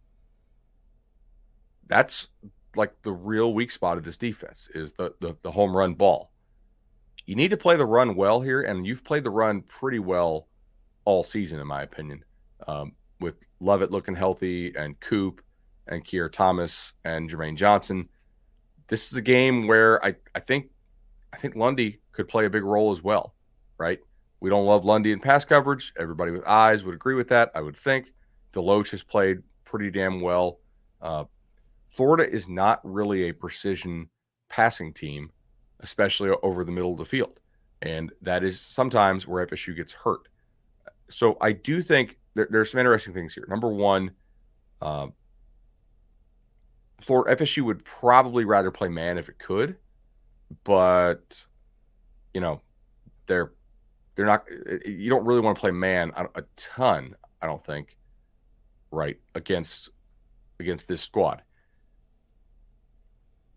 That's 1.88 2.28
like 2.75 2.93
the 3.02 3.12
real 3.12 3.54
weak 3.54 3.71
spot 3.71 3.97
of 3.97 4.04
this 4.04 4.17
defense 4.17 4.69
is 4.73 4.91
the, 4.93 5.13
the, 5.19 5.36
the 5.41 5.52
home 5.52 5.75
run 5.75 5.93
ball. 5.93 6.32
You 7.25 7.36
need 7.36 7.52
to 7.52 7.58
play 7.58 7.75
the 7.75 7.86
run 7.86 8.15
well 8.15 8.41
here, 8.41 8.62
and 8.62 8.86
you've 8.86 9.04
played 9.04 9.23
the 9.23 9.30
run 9.30 9.62
pretty 9.62 9.99
well 9.99 10.47
all 11.06 11.23
season, 11.23 11.60
in 11.60 11.67
my 11.67 11.84
opinion. 11.84 12.23
Um, 12.67 12.93
with 13.19 13.36
Lovett 13.60 13.91
looking 13.91 14.15
healthy, 14.15 14.73
and 14.75 14.99
Coop, 14.99 15.41
and 15.88 16.03
Keir 16.03 16.29
Thomas, 16.29 16.93
and 17.03 17.29
Jermaine 17.29 17.58
Johnson. 17.58 18.10
This 18.88 19.12
is 19.12 19.17
a 19.17 19.21
game 19.21 19.67
where 19.67 20.03
I, 20.03 20.15
I 20.34 20.39
think 20.39 20.69
I 21.32 21.38
think 21.38 21.55
Lundy 21.55 21.99
could 22.12 22.27
play 22.27 22.45
a 22.45 22.49
big 22.49 22.63
role 22.63 22.91
as 22.91 23.03
well, 23.03 23.36
right? 23.77 23.99
We 24.39 24.49
don't 24.49 24.65
love 24.65 24.86
Lundy 24.86 25.12
in 25.12 25.19
pass 25.19 25.45
coverage. 25.45 25.93
Everybody 25.99 26.32
with 26.32 26.45
eyes 26.45 26.84
would 26.84 26.95
agree 26.95 27.15
with 27.15 27.29
that, 27.29 27.51
I 27.53 27.62
would 27.62 27.77
think. 27.77 28.13
Deloach 28.53 28.91
has 28.91 29.03
played 29.03 29.43
pretty 29.65 29.91
damn 29.91 30.21
well. 30.21 30.60
Uh, 31.01 31.25
Florida 31.89 32.29
is 32.29 32.47
not 32.47 32.79
really 32.84 33.29
a 33.29 33.34
precision 33.34 34.10
passing 34.47 34.93
team, 34.93 35.32
especially 35.82 36.32
over 36.43 36.63
the 36.63 36.71
middle 36.71 36.91
of 36.91 36.97
the 36.97 37.05
field. 37.05 37.39
And 37.82 38.12
that 38.21 38.43
is 38.43 38.60
sometimes 38.60 39.27
where 39.27 39.45
FSU 39.45 39.75
gets 39.75 39.93
hurt. 39.93 40.27
So 41.10 41.38
I 41.41 41.51
do 41.53 41.82
think 41.82 42.18
there, 42.35 42.47
there's 42.49 42.71
some 42.71 42.79
interesting 42.79 43.13
things 43.13 43.33
here. 43.33 43.45
Number 43.49 43.69
one, 43.69 44.11
um, 44.81 45.13
Florida 47.01 47.43
FSU 47.43 47.63
would 47.63 47.83
probably 47.85 48.45
rather 48.45 48.71
play 48.71 48.89
man 48.89 49.17
if 49.17 49.29
it 49.29 49.39
could, 49.39 49.77
but 50.63 51.43
you 52.33 52.41
know, 52.41 52.61
they're 53.25 53.53
they're 54.15 54.25
not. 54.25 54.45
You 54.85 55.09
don't 55.09 55.25
really 55.25 55.41
want 55.41 55.57
to 55.57 55.61
play 55.61 55.71
man 55.71 56.11
a 56.15 56.43
ton. 56.55 57.15
I 57.41 57.45
don't 57.45 57.65
think, 57.65 57.97
right 58.91 59.17
against 59.35 59.89
against 60.59 60.87
this 60.87 61.01
squad. 61.01 61.41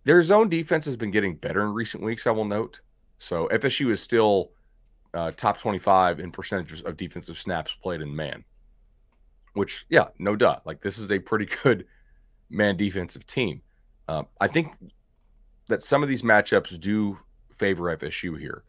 Their 0.05 0.23
zone 0.23 0.49
defense 0.49 0.85
has 0.87 0.97
been 0.97 1.11
getting 1.11 1.37
better 1.37 1.63
in 1.63 1.73
recent 1.73 2.03
weeks, 2.03 2.27
I 2.27 2.33
will 2.33 2.45
note. 2.45 2.81
So 3.19 3.49
FSU 3.53 3.93
is 3.93 4.03
still 4.03 4.51
uh, 5.15 5.31
top 5.37 5.59
25 5.59 6.19
in 6.19 6.33
percentages 6.33 6.83
of 6.83 6.97
defensive 6.97 7.39
snaps 7.39 7.73
played 7.83 8.01
in 8.01 8.15
man, 8.15 8.45
which, 9.55 9.87
yeah, 9.89 10.09
no 10.19 10.37
duh. 10.37 10.59
Like, 10.65 10.83
this 10.83 10.99
is 10.99 11.11
a 11.11 11.19
pretty 11.19 11.47
good 11.63 11.87
man 12.51 12.77
defensive 12.77 13.27
team. 13.27 13.63
Uh, 14.09 14.25
I 14.41 14.49
think 14.49 14.73
that 15.69 15.83
some 15.83 16.03
of 16.03 16.09
these 16.09 16.23
matchups 16.23 16.79
do 16.81 17.19
favor 17.59 17.97
FSU 17.97 18.39
here. 18.39 18.65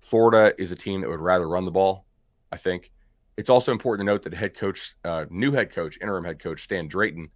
Florida 0.00 0.52
is 0.60 0.70
a 0.70 0.76
team 0.76 1.00
that 1.00 1.08
would 1.08 1.20
rather 1.20 1.48
run 1.48 1.64
the 1.64 1.70
ball, 1.70 2.04
I 2.50 2.56
think. 2.56 2.90
It's 3.36 3.48
also 3.48 3.72
important 3.72 4.06
to 4.06 4.12
note 4.12 4.22
that 4.24 4.34
head 4.34 4.56
coach, 4.56 4.94
uh, 5.04 5.24
new 5.30 5.52
head 5.52 5.72
coach, 5.72 5.96
interim 6.02 6.24
head 6.24 6.38
coach 6.38 6.64
Stan 6.64 6.88
Drayton, 6.88 7.28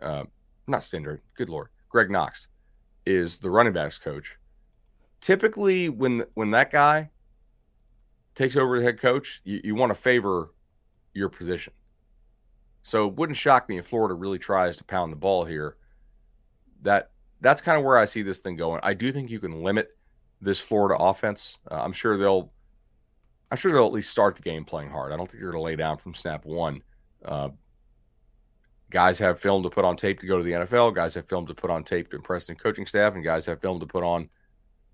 uh, 0.00 0.24
not 0.66 0.84
Stan 0.84 1.02
Drayton, 1.02 1.22
good 1.36 1.48
Lord, 1.48 1.68
Greg 1.88 2.10
Knox, 2.10 2.46
is 3.06 3.38
the 3.38 3.50
running 3.50 3.72
backs 3.72 3.98
coach. 3.98 4.36
Typically, 5.20 5.88
when 5.88 6.24
when 6.34 6.50
that 6.50 6.70
guy 6.70 7.10
takes 8.34 8.56
over 8.56 8.78
the 8.78 8.84
head 8.84 9.00
coach, 9.00 9.40
you, 9.44 9.60
you 9.64 9.74
want 9.74 9.90
to 9.90 9.94
favor 9.94 10.52
your 11.14 11.28
position. 11.28 11.72
So 12.84 13.08
it 13.08 13.14
wouldn't 13.14 13.38
shock 13.38 13.68
me 13.68 13.78
if 13.78 13.86
Florida 13.86 14.14
really 14.14 14.38
tries 14.38 14.76
to 14.76 14.84
pound 14.84 15.10
the 15.10 15.16
ball 15.16 15.44
here. 15.44 15.76
That 16.82 17.10
that's 17.40 17.62
kind 17.62 17.78
of 17.78 17.84
where 17.84 17.98
I 17.98 18.04
see 18.04 18.22
this 18.22 18.38
thing 18.38 18.56
going. 18.56 18.80
I 18.82 18.94
do 18.94 19.10
think 19.10 19.30
you 19.30 19.40
can 19.40 19.62
limit 19.62 19.88
this 20.40 20.60
Florida 20.60 21.02
offense. 21.02 21.56
Uh, 21.70 21.82
I'm 21.82 21.94
sure 21.94 22.18
they'll 22.18 22.52
I'm 23.50 23.56
sure 23.56 23.72
they'll 23.72 23.86
at 23.86 23.92
least 23.92 24.10
start 24.10 24.36
the 24.36 24.42
game 24.42 24.64
playing 24.64 24.90
hard. 24.90 25.12
I 25.12 25.16
don't 25.16 25.26
think 25.30 25.40
they're 25.42 25.50
going 25.50 25.62
to 25.62 25.64
lay 25.64 25.76
down 25.76 25.96
from 25.96 26.14
snap 26.14 26.44
one. 26.44 26.82
Uh, 27.24 27.48
guys 28.90 29.18
have 29.18 29.40
film 29.40 29.62
to 29.62 29.70
put 29.70 29.84
on 29.84 29.96
tape 29.96 30.20
to 30.20 30.26
go 30.26 30.36
to 30.36 30.44
the 30.44 30.52
NFL. 30.52 30.94
Guys 30.94 31.14
have 31.14 31.26
film 31.26 31.46
to 31.46 31.54
put 31.54 31.70
on 31.70 31.84
tape 31.84 32.10
to 32.10 32.16
impress 32.16 32.46
the 32.46 32.54
coaching 32.54 32.86
staff, 32.86 33.14
and 33.14 33.24
guys 33.24 33.46
have 33.46 33.60
film 33.60 33.80
to 33.80 33.86
put 33.86 34.04
on 34.04 34.28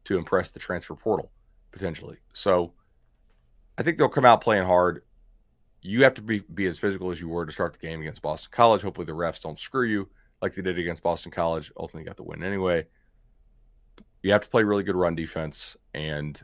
to 0.05 0.17
impress 0.17 0.49
the 0.49 0.61
transfer 0.61 0.95
portal 0.95 1.33
potentially. 1.73 2.19
So 2.35 2.73
I 3.79 3.83
think 3.83 3.99
they'll 3.99 4.09
come 4.09 4.25
out 4.25 4.43
playing 4.43 4.67
hard. 4.67 5.03
You 5.83 6.05
have 6.05 6.15
to 6.15 6.23
be, 6.23 6.41
be 6.41 6.67
as 6.67 6.79
physical 6.79 7.11
as 7.11 7.21
you 7.21 7.29
were 7.29 7.47
to 7.47 7.53
start 7.53 7.73
the 7.73 7.79
game 7.79 8.01
against 8.01 8.23
Boston 8.23 8.51
College. 8.53 8.83
Hopefully, 8.83 9.07
the 9.07 9.13
refs 9.13 9.41
don't 9.41 9.59
screw 9.59 9.87
you 9.87 10.09
like 10.43 10.55
they 10.55 10.63
did 10.63 10.79
against 10.79 11.03
Boston 11.03 11.33
College. 11.33 11.73
Ultimately, 11.77 12.07
got 12.07 12.17
the 12.17 12.23
win 12.23 12.43
anyway. 12.43 12.87
You 14.23 14.33
have 14.33 14.43
to 14.43 14.49
play 14.49 14.63
really 14.63 14.83
good 14.83 14.97
run 14.97 15.15
defense, 15.15 15.77
and 15.95 16.41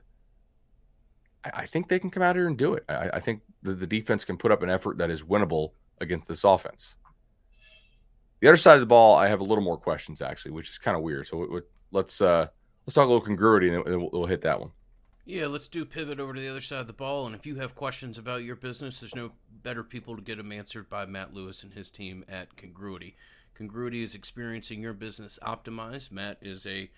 I, 1.45 1.51
I 1.63 1.67
think 1.67 1.89
they 1.89 1.99
can 1.99 2.11
come 2.11 2.23
out 2.23 2.37
here 2.37 2.47
and 2.47 2.57
do 2.57 2.75
it. 2.75 2.85
I, 2.89 3.11
I 3.15 3.21
think 3.21 3.43
the, 3.63 3.75
the 3.75 3.87
defense 3.87 4.25
can 4.25 4.39
put 4.39 4.53
up 4.53 4.63
an 4.63 4.71
effort 4.71 4.99
that 4.99 5.11
is 5.11 5.23
winnable 5.23 5.73
against 6.01 6.29
this 6.29 6.45
offense. 6.45 6.97
The 8.41 8.49
other 8.49 8.57
side 8.57 8.75
of 8.75 8.81
the 8.81 8.87
ball, 8.87 9.17
I 9.17 9.29
have 9.29 9.41
a 9.41 9.45
little 9.45 9.65
more 9.65 9.79
questions 9.79 10.21
actually, 10.23 10.53
which 10.53 10.71
is 10.71 10.79
kind 10.79 10.97
of 10.97 11.03
weird. 11.03 11.27
So 11.27 11.43
it, 11.57 11.65
let's 11.91 12.21
uh, 12.21 12.49
let's 12.87 12.95
talk 12.95 13.05
a 13.05 13.09
little 13.09 13.21
congruity, 13.21 13.69
and 13.69 13.85
then 13.85 14.01
we'll, 14.01 14.11
we'll 14.13 14.27
hit 14.27 14.43
that 14.43 14.61
one. 14.61 14.71
Yeah, 15.29 15.47
let's 15.47 15.67
do 15.67 15.85
pivot 15.85 16.21
over 16.21 16.35
to 16.35 16.41
the 16.41 16.49
other 16.49 16.61
side 16.61 16.83
of 16.83 16.87
the 16.87 16.93
ball. 16.93 17.27
And 17.27 17.35
if 17.35 17.45
you 17.47 17.57
have 17.57 17.75
questions 17.75 18.17
about 18.17 18.45
your 18.45 18.55
business, 18.55 19.01
there's 19.01 19.17
no 19.17 19.33
better 19.51 19.83
people 19.83 20.15
to 20.15 20.23
get 20.23 20.37
them 20.37 20.53
answered 20.53 20.89
by 20.89 21.05
Matt 21.05 21.35
Lewis 21.35 21.65
and 21.65 21.75
his 21.75 21.91
team 21.91 22.25
at 22.29 22.57
Congruity. 22.57 23.17
Congruity 23.53 24.05
is 24.05 24.15
experiencing 24.15 24.81
your 24.81 24.93
business 24.93 25.41
optimized. 25.43 26.13
Matt 26.13 26.39
is 26.41 26.65
a 26.65 26.91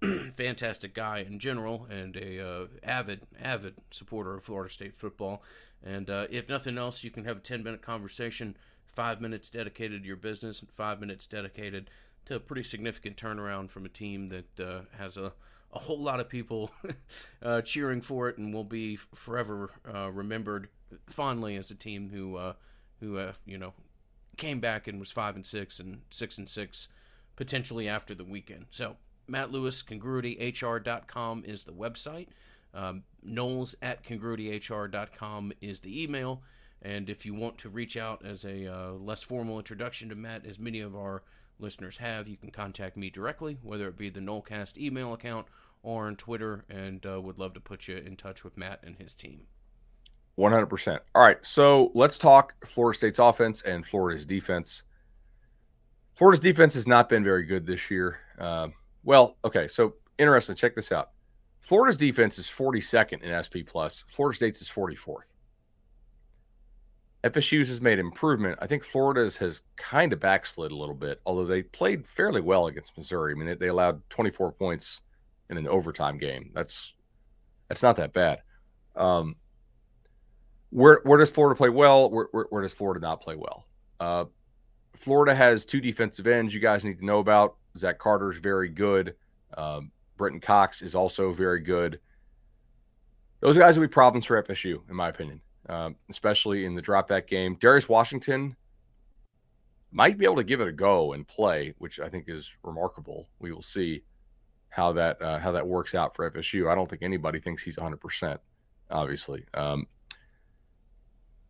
fantastic 0.36 0.94
guy 0.94 1.18
in 1.18 1.38
general 1.38 1.86
and 1.90 2.16
a 2.16 2.40
uh, 2.40 2.66
avid 2.82 3.26
avid 3.38 3.74
supporter 3.90 4.34
of 4.34 4.44
Florida 4.44 4.72
State 4.72 4.96
football. 4.96 5.42
And 5.84 6.08
uh, 6.08 6.28
if 6.30 6.48
nothing 6.48 6.78
else, 6.78 7.04
you 7.04 7.10
can 7.10 7.26
have 7.26 7.36
a 7.36 7.40
10 7.40 7.62
minute 7.62 7.82
conversation, 7.82 8.56
five 8.86 9.20
minutes 9.20 9.50
dedicated 9.50 10.00
to 10.00 10.06
your 10.06 10.16
business, 10.16 10.60
and 10.60 10.70
five 10.70 10.98
minutes 10.98 11.26
dedicated 11.26 11.90
to 12.24 12.36
a 12.36 12.40
pretty 12.40 12.62
significant 12.62 13.18
turnaround 13.18 13.68
from 13.68 13.84
a 13.84 13.90
team 13.90 14.30
that 14.30 14.60
uh, 14.60 14.80
has 14.96 15.18
a 15.18 15.34
a 15.72 15.78
whole 15.78 16.00
lot 16.00 16.20
of 16.20 16.28
people 16.28 16.70
uh, 17.42 17.60
cheering 17.62 18.00
for 18.00 18.28
it 18.28 18.38
and 18.38 18.52
will 18.54 18.64
be 18.64 18.96
forever 18.96 19.70
uh, 19.92 20.10
remembered 20.10 20.68
fondly 21.06 21.56
as 21.56 21.70
a 21.70 21.74
team 21.74 22.10
who 22.10 22.36
uh, 22.36 22.52
who 23.00 23.18
uh, 23.18 23.32
you 23.44 23.58
know 23.58 23.74
came 24.36 24.60
back 24.60 24.86
and 24.86 24.98
was 24.98 25.10
five 25.10 25.34
and 25.34 25.46
six 25.46 25.80
and 25.80 26.02
six 26.10 26.38
and 26.38 26.48
six 26.48 26.88
potentially 27.36 27.88
after 27.88 28.14
the 28.14 28.24
weekend. 28.24 28.66
So 28.70 28.96
Matt 29.28 29.50
Lewis, 29.50 29.82
congruityhr.com 29.82 31.44
is 31.46 31.64
the 31.64 31.72
website. 31.72 32.28
Um, 32.72 33.04
Noles 33.26 33.74
at 33.82 34.04
congruityhr.com 34.04 35.52
is 35.60 35.80
the 35.80 36.02
email. 36.02 36.42
And 36.82 37.08
if 37.08 37.24
you 37.24 37.34
want 37.34 37.58
to 37.58 37.68
reach 37.68 37.96
out 37.96 38.24
as 38.24 38.44
a 38.44 38.66
uh, 38.66 38.90
less 38.92 39.22
formal 39.22 39.58
introduction 39.58 40.08
to 40.10 40.14
Matt, 40.14 40.46
as 40.46 40.58
many 40.58 40.80
of 40.80 40.94
our 40.94 41.22
listeners 41.58 41.98
have, 41.98 42.28
you 42.28 42.36
can 42.36 42.50
contact 42.50 42.96
me 42.96 43.10
directly, 43.10 43.58
whether 43.62 43.88
it 43.88 43.96
be 43.96 44.10
the 44.10 44.20
Nolecast 44.20 44.78
email 44.78 45.12
account 45.12 45.46
or 45.82 46.06
on 46.06 46.16
Twitter, 46.16 46.64
and 46.68 47.04
uh, 47.06 47.20
would 47.20 47.38
love 47.38 47.54
to 47.54 47.60
put 47.60 47.88
you 47.88 47.96
in 47.96 48.16
touch 48.16 48.44
with 48.44 48.56
Matt 48.56 48.80
and 48.82 48.96
his 48.96 49.14
team. 49.14 49.42
100%. 50.38 50.98
All 51.14 51.22
right, 51.22 51.38
so 51.42 51.90
let's 51.94 52.18
talk 52.18 52.54
Florida 52.66 52.96
State's 52.96 53.18
offense 53.18 53.62
and 53.62 53.86
Florida's 53.86 54.26
defense. 54.26 54.82
Florida's 56.14 56.40
defense 56.40 56.74
has 56.74 56.86
not 56.86 57.08
been 57.08 57.24
very 57.24 57.44
good 57.44 57.66
this 57.66 57.90
year. 57.90 58.18
Uh, 58.38 58.68
well, 59.04 59.36
okay, 59.44 59.68
so 59.68 59.94
interesting. 60.18 60.56
Check 60.56 60.74
this 60.74 60.92
out. 60.92 61.10
Florida's 61.60 61.96
defense 61.96 62.38
is 62.38 62.46
42nd 62.46 63.22
in 63.22 63.42
SP 63.42 63.66
plus. 63.66 64.04
Florida 64.08 64.36
State's 64.36 64.60
is 64.60 64.68
44th. 64.68 65.24
FSU's 67.30 67.68
has 67.68 67.80
made 67.80 67.98
improvement. 67.98 68.58
I 68.60 68.66
think 68.66 68.84
Florida's 68.84 69.36
has 69.38 69.62
kind 69.76 70.12
of 70.12 70.20
backslid 70.20 70.70
a 70.70 70.76
little 70.76 70.94
bit, 70.94 71.20
although 71.26 71.46
they 71.46 71.62
played 71.62 72.06
fairly 72.06 72.40
well 72.40 72.66
against 72.66 72.96
Missouri. 72.96 73.32
I 73.32 73.34
mean, 73.36 73.56
they, 73.58 73.68
allowed 73.68 74.08
24 74.10 74.52
points 74.52 75.00
in 75.50 75.56
an 75.56 75.66
overtime 75.66 76.18
game. 76.18 76.50
That's 76.54 76.94
that's 77.68 77.82
not 77.82 77.96
that 77.96 78.12
bad. 78.12 78.42
Um, 78.94 79.36
where 80.70 81.00
where 81.04 81.18
does 81.18 81.30
Florida 81.30 81.56
play 81.56 81.68
well? 81.68 82.10
Where, 82.10 82.28
where, 82.30 82.46
where 82.50 82.62
does 82.62 82.74
Florida 82.74 83.00
not 83.00 83.20
play 83.20 83.34
well? 83.34 83.66
Uh, 83.98 84.26
Florida 84.94 85.34
has 85.34 85.64
two 85.64 85.80
defensive 85.80 86.26
ends 86.26 86.54
you 86.54 86.60
guys 86.60 86.84
need 86.84 86.98
to 86.98 87.04
know 87.04 87.18
about. 87.18 87.56
Zach 87.76 87.98
Carter 87.98 88.30
is 88.30 88.38
very 88.38 88.68
good. 88.68 89.14
Um, 89.56 89.90
Brenton 90.16 90.40
Cox 90.40 90.82
is 90.82 90.94
also 90.94 91.32
very 91.32 91.60
good. 91.60 92.00
Those 93.40 93.58
guys 93.58 93.78
will 93.78 93.86
be 93.86 93.92
problems 93.92 94.26
for 94.26 94.42
FSU, 94.42 94.80
in 94.88 94.96
my 94.96 95.08
opinion 95.08 95.40
um, 95.68 95.96
especially 96.10 96.64
in 96.64 96.74
the 96.74 96.82
dropback 96.82 97.26
game. 97.26 97.56
Darius 97.60 97.88
Washington 97.88 98.56
might 99.90 100.18
be 100.18 100.24
able 100.24 100.36
to 100.36 100.44
give 100.44 100.60
it 100.60 100.68
a 100.68 100.72
go 100.72 101.12
and 101.12 101.26
play, 101.26 101.74
which 101.78 102.00
I 102.00 102.08
think 102.08 102.26
is 102.28 102.50
remarkable. 102.62 103.28
We 103.38 103.52
will 103.52 103.62
see 103.62 104.02
how 104.68 104.92
that 104.92 105.20
uh, 105.22 105.38
how 105.38 105.52
that 105.52 105.66
works 105.66 105.94
out 105.94 106.14
for 106.14 106.30
FSU. 106.30 106.70
I 106.70 106.74
don't 106.74 106.88
think 106.88 107.02
anybody 107.02 107.40
thinks 107.40 107.62
he's 107.62 107.78
100. 107.78 107.96
percent 107.98 108.40
Obviously, 108.90 109.44
um, 109.54 109.86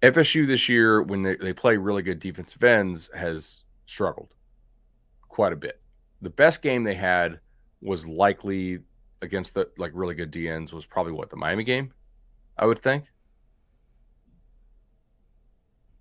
FSU 0.03 0.47
this 0.47 0.69
year 0.69 1.03
when 1.03 1.23
they, 1.23 1.37
they 1.37 1.53
play 1.53 1.77
really 1.77 2.03
good 2.03 2.21
defensive 2.21 2.63
ends 2.63 3.11
has 3.15 3.65
struggled 3.87 4.33
quite 5.29 5.53
a 5.53 5.57
bit. 5.57 5.81
The 6.23 6.31
best 6.31 6.63
game 6.63 6.83
they 6.83 6.95
had 6.95 7.41
was 7.83 8.07
likely 8.07 8.79
against 9.23 9.55
the 9.55 9.69
like 9.77 9.91
really 9.95 10.15
good 10.15 10.33
DNs 10.33 10.73
was 10.73 10.87
probably 10.87 11.13
what 11.13 11.29
the 11.31 11.37
Miami 11.37 11.65
game, 11.65 11.93
I 12.57 12.67
would 12.67 12.79
think. 12.79 13.05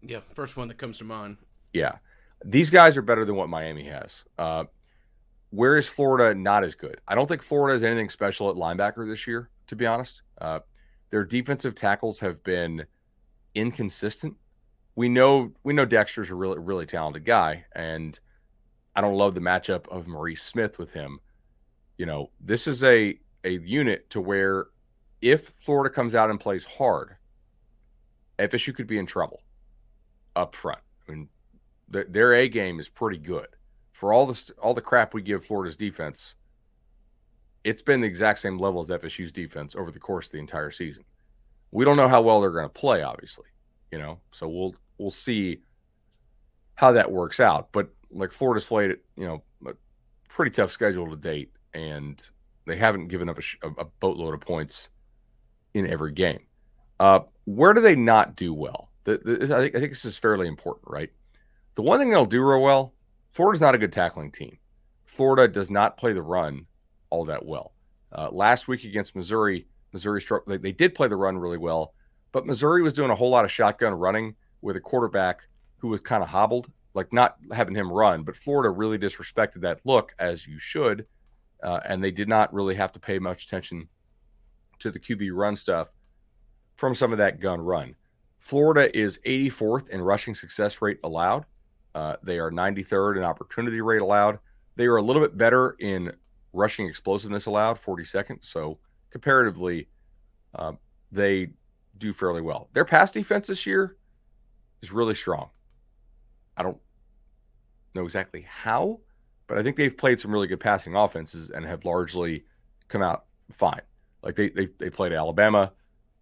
Yeah, 0.08 0.20
first 0.34 0.56
one 0.56 0.68
that 0.68 0.78
comes 0.78 1.00
to 1.00 1.04
mind. 1.04 1.38
Yeah, 1.74 1.98
these 2.44 2.70
guys 2.70 2.96
are 2.96 3.02
better 3.02 3.26
than 3.26 3.36
what 3.36 3.50
Miami 3.50 3.86
has. 3.86 4.24
Uh, 4.38 4.66
where 5.50 5.78
is 5.78 5.88
Florida 5.88 6.38
not 6.38 6.64
as 6.64 6.76
good? 6.76 7.00
I 7.08 7.16
don't 7.16 7.28
think 7.28 7.42
Florida 7.42 7.74
has 7.74 7.84
anything 7.84 8.10
special 8.10 8.50
at 8.50 8.56
linebacker 8.56 9.08
this 9.10 9.26
year, 9.26 9.50
to 9.68 9.76
be 9.76 9.86
honest. 9.86 10.22
Uh, 10.40 10.60
their 11.10 11.24
defensive 11.24 11.76
tackles 11.76 12.20
have 12.20 12.44
been 12.44 12.86
inconsistent. 13.56 14.36
We 14.96 15.10
know 15.10 15.52
we 15.64 15.74
know 15.74 15.86
Dexter's 15.86 16.30
a 16.30 16.36
really 16.36 16.60
really 16.60 16.86
talented 16.86 17.26
guy, 17.26 17.66
and 17.74 18.18
I 18.96 19.02
don't 19.02 19.16
love 19.16 19.34
the 19.34 19.42
matchup 19.42 19.88
of 19.90 20.08
Maurice 20.08 20.44
Smith 20.44 20.78
with 20.78 20.92
him. 20.92 21.20
You 21.98 22.06
know, 22.06 22.32
this 22.40 22.68
is 22.68 22.84
a 22.84 23.18
a 23.44 23.52
unit 23.52 24.10
to 24.12 24.22
where 24.22 24.68
if 25.22 25.52
Florida 25.60 25.94
comes 25.94 26.16
out 26.16 26.30
and 26.30 26.40
plays 26.40 26.66
hard, 26.66 27.16
FSU 28.40 28.76
could 28.76 28.88
be 28.88 28.98
in 28.98 29.06
trouble 29.06 29.42
up 30.36 30.56
front. 30.56 30.80
I 31.08 31.12
mean, 31.12 31.30
the, 31.90 32.06
their 32.10 32.34
A 32.34 32.48
game 32.50 32.80
is 32.80 32.90
pretty 32.90 33.18
good. 33.18 33.48
For 33.94 34.14
all 34.14 34.26
this, 34.26 34.52
all 34.62 34.74
the 34.74 34.82
crap 34.82 35.14
we 35.14 35.22
give 35.22 35.46
Florida's 35.46 35.78
defense, 35.78 36.36
it's 37.64 37.82
been 37.82 38.02
the 38.02 38.08
exact 38.08 38.40
same 38.40 38.58
level 38.58 38.82
as 38.82 38.90
FSU's 38.90 39.32
defense 39.32 39.76
over 39.76 39.92
the 39.92 40.00
course 40.00 40.28
of 40.28 40.34
the 40.34 40.40
entire 40.40 40.72
season. 40.72 41.04
We 41.72 41.86
don't 41.86 41.98
know 41.98 42.08
how 42.08 42.22
well 42.22 42.42
they're 42.42 42.52
going 42.52 42.66
to 42.66 42.70
play, 42.70 43.02
obviously, 43.02 43.48
you 43.92 43.98
know. 43.98 44.20
So 44.32 44.48
we'll 44.48 44.76
we'll 44.98 45.12
see 45.12 45.62
how 46.76 46.92
that 46.92 47.12
works 47.12 47.40
out. 47.40 47.70
But 47.72 47.90
like 48.12 48.32
Florida's 48.32 48.68
played, 48.68 48.98
you 49.18 49.26
know, 49.26 49.44
a 49.68 49.74
pretty 50.30 50.52
tough 50.52 50.72
schedule 50.72 51.10
to 51.10 51.16
date, 51.16 51.52
and 51.74 52.28
they 52.66 52.76
haven't 52.76 53.08
given 53.08 53.30
up 53.30 53.40
a, 53.64 53.68
a 53.78 53.86
boatload 54.00 54.34
of 54.34 54.42
points 54.42 54.90
in 55.74 55.88
every 55.88 56.12
game. 56.12 56.40
Uh, 57.00 57.20
where 57.46 57.74
do 57.74 57.82
they 57.82 57.96
not 57.96 58.36
do 58.36 58.54
well? 58.54 58.90
The, 59.06 59.18
the, 59.24 59.56
I, 59.56 59.62
think, 59.62 59.76
I 59.76 59.80
think 59.80 59.92
this 59.92 60.06
is 60.06 60.18
fairly 60.18 60.48
important, 60.48 60.86
right? 60.88 61.12
The 61.76 61.82
one 61.82 62.00
thing 62.00 62.10
they'll 62.10 62.26
do 62.26 62.44
real 62.44 62.62
well 62.62 62.94
Florida's 63.36 63.60
not 63.60 63.76
a 63.76 63.78
good 63.78 63.92
tackling 63.92 64.32
team. 64.32 64.58
Florida 65.04 65.52
does 65.52 65.70
not 65.70 65.98
play 65.98 66.14
the 66.14 66.22
run 66.22 66.66
all 67.10 67.26
that 67.26 67.46
well. 67.46 67.74
Uh, 68.14 68.30
last 68.32 68.70
week 68.70 68.86
against 68.86 69.14
Missouri, 69.14 69.68
Missouri 69.92 70.22
struck, 70.22 70.46
they, 70.46 70.56
they 70.56 70.72
did 70.72 70.96
play 70.96 71.10
the 71.10 71.18
run 71.18 71.38
really 71.38 71.58
well, 71.58 71.94
but 72.32 72.46
Missouri 72.46 72.82
was 72.82 72.94
doing 72.94 73.12
a 73.12 73.16
whole 73.16 73.30
lot 73.30 73.44
of 73.44 73.52
shotgun 73.52 73.94
running 73.94 74.36
with 74.62 74.78
a 74.78 74.80
quarterback 74.80 75.42
who 75.78 75.90
was 75.90 76.00
kind 76.00 76.24
of 76.24 76.30
hobbled, 76.30 76.72
like 76.94 77.12
not 77.12 77.36
having 77.52 77.76
him 77.76 77.92
run. 77.92 78.24
But 78.24 78.38
Florida 78.38 78.70
really 78.70 78.98
disrespected 78.98 79.60
that 79.62 79.82
look, 79.84 80.16
as 80.18 80.48
you 80.48 80.58
should. 80.58 81.06
Uh, 81.62 81.82
and 81.86 82.02
they 82.02 82.12
did 82.12 82.30
not 82.30 82.54
really 82.54 82.76
have 82.76 82.94
to 82.94 83.00
pay 83.00 83.20
much 83.20 83.46
attention 83.46 83.90
to 84.80 84.92
the 84.92 85.00
QB 85.00 85.32
run 85.34 85.58
stuff 85.58 85.90
from 86.78 86.96
some 86.96 87.12
of 87.12 87.18
that 87.18 87.42
gun 87.42 87.60
run. 87.60 87.96
Florida 88.46 88.96
is 88.96 89.18
84th 89.26 89.90
in 89.90 90.00
rushing 90.04 90.36
success 90.36 90.80
rate 90.80 91.00
allowed. 91.04 91.46
Uh, 91.96 92.16
they 92.22 92.38
are 92.38 92.52
93rd 92.52 93.18
in 93.18 93.24
opportunity 93.24 93.82
rate 93.82 94.04
allowed. 94.04 94.38
They 94.76 94.86
are 94.86 94.98
a 94.98 95.02
little 95.02 95.22
bit 95.24 95.36
better 95.36 95.76
in 95.80 96.14
rushing 96.54 96.88
explosiveness 96.88 97.48
allowed, 97.48 97.82
42nd. 97.82 98.38
So 98.42 98.78
comparatively, 99.10 99.88
uh, 100.54 100.74
they 101.12 101.50
do 101.98 102.14
fairly 102.14 102.42
well. 102.42 102.70
Their 102.74 102.86
pass 102.86 103.10
defense 103.10 103.48
this 103.48 103.66
year 103.66 103.98
is 104.84 104.92
really 104.92 105.16
strong. 105.16 105.50
I 106.56 106.62
don't 106.62 106.78
know 107.96 108.04
exactly 108.04 108.46
how, 108.48 109.00
but 109.48 109.58
I 109.58 109.64
think 109.64 109.76
they've 109.76 109.98
played 109.98 110.20
some 110.20 110.32
really 110.32 110.48
good 110.48 110.60
passing 110.60 110.96
offenses 110.96 111.50
and 111.50 111.66
have 111.66 111.84
largely 111.84 112.46
come 112.90 113.02
out 113.02 113.26
fine. 113.52 113.82
Like 114.22 114.36
they 114.36 114.50
they, 114.50 114.68
they 114.78 114.92
played 114.92 115.14
Alabama, 115.14 115.72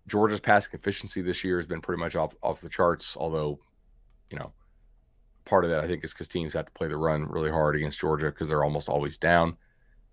Georgia's 0.08 0.40
passing 0.40 0.72
efficiency 0.74 1.22
this 1.22 1.44
year 1.44 1.58
has 1.58 1.66
been 1.66 1.82
pretty 1.82 2.00
much 2.00 2.16
off 2.16 2.36
off 2.44 2.62
the 2.62 2.70
charts. 2.70 3.16
Although, 3.18 3.60
you 4.32 4.38
know, 4.38 4.52
part 5.46 5.66
of 5.66 5.72
that 5.72 5.84
I 5.84 5.88
think 5.88 6.04
is 6.04 6.14
because 6.14 6.28
teams 6.28 6.54
have 6.54 6.66
to 6.66 6.72
play 6.72 6.88
the 6.88 6.98
run 6.98 7.28
really 7.30 7.52
hard 7.52 7.76
against 7.76 8.00
Georgia 8.00 8.28
because 8.28 8.50
they're 8.50 8.64
almost 8.64 8.90
always 8.90 9.18
down. 9.18 9.58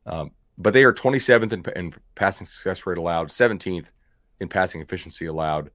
Um, 0.06 0.30
but 0.58 0.74
they 0.74 0.84
are 0.84 0.92
27th 0.92 1.52
in, 1.52 1.64
in 1.76 1.94
passing 2.14 2.46
success 2.46 2.86
rate 2.86 2.98
allowed, 2.98 3.28
17th 3.28 3.86
in 4.40 4.48
passing 4.48 4.80
efficiency 4.80 5.26
allowed, 5.26 5.70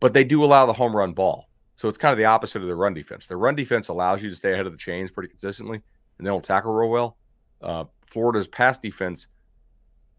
but 0.00 0.12
they 0.12 0.24
do 0.24 0.44
allow 0.44 0.66
the 0.66 0.72
home 0.72 0.94
run 0.94 1.12
ball. 1.12 1.48
So 1.76 1.88
it's 1.88 1.98
kind 1.98 2.12
of 2.12 2.18
the 2.18 2.24
opposite 2.24 2.62
of 2.62 2.68
the 2.68 2.74
run 2.74 2.94
defense. 2.94 3.26
The 3.26 3.36
run 3.36 3.54
defense 3.54 3.88
allows 3.88 4.22
you 4.22 4.30
to 4.30 4.36
stay 4.36 4.52
ahead 4.52 4.66
of 4.66 4.72
the 4.72 4.78
chains 4.78 5.10
pretty 5.10 5.28
consistently, 5.28 5.80
and 6.18 6.26
they 6.26 6.30
don't 6.30 6.44
tackle 6.44 6.72
real 6.72 6.90
well. 6.90 7.16
Uh, 7.60 7.84
Florida's 8.06 8.46
pass 8.46 8.78
defense, 8.78 9.26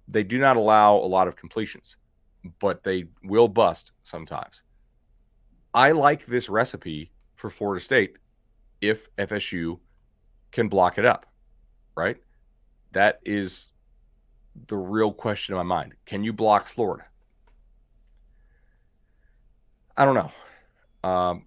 they 0.07 0.23
do 0.23 0.37
not 0.37 0.57
allow 0.57 0.95
a 0.95 1.07
lot 1.07 1.27
of 1.27 1.35
completions, 1.35 1.97
but 2.59 2.83
they 2.83 3.05
will 3.23 3.47
bust 3.47 3.91
sometimes. 4.03 4.63
I 5.73 5.91
like 5.91 6.25
this 6.25 6.49
recipe 6.49 7.11
for 7.35 7.49
Florida 7.49 7.83
State 7.83 8.17
if 8.81 9.07
FSU 9.17 9.79
can 10.51 10.69
block 10.69 10.97
it 10.97 11.05
up, 11.05 11.25
right? 11.95 12.17
That 12.93 13.19
is 13.25 13.73
the 14.67 14.77
real 14.77 15.11
question 15.11 15.53
in 15.53 15.57
my 15.57 15.63
mind. 15.63 15.93
Can 16.05 16.23
you 16.23 16.31
block 16.31 16.67
Florida? 16.67 17.05
I 19.97 20.05
don't 20.05 20.15
know. 20.15 21.09
Um, 21.09 21.45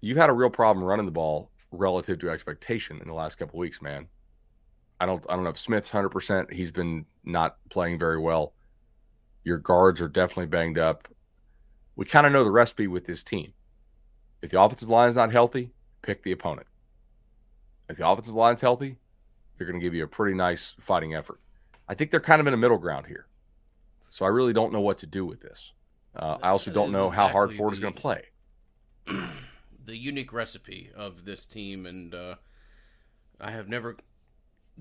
you've 0.00 0.16
had 0.16 0.30
a 0.30 0.32
real 0.32 0.50
problem 0.50 0.84
running 0.84 1.06
the 1.06 1.12
ball 1.12 1.50
relative 1.70 2.18
to 2.20 2.30
expectation 2.30 3.00
in 3.00 3.08
the 3.08 3.14
last 3.14 3.36
couple 3.36 3.58
weeks, 3.58 3.82
man. 3.82 4.06
I 5.00 5.06
don't 5.06 5.24
I 5.28 5.34
don't 5.34 5.44
know 5.44 5.50
if 5.50 5.58
Smith's 5.58 5.90
hundred 5.90 6.10
percent. 6.10 6.52
He's 6.52 6.70
been 6.70 7.04
not 7.24 7.56
playing 7.70 7.98
very 7.98 8.18
well. 8.18 8.54
Your 9.44 9.58
guards 9.58 10.00
are 10.00 10.08
definitely 10.08 10.46
banged 10.46 10.78
up. 10.78 11.08
We 11.96 12.06
kind 12.06 12.26
of 12.26 12.32
know 12.32 12.44
the 12.44 12.50
recipe 12.50 12.86
with 12.86 13.06
this 13.06 13.22
team. 13.22 13.52
If 14.42 14.50
the 14.50 14.60
offensive 14.60 14.88
line 14.88 15.08
is 15.08 15.16
not 15.16 15.32
healthy, 15.32 15.70
pick 16.02 16.22
the 16.22 16.32
opponent. 16.32 16.66
If 17.88 17.98
the 17.98 18.08
offensive 18.08 18.34
line's 18.34 18.62
healthy, 18.62 18.96
they're 19.56 19.66
going 19.66 19.78
to 19.78 19.84
give 19.84 19.94
you 19.94 20.04
a 20.04 20.08
pretty 20.08 20.34
nice 20.34 20.74
fighting 20.80 21.14
effort. 21.14 21.38
I 21.88 21.94
think 21.94 22.10
they're 22.10 22.20
kind 22.20 22.40
of 22.40 22.46
in 22.46 22.54
a 22.54 22.56
middle 22.56 22.78
ground 22.78 23.06
here. 23.06 23.26
So 24.10 24.24
I 24.24 24.28
really 24.28 24.52
don't 24.52 24.72
know 24.72 24.80
what 24.80 24.98
to 24.98 25.06
do 25.06 25.26
with 25.26 25.40
this. 25.40 25.72
Uh, 26.16 26.38
I 26.42 26.50
also 26.50 26.70
don't 26.70 26.92
know 26.92 27.08
exactly 27.08 27.26
how 27.26 27.32
hard 27.32 27.54
Ford 27.54 27.72
is 27.72 27.80
going 27.80 27.94
to 27.94 28.00
play. 28.00 28.22
the 29.84 29.96
unique 29.96 30.32
recipe 30.32 30.90
of 30.94 31.24
this 31.24 31.44
team, 31.44 31.84
and 31.84 32.14
uh, 32.14 32.36
I 33.40 33.50
have 33.50 33.68
never 33.68 33.96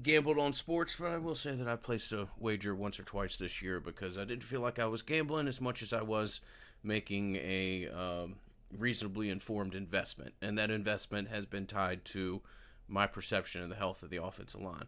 gambled 0.01 0.39
on 0.39 0.53
sports, 0.53 0.95
but 0.99 1.11
I 1.11 1.17
will 1.17 1.35
say 1.35 1.55
that 1.55 1.67
I 1.67 1.75
placed 1.75 2.11
a 2.11 2.27
wager 2.37 2.73
once 2.73 2.99
or 2.99 3.03
twice 3.03 3.37
this 3.37 3.61
year 3.61 3.79
because 3.79 4.17
I 4.17 4.25
didn't 4.25 4.43
feel 4.43 4.61
like 4.61 4.79
I 4.79 4.87
was 4.87 5.01
gambling 5.01 5.47
as 5.47 5.61
much 5.61 5.81
as 5.81 5.93
I 5.93 6.01
was 6.01 6.41
making 6.83 7.35
a 7.37 7.87
um, 7.89 8.35
reasonably 8.77 9.29
informed 9.29 9.75
investment, 9.75 10.33
and 10.41 10.57
that 10.57 10.71
investment 10.71 11.29
has 11.29 11.45
been 11.45 11.67
tied 11.67 12.05
to 12.05 12.41
my 12.87 13.07
perception 13.07 13.61
of 13.61 13.69
the 13.69 13.75
health 13.75 14.03
of 14.03 14.09
the 14.09 14.21
offensive 14.21 14.61
line. 14.61 14.87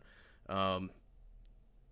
Um, 0.49 0.89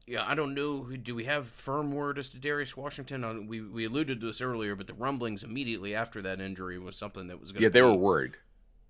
yeah, 0.05 0.25
I 0.27 0.35
don't 0.35 0.53
know. 0.53 0.83
Do 0.83 1.15
we 1.15 1.23
have 1.25 1.47
firm 1.47 1.91
word 1.91 2.19
as 2.19 2.29
to 2.29 2.37
Darius 2.37 2.75
Washington? 2.75 3.47
We 3.47 3.61
we 3.61 3.85
alluded 3.85 4.19
to 4.19 4.27
this 4.27 4.41
earlier, 4.41 4.75
but 4.75 4.87
the 4.87 4.93
rumblings 4.93 5.43
immediately 5.43 5.95
after 5.95 6.21
that 6.21 6.41
injury 6.41 6.77
was 6.77 6.95
something 6.97 7.27
that 7.27 7.39
was 7.39 7.51
going. 7.51 7.63
Yeah, 7.63 7.69
they 7.69 7.81
were 7.81 7.93
worried. 7.93 8.33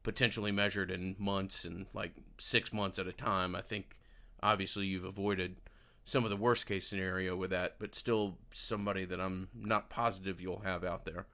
Potentially 0.02 0.52
measured 0.52 0.90
in 0.90 1.16
months 1.20 1.66
and 1.66 1.86
like 1.94 2.14
six 2.40 2.74
months 2.74 2.98
at 2.98 3.08
a 3.08 3.14
time. 3.14 3.56
I 3.56 3.62
think 3.62 3.96
obviously 4.44 4.86
you've 4.86 5.06
avoided 5.06 5.56
some 6.04 6.24
of 6.26 6.30
the 6.30 6.36
worst 6.36 6.66
case 6.66 6.86
scenario 6.86 7.36
with 7.36 7.52
that, 7.52 7.76
but 7.80 7.96
still 7.96 8.38
somebody 8.54 9.06
that 9.06 9.20
I'm 9.20 9.48
not 9.56 9.90
positive 9.90 10.42
you'll 10.42 10.60
have 10.60 10.84
out 10.84 11.06
there. 11.06 11.26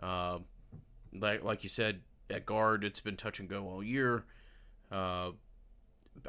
Uh, 0.00 0.38
like 1.12 1.42
like 1.42 1.62
you 1.62 1.68
said 1.68 2.02
at 2.28 2.46
guard, 2.46 2.84
it's 2.84 3.00
been 3.00 3.16
touch 3.16 3.40
and 3.40 3.48
go 3.48 3.66
all 3.66 3.82
year. 3.82 4.24
Uh, 4.92 5.30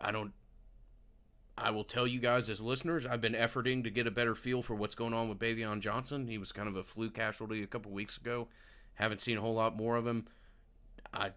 I 0.01 0.11
don't 0.11 0.31
I 1.57 1.71
will 1.71 1.83
tell 1.83 2.07
you 2.07 2.19
guys 2.19 2.49
as 2.49 2.61
listeners, 2.61 3.05
I've 3.05 3.21
been 3.21 3.33
efforting 3.33 3.83
to 3.83 3.91
get 3.91 4.07
a 4.07 4.11
better 4.11 4.35
feel 4.35 4.63
for 4.63 4.73
what's 4.73 4.95
going 4.95 5.13
on 5.13 5.29
with 5.29 5.37
Baveon 5.37 5.81
Johnson. 5.81 6.27
He 6.27 6.37
was 6.37 6.51
kind 6.51 6.67
of 6.67 6.75
a 6.75 6.83
flu 6.83 7.09
casualty 7.09 7.61
a 7.61 7.67
couple 7.67 7.91
weeks 7.91 8.17
ago. 8.17 8.47
Haven't 8.95 9.21
seen 9.21 9.37
a 9.37 9.41
whole 9.41 9.53
lot 9.53 9.75
more 9.75 9.97
of 9.97 10.07
him. 10.07 10.27
I 11.13 11.31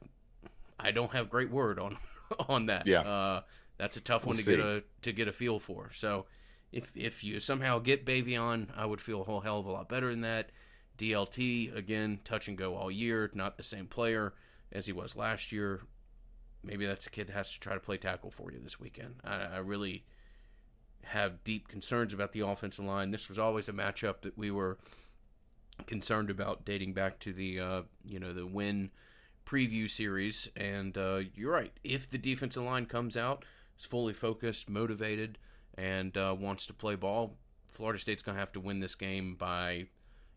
I 0.78 0.92
don't 0.92 1.12
have 1.12 1.28
great 1.28 1.50
word 1.50 1.78
on 1.78 1.98
on 2.48 2.66
that. 2.66 2.86
Yeah, 2.86 3.00
uh, 3.00 3.40
that's 3.78 3.96
a 3.96 4.00
tough 4.00 4.24
one 4.24 4.36
we'll 4.36 4.44
to 4.44 4.50
see. 4.50 4.56
get 4.56 4.64
a 4.64 4.82
to 5.02 5.12
get 5.12 5.28
a 5.28 5.32
feel 5.32 5.58
for. 5.58 5.90
So 5.92 6.26
if 6.72 6.92
if 6.96 7.24
you 7.24 7.40
somehow 7.40 7.78
get 7.78 8.06
Baveon, 8.06 8.68
I 8.76 8.86
would 8.86 9.00
feel 9.00 9.20
a 9.20 9.24
whole 9.24 9.40
hell 9.40 9.58
of 9.58 9.66
a 9.66 9.72
lot 9.72 9.88
better 9.88 10.10
than 10.10 10.22
that. 10.22 10.50
DLT 10.98 11.76
again, 11.76 12.20
touch 12.24 12.46
and 12.48 12.56
go 12.56 12.76
all 12.76 12.90
year. 12.90 13.30
Not 13.34 13.56
the 13.56 13.62
same 13.62 13.86
player 13.86 14.34
as 14.72 14.86
he 14.86 14.92
was 14.92 15.16
last 15.16 15.52
year. 15.52 15.82
Maybe 16.62 16.86
that's 16.86 17.06
a 17.06 17.10
kid 17.10 17.28
that 17.28 17.34
has 17.34 17.52
to 17.52 17.60
try 17.60 17.74
to 17.74 17.80
play 17.80 17.96
tackle 17.96 18.30
for 18.30 18.50
you 18.50 18.58
this 18.62 18.80
weekend. 18.80 19.16
I, 19.24 19.42
I 19.42 19.56
really 19.58 20.04
have 21.02 21.44
deep 21.44 21.68
concerns 21.68 22.14
about 22.14 22.32
the 22.32 22.40
offensive 22.40 22.84
line. 22.84 23.10
This 23.10 23.28
was 23.28 23.38
always 23.38 23.68
a 23.68 23.72
matchup 23.72 24.22
that 24.22 24.38
we 24.38 24.50
were 24.50 24.78
concerned 25.86 26.30
about 26.30 26.64
dating 26.64 26.94
back 26.94 27.18
to 27.20 27.32
the 27.32 27.60
uh, 27.60 27.82
you 28.04 28.18
know 28.18 28.32
the 28.32 28.46
win 28.46 28.90
preview 29.44 29.90
series. 29.90 30.48
And 30.56 30.96
uh, 30.96 31.20
you're 31.34 31.52
right. 31.52 31.72
If 31.82 32.08
the 32.08 32.18
defensive 32.18 32.62
line 32.62 32.86
comes 32.86 33.16
out, 33.16 33.44
is 33.78 33.84
fully 33.84 34.12
focused, 34.12 34.68
motivated, 34.68 35.38
and 35.76 36.16
uh, 36.16 36.34
wants 36.38 36.66
to 36.66 36.74
play 36.74 36.94
ball, 36.94 37.36
Florida 37.68 37.98
State's 37.98 38.22
going 38.22 38.36
to 38.36 38.40
have 38.40 38.52
to 38.52 38.60
win 38.60 38.80
this 38.80 38.94
game 38.94 39.34
by, 39.34 39.86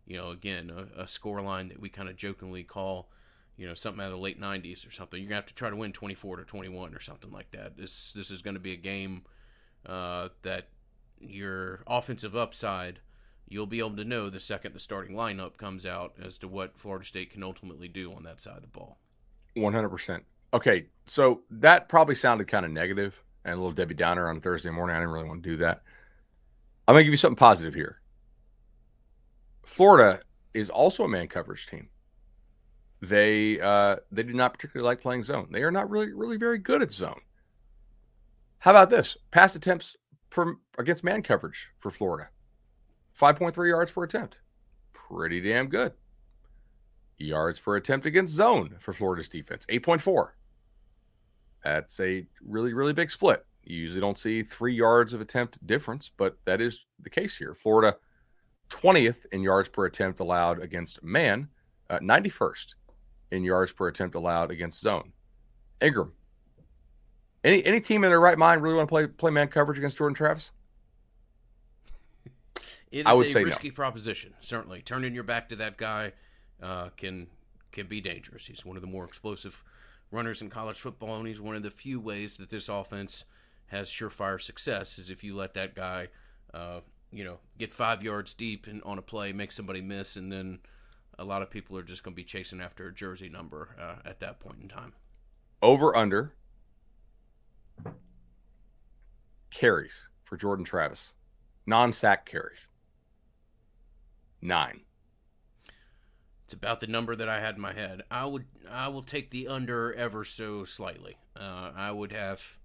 you 0.06 0.18
know, 0.18 0.32
again 0.32 0.72
a, 0.72 1.04
a 1.04 1.08
score 1.08 1.42
line 1.42 1.70
that 1.70 1.80
we 1.80 1.90
kind 1.90 2.10
of 2.10 2.16
jokingly 2.16 2.64
call. 2.64 3.10
You 3.56 3.68
know, 3.68 3.74
something 3.74 4.02
out 4.02 4.08
of 4.08 4.12
the 4.12 4.20
late 4.20 4.40
'90s 4.40 4.88
or 4.88 4.92
something. 4.92 5.20
You're 5.20 5.30
gonna 5.30 5.38
have 5.38 5.48
to 5.48 5.54
try 5.56 5.72
to 5.72 5.76
win 5.76 5.92
24 5.92 6.38
to 6.38 6.44
21 6.44 6.94
or 6.94 7.00
something 7.00 7.32
like 7.32 7.50
that. 7.52 7.76
This 7.76 8.14
this 8.14 8.30
is 8.30 8.44
going 8.44 8.54
to 8.54 8.60
be 8.60 8.74
a 8.74 8.78
game 8.78 9.24
uh, 9.84 10.30
that 10.44 10.68
your 11.20 11.82
offensive 11.88 12.36
upside, 12.36 13.00
you'll 13.48 13.66
be 13.66 13.80
able 13.80 13.96
to 13.96 14.04
know 14.04 14.30
the 14.30 14.40
second 14.40 14.74
the 14.74 14.80
starting 14.80 15.16
lineup 15.16 15.58
comes 15.58 15.86
out 15.86 16.14
as 16.24 16.38
to 16.40 16.48
what 16.48 16.78
Florida 16.78 17.06
State 17.06 17.32
can 17.32 17.44
ultimately 17.44 17.88
do 17.88 18.14
on 18.14 18.24
that 18.24 18.40
side 18.40 18.58
of 18.58 18.62
the 18.62 18.68
ball. 18.68 19.00
100%. 19.56 20.22
Okay, 20.54 20.86
so 21.08 21.42
that 21.50 21.90
probably 21.90 22.16
sounded 22.16 22.48
kind 22.48 22.66
of 22.66 22.72
negative 22.72 23.24
and 23.48 23.56
a 23.56 23.58
little 23.58 23.72
Debbie 23.72 23.95
Downer 23.95 24.30
on 24.30 24.41
Thursday 24.41 24.70
morning. 24.70 24.95
I 24.95 25.00
didn't 25.00 25.14
really 25.14 25.28
want 25.28 25.41
to 25.41 25.50
do 25.50 25.58
that. 25.58 25.82
I'm 26.88 26.93
going 26.93 27.02
to 27.02 27.06
give 27.06 27.14
you 27.14 27.18
something 27.18 27.38
positive 27.38 27.74
here. 27.74 28.02
Florida 29.66 30.20
is 30.54 30.70
also 30.70 31.06
a 31.06 31.08
man 31.08 31.28
coverage 31.28 31.66
team. 31.66 31.89
They 33.02 33.60
uh, 33.60 33.98
they 34.12 34.24
do 34.24 34.34
not 34.34 34.54
particularly 34.54 34.86
like 34.86 35.02
playing 35.02 35.24
zone. 35.24 35.48
They 35.52 35.64
are 35.64 35.72
not 35.72 35.89
really 35.89 36.14
really 36.14 36.38
very 36.38 36.58
good 36.58 36.82
at 36.82 36.91
zone. 36.91 37.22
How 38.60 38.72
about 38.72 38.89
this? 38.89 39.16
Pass 39.32 39.56
attempts 39.56 39.95
per, 40.30 40.56
against 40.80 41.04
man 41.04 41.22
coverage 41.22 41.68
for 41.80 41.91
Florida 41.91 42.30
5.3 43.20 43.70
yards 43.70 43.91
per 43.91 44.04
attempt. 44.04 44.39
Pretty 44.93 45.41
damn 45.41 45.68
good. 45.68 45.93
Yards 47.20 47.60
per 47.60 47.76
attempt 47.76 48.06
against 48.08 48.34
zone 48.34 48.76
for 48.80 48.93
Florida's 48.93 49.30
defense 49.30 49.66
8.4. 49.68 50.30
That's 51.68 51.99
a 51.99 52.26
really, 52.45 52.74
really 52.74 52.93
big 52.93 53.11
split. 53.11 53.45
You 53.63 53.76
usually 53.76 53.99
don't 53.99 54.18
see 54.18 54.41
three 54.41 54.74
yards 54.74 55.13
of 55.13 55.20
attempt 55.20 55.65
difference, 55.68 56.09
but 56.15 56.38
that 56.45 56.61
is 56.61 56.86
the 57.01 57.09
case 57.09 57.36
here. 57.36 57.53
Florida 57.53 57.97
20th 58.70 59.26
in 59.34 59.41
yards 59.41 59.68
per 59.68 59.86
attempt 59.86 60.22
allowed 60.22 60.61
against 60.61 61.03
man, 61.03 61.49
uh, 61.89 61.99
91st 61.99 62.76
in 63.32 63.43
yards 63.43 63.74
per 63.74 63.89
attempt 63.89 64.15
allowed 64.15 64.49
against 64.49 64.80
zone. 64.80 65.11
Ingram, 65.82 66.13
any 67.43 67.63
any 67.65 67.82
team 67.82 68.05
in 68.05 68.09
their 68.09 68.20
right 68.22 68.38
mind 68.38 68.63
really 68.63 68.76
want 68.76 68.88
to 68.88 68.91
play 68.91 69.05
play 69.05 69.32
man 69.32 69.49
coverage 69.49 69.78
against 69.78 69.97
Jordan 69.97 70.15
Travis? 70.15 70.51
It 72.89 72.99
is 72.99 73.05
I 73.05 73.13
would 73.13 73.26
a 73.26 73.30
say 73.30 73.43
risky 73.43 73.68
no. 73.68 73.74
proposition. 73.74 74.34
Certainly, 74.39 74.84
turning 74.84 75.13
your 75.13 75.26
back 75.26 75.49
to 75.49 75.57
that 75.57 75.76
guy 75.76 76.13
uh, 76.63 76.88
can 76.95 77.28
can 77.74 77.88
be 77.88 77.99
dangerous. 77.99 78.45
He's 78.45 78.63
one 78.63 78.78
of 78.78 78.82
the 78.82 78.88
more 78.88 79.03
explosive 79.03 79.61
runners 80.12 80.41
in 80.41 80.49
college 80.49 80.80
football, 80.80 81.18
and 81.18 81.28
he's 81.28 81.41
one 81.41 81.55
of 81.55 81.64
the 81.64 81.72
few 81.72 81.99
ways 81.99 82.38
that 82.38 82.49
this 82.49 82.70
offense 82.70 83.26
has 83.68 83.89
surefire 83.89 84.41
success 84.41 84.97
is 84.97 85.10
if 85.10 85.24
you 85.24 85.36
let 85.36 85.53
that 85.53 85.76
guy, 85.76 86.08
uh, 86.53 86.80
you 87.12 87.24
know, 87.24 87.38
get 87.58 87.74
five 87.74 88.01
yards 88.01 88.34
deep 88.34 88.68
and 88.68 88.82
on 88.84 88.97
a 88.97 89.01
play, 89.01 89.34
make 89.34 89.51
somebody 89.51 89.82
miss, 89.82 90.16
and 90.16 90.32
then 90.32 90.60
a 91.20 91.24
lot 91.24 91.41
of 91.41 91.49
people 91.49 91.78
are 91.78 91.84
just 91.84 92.03
going 92.03 92.14
to 92.14 92.16
be 92.16 92.24
chasing 92.24 92.62
after 92.62 92.88
a 92.88 92.93
jersey 92.93 93.30
number 93.30 93.76
uh, 93.80 94.08
at 94.08 94.20
that 94.20 94.39
point 94.39 94.60
in 94.62 94.70
time. 94.70 94.93
Over 95.62 95.95
under 95.95 96.34
carries 99.49 100.08
for 100.24 100.38
Jordan 100.38 100.66
Travis, 100.66 101.14
non 101.66 101.91
sack 101.91 102.26
carries. 102.26 102.68
Nine. 104.41 104.82
It's 106.48 106.54
about 106.54 106.80
the 106.80 106.88
number 106.88 107.14
that 107.14 107.28
I 107.28 107.41
had 107.41 107.56
in 107.56 107.62
my 107.62 107.74
head. 107.74 108.04
I 108.10 108.24
would 108.24 108.45
I 108.72 108.88
will 108.88 109.02
take 109.02 109.32
the 109.32 109.50
under 109.50 109.93
ever 109.93 110.24
so 110.24 110.64
slightly. 110.64 111.18
Uh, 111.36 111.72
I 111.76 111.91
would 111.91 112.14
have 112.14 112.58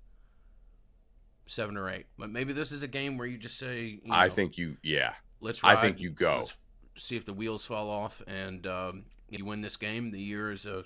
seven 1.47 1.76
or 1.76 1.91
eight, 1.91 2.07
but 2.16 2.30
maybe 2.30 2.53
this 2.53 2.70
is 2.70 2.85
a 2.85 2.87
game 2.87 3.18
where 3.18 3.26
you 3.26 3.37
just 3.37 3.59
say. 3.59 3.99
You 4.01 4.01
know, 4.05 4.14
I 4.14 4.28
think 4.28 4.57
you, 4.57 4.76
yeah. 4.85 5.14
Let's. 5.41 5.64
Ride, 5.64 5.78
I 5.78 5.80
think 5.80 5.99
you 5.99 6.11
go. 6.11 6.47
see 6.97 7.16
if 7.16 7.24
the 7.24 7.33
wheels 7.33 7.64
fall 7.64 7.91
off, 7.91 8.22
and 8.28 8.64
um, 8.68 9.07
you 9.30 9.45
win 9.45 9.62
this 9.62 9.76
game. 9.76 10.12
The 10.12 10.20
year 10.20 10.53
is 10.53 10.64
a 10.64 10.85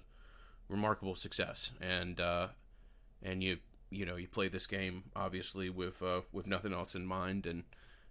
remarkable 0.71 1.17
success, 1.17 1.73
and 1.83 2.19
uh, 2.19 2.49
and 3.23 3.43
you 3.43 3.59
you 3.91 4.07
know 4.07 4.17
you 4.17 4.27
play 4.27 4.49
this 4.49 4.67
game 4.67 5.05
obviously 5.15 5.69
with 5.69 6.03
uh, 6.03 6.23
with 6.33 6.47
nothing 6.47 6.73
else 6.73 6.95
in 6.95 7.05
mind, 7.05 7.45
and 7.45 7.65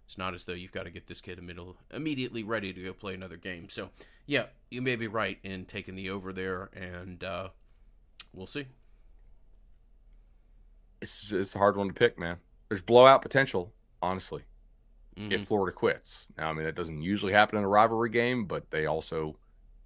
it's 0.06 0.16
not 0.16 0.34
as 0.34 0.44
though 0.44 0.52
you've 0.52 0.72
got 0.72 0.84
to 0.84 0.90
get 0.90 1.06
this 1.06 1.20
kid 1.20 1.42
middle 1.42 1.76
immediately 1.92 2.42
ready 2.42 2.72
to 2.72 2.82
go 2.82 2.92
play 2.92 3.14
another 3.14 3.36
game. 3.36 3.68
So 3.68 3.90
yeah, 4.26 4.46
you 4.70 4.80
may 4.82 4.96
be 4.96 5.06
right 5.08 5.38
in 5.42 5.64
taking 5.64 5.94
the 5.96 6.10
over 6.10 6.32
there, 6.32 6.70
and 6.74 7.22
uh, 7.22 7.48
we'll 8.32 8.46
see. 8.46 8.66
It's 11.02 11.30
it's 11.32 11.54
a 11.54 11.58
hard 11.58 11.76
one 11.76 11.88
to 11.88 11.94
pick, 11.94 12.18
man. 12.18 12.38
There's 12.68 12.82
blowout 12.82 13.22
potential, 13.22 13.72
honestly. 14.02 14.42
Mhm. 15.16 15.32
If 15.32 15.48
Florida 15.48 15.74
quits, 15.74 16.28
now 16.36 16.50
I 16.50 16.52
mean 16.52 16.64
that 16.64 16.74
doesn't 16.74 17.02
usually 17.02 17.32
happen 17.32 17.58
in 17.58 17.64
a 17.64 17.68
rivalry 17.68 18.10
game, 18.10 18.46
but 18.46 18.70
they 18.70 18.86
also 18.86 19.38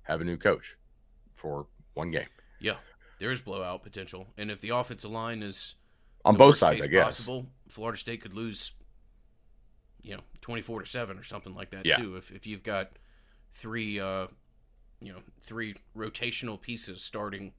have 0.03 0.21
a 0.21 0.25
new 0.25 0.37
coach 0.37 0.77
for 1.37 1.67
one 1.95 2.11
game 2.11 2.27
Yeah, 2.59 2.77
there 3.19 3.31
is 3.31 3.41
blowout 3.41 3.83
potential, 3.83 4.29
and 4.37 4.51
if 4.51 4.61
the 4.61 4.71
offensive 4.71 5.11
line 5.11 5.43
is 5.43 5.77
on 6.25 6.37
both 6.37 6.59
sides, 6.59 6.81
I 6.81 6.87
guess. 6.87 7.19
Possible, 7.19 7.47
Florida 7.69 7.99
State 7.99 8.23
could 8.23 8.35
lose, 8.35 8.73
you 10.03 10.15
know, 10.15 10.23
twenty-four 10.41 10.81
to 10.81 10.87
seven 10.87 11.19
or 11.19 11.23
something 11.25 11.55
like 11.55 11.71
that 11.71 11.87
Yeah. 11.87 11.97
too. 11.97 12.17
If 12.17 12.31
if 12.31 12.47
you've 12.47 12.63
got 12.63 12.93
three, 13.53 13.99
uh, 14.01 14.29
you 15.01 15.13
know, 15.13 15.21
three 15.41 15.77
rotational 15.97 16.61
pieces 16.61 17.03
starting 17.03 17.53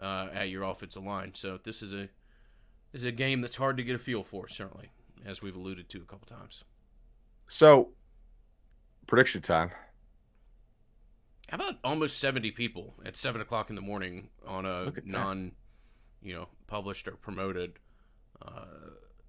uh, 0.00 0.28
at 0.32 0.50
your 0.50 0.62
offensive 0.62 1.04
line, 1.04 1.34
so 1.34 1.58
this 1.62 1.82
is 1.82 1.92
a 1.92 2.08
is 2.92 3.04
a 3.04 3.12
game 3.12 3.40
that's 3.40 3.56
hard 3.56 3.76
to 3.76 3.82
get 3.82 3.94
a 3.94 3.98
feel 3.98 4.22
for, 4.22 4.48
certainly, 4.48 4.90
as 5.24 5.42
we've 5.42 5.56
alluded 5.56 5.88
to 5.90 5.98
a 5.98 6.04
couple 6.04 6.26
times. 6.26 6.64
So, 7.48 7.90
prediction 9.06 9.42
time. 9.42 9.70
How 11.48 11.56
about 11.56 11.74
almost 11.84 12.18
seventy 12.18 12.50
people 12.50 12.94
at 13.04 13.16
seven 13.16 13.40
o'clock 13.40 13.70
in 13.70 13.76
the 13.76 13.82
morning 13.82 14.30
on 14.46 14.66
a 14.66 14.86
at 14.86 14.94
that. 14.96 15.06
non, 15.06 15.52
you 16.22 16.34
know, 16.34 16.48
published 16.66 17.06
or 17.06 17.12
promoted, 17.12 17.78
uh, 18.42 18.64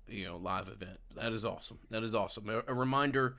you 0.08 0.26
know, 0.26 0.38
live 0.38 0.68
event? 0.68 0.99
That 1.16 1.34
is 1.34 1.45
awesome. 1.45 1.80
That 1.89 2.03
is 2.03 2.16
awesome. 2.16 2.49
A, 2.49 2.64
a 2.68 2.74
reminder 2.74 3.38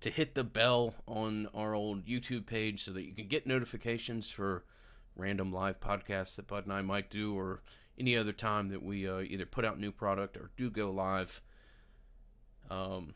to 0.00 0.10
hit 0.10 0.34
the 0.34 0.44
bell 0.44 0.94
on 1.06 1.48
our 1.54 1.74
old 1.74 2.06
YouTube 2.06 2.46
page 2.46 2.84
so 2.84 2.92
that 2.92 3.04
you 3.04 3.12
can 3.12 3.28
get 3.28 3.46
notifications 3.46 4.30
for 4.30 4.64
random 5.16 5.52
live 5.52 5.80
podcasts 5.80 6.36
that 6.36 6.46
Bud 6.46 6.64
and 6.64 6.72
I 6.72 6.80
might 6.82 7.10
do, 7.10 7.36
or 7.38 7.62
any 7.98 8.16
other 8.16 8.32
time 8.32 8.68
that 8.68 8.82
we 8.82 9.08
uh, 9.08 9.20
either 9.20 9.44
put 9.44 9.64
out 9.64 9.78
new 9.78 9.92
product 9.92 10.36
or 10.36 10.50
do 10.56 10.70
go 10.70 10.90
live. 10.90 11.42
Um, 12.70 13.14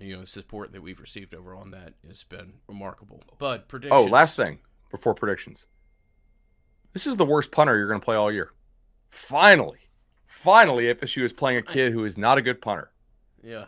you 0.00 0.16
know, 0.16 0.24
support 0.24 0.72
that 0.72 0.82
we've 0.82 1.00
received 1.00 1.34
over 1.34 1.54
on 1.54 1.72
that 1.72 1.94
has 2.06 2.22
been 2.22 2.54
remarkable. 2.68 3.22
But 3.38 3.68
predictions. 3.68 4.02
Oh, 4.02 4.04
last 4.04 4.36
thing 4.36 4.58
before 4.90 5.14
predictions. 5.14 5.66
This 6.92 7.06
is 7.06 7.16
the 7.16 7.26
worst 7.26 7.50
punter 7.50 7.76
you're 7.76 7.88
going 7.88 8.00
to 8.00 8.04
play 8.04 8.16
all 8.16 8.32
year. 8.32 8.52
Finally, 9.10 9.87
finally, 10.28 10.84
FSU 10.84 11.24
is 11.24 11.32
playing 11.32 11.58
a 11.58 11.62
kid 11.62 11.92
who 11.92 12.04
is 12.04 12.16
not 12.16 12.38
a 12.38 12.42
good 12.42 12.60
punter. 12.60 12.92
Yeah. 13.42 13.64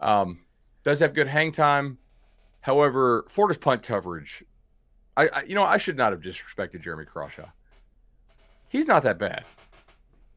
Um, 0.00 0.40
does 0.84 1.00
have 1.00 1.14
good 1.14 1.26
hang 1.26 1.50
time. 1.50 1.98
However, 2.60 3.26
Florida's 3.28 3.58
punt 3.58 3.82
coverage, 3.82 4.44
I, 5.16 5.28
I 5.28 5.42
you 5.42 5.54
know 5.54 5.64
I 5.64 5.78
should 5.78 5.96
not 5.96 6.12
have 6.12 6.20
disrespected 6.20 6.82
Jeremy 6.82 7.04
Crawshaw. 7.04 7.48
He's 8.68 8.86
not 8.86 9.02
that 9.04 9.18
bad. 9.18 9.44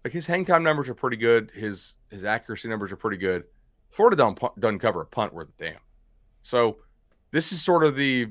Like 0.04 0.14
his 0.14 0.26
hang 0.26 0.46
time 0.46 0.64
numbers 0.64 0.90
are 0.90 0.96
pretty 0.96 1.18
good. 1.18 1.52
His 1.54 1.94
his 2.10 2.24
accuracy 2.24 2.70
numbers 2.70 2.92
are 2.92 2.96
pretty 2.96 3.18
good. 3.18 3.44
Florida 3.92 4.16
don't 4.16 4.40
doesn't 4.60 4.80
cover 4.80 5.02
a 5.02 5.06
punt 5.06 5.34
worth 5.34 5.50
a 5.50 5.64
damn. 5.64 5.80
So 6.42 6.78
this 7.32 7.52
is 7.52 7.62
sort 7.62 7.84
of 7.84 7.96
the 7.96 8.28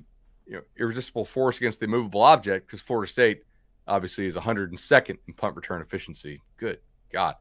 you 0.47 0.55
know 0.55 0.63
irresistible 0.79 1.25
force 1.25 1.59
against 1.59 1.81
the 1.81 1.85
immovable 1.85 2.23
object 2.23 2.67
because 2.67 2.81
Florida 2.81 3.11
State 3.11 3.43
obviously 3.87 4.27
is 4.27 4.37
102nd 4.37 5.17
in 5.27 5.35
punt 5.35 5.57
return 5.57 5.83
efficiency. 5.83 6.41
Good 6.57 6.79
God. 7.13 7.35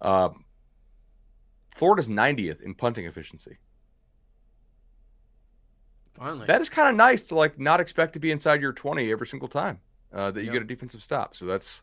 Um, 0.00 0.44
Florida's 1.74 2.08
90th 2.08 2.60
in 2.62 2.74
punting 2.74 3.06
efficiency. 3.06 3.58
Finally. 6.14 6.46
That 6.46 6.60
is 6.60 6.68
kind 6.70 6.88
of 6.88 6.94
nice 6.94 7.22
to 7.24 7.34
like 7.34 7.58
not 7.58 7.80
expect 7.80 8.14
to 8.14 8.18
be 8.18 8.30
inside 8.30 8.60
your 8.62 8.72
20 8.72 9.10
every 9.12 9.26
single 9.26 9.48
time 9.48 9.80
uh, 10.14 10.30
that 10.30 10.40
you 10.40 10.46
Yeah. 10.46 10.52
get 10.54 10.62
a 10.62 10.66
defensive 10.66 11.02
stop. 11.02 11.36
So 11.36 11.44
that's 11.44 11.82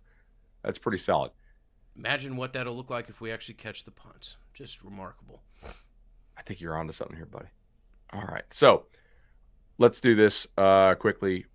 that's 0.63 0.77
pretty 0.77 0.97
solid. 0.97 1.31
Imagine 1.95 2.35
what 2.37 2.53
that'll 2.53 2.75
look 2.75 2.89
like 2.89 3.09
if 3.09 3.21
we 3.21 3.31
actually 3.31 3.53
catch 3.55 3.83
the 3.83 3.91
punts. 3.91 4.37
Just 4.53 4.83
remarkable. 4.83 5.43
I 6.35 6.41
think 6.41 6.59
you're 6.61 6.75
onto 6.75 6.93
something 6.93 7.15
here, 7.15 7.27
buddy. 7.27 7.49
All 8.11 8.21
right. 8.23 8.43
So 8.49 8.85
let's 9.77 10.01
do 10.01 10.15
this 10.15 10.47
uh, 10.57 10.95
quickly 10.95 11.45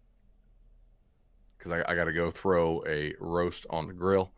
because 1.56 1.72
I, 1.72 1.82
I 1.90 1.96
got 1.96 2.04
to 2.04 2.12
go 2.12 2.30
throw 2.30 2.84
a 2.86 3.14
roast 3.18 3.66
on 3.70 3.88
the 3.88 3.92
grill. 3.92 4.30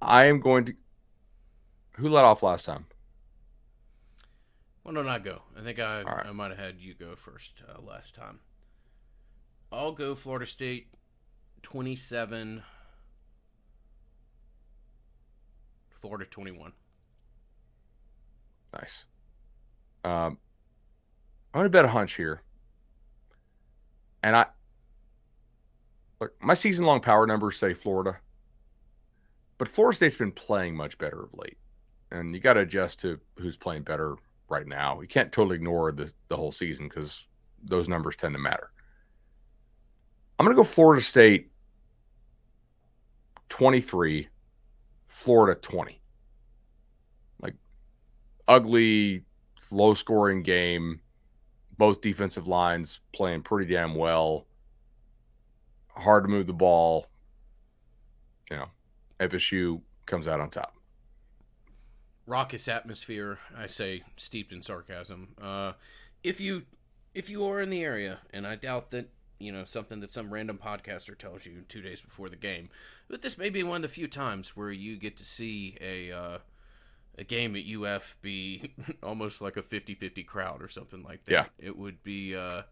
I 0.00 0.24
am 0.26 0.40
going 0.40 0.64
to. 0.66 0.74
Who 1.96 2.08
let 2.08 2.24
off 2.24 2.42
last 2.42 2.64
time? 2.64 2.86
Well, 4.84 4.94
no, 4.94 5.02
not 5.02 5.24
go? 5.24 5.42
I 5.58 5.62
think 5.62 5.78
I, 5.80 6.02
right. 6.02 6.26
I 6.26 6.32
might 6.32 6.50
have 6.50 6.58
had 6.58 6.80
you 6.80 6.94
go 6.94 7.14
first 7.16 7.62
uh, 7.68 7.80
last 7.82 8.14
time. 8.14 8.40
I'll 9.70 9.92
go 9.92 10.14
Florida 10.14 10.46
State 10.46 10.88
27, 11.62 12.62
Florida 16.00 16.24
21. 16.24 16.72
Nice. 18.72 19.06
Um, 20.04 20.38
I'm 21.52 21.60
going 21.60 21.64
to 21.66 21.70
bet 21.70 21.84
a 21.84 21.88
hunch 21.88 22.14
here. 22.14 22.42
And 24.22 24.36
I 24.36 24.46
look, 26.20 26.32
my 26.42 26.54
season 26.54 26.86
long 26.86 27.00
power 27.00 27.26
numbers 27.26 27.56
say 27.56 27.74
Florida, 27.74 28.18
but 29.58 29.68
Florida 29.68 29.96
State's 29.96 30.16
been 30.16 30.32
playing 30.32 30.76
much 30.76 30.96
better 30.98 31.24
of 31.24 31.34
late. 31.34 31.58
And 32.10 32.34
you 32.34 32.40
got 32.40 32.54
to 32.54 32.60
adjust 32.60 33.00
to 33.00 33.20
who's 33.38 33.56
playing 33.56 33.82
better 33.82 34.16
right 34.48 34.66
now. 34.66 35.00
You 35.00 35.08
can't 35.08 35.32
totally 35.32 35.56
ignore 35.56 35.92
the, 35.92 36.10
the 36.28 36.36
whole 36.36 36.52
season 36.52 36.88
because 36.88 37.26
those 37.62 37.88
numbers 37.88 38.16
tend 38.16 38.34
to 38.34 38.38
matter. 38.38 38.70
I'm 40.38 40.46
going 40.46 40.56
to 40.56 40.62
go 40.62 40.64
Florida 40.64 41.02
State 41.02 41.50
23, 43.48 44.28
Florida 45.08 45.60
20 45.60 46.00
Like 47.42 47.54
ugly, 48.46 49.24
low 49.70 49.94
scoring 49.94 50.42
game. 50.42 51.00
Both 51.76 52.00
defensive 52.00 52.48
lines 52.48 53.00
playing 53.12 53.42
pretty 53.42 53.72
damn 53.72 53.94
well. 53.94 54.46
Hard 55.88 56.24
to 56.24 56.28
move 56.28 56.46
the 56.46 56.52
ball. 56.52 57.06
You 58.50 58.56
know, 58.56 58.68
FSU 59.20 59.80
comes 60.06 60.26
out 60.28 60.40
on 60.40 60.50
top. 60.50 60.74
raucous 62.26 62.68
atmosphere. 62.68 63.38
I 63.56 63.66
say 63.66 64.02
steeped 64.16 64.52
in 64.52 64.62
sarcasm. 64.62 65.34
Uh, 65.40 65.72
if 66.22 66.40
you 66.40 66.64
if 67.14 67.30
you 67.30 67.44
are 67.46 67.60
in 67.60 67.70
the 67.70 67.82
area, 67.82 68.18
and 68.32 68.46
I 68.46 68.54
doubt 68.56 68.90
that 68.90 69.10
you 69.38 69.50
know 69.52 69.64
something 69.64 70.00
that 70.00 70.10
some 70.10 70.32
random 70.32 70.58
podcaster 70.62 71.16
tells 71.16 71.46
you 71.46 71.62
two 71.68 71.80
days 71.82 72.00
before 72.00 72.28
the 72.28 72.36
game, 72.36 72.68
but 73.08 73.22
this 73.22 73.38
may 73.38 73.50
be 73.50 73.62
one 73.62 73.76
of 73.76 73.82
the 73.82 73.88
few 73.88 74.08
times 74.08 74.56
where 74.56 74.70
you 74.70 74.96
get 74.96 75.16
to 75.18 75.24
see 75.24 75.76
a 75.80 76.12
uh, 76.12 76.38
a 77.16 77.24
game 77.24 77.56
at 77.56 77.64
UF 77.66 78.16
be 78.22 78.74
almost 79.02 79.40
like 79.40 79.56
a 79.56 79.62
50-50 79.62 80.24
crowd 80.26 80.62
or 80.62 80.68
something 80.68 81.02
like 81.02 81.24
that. 81.24 81.32
Yeah. 81.32 81.44
it 81.58 81.76
would 81.76 82.02
be. 82.02 82.36
Uh, 82.36 82.62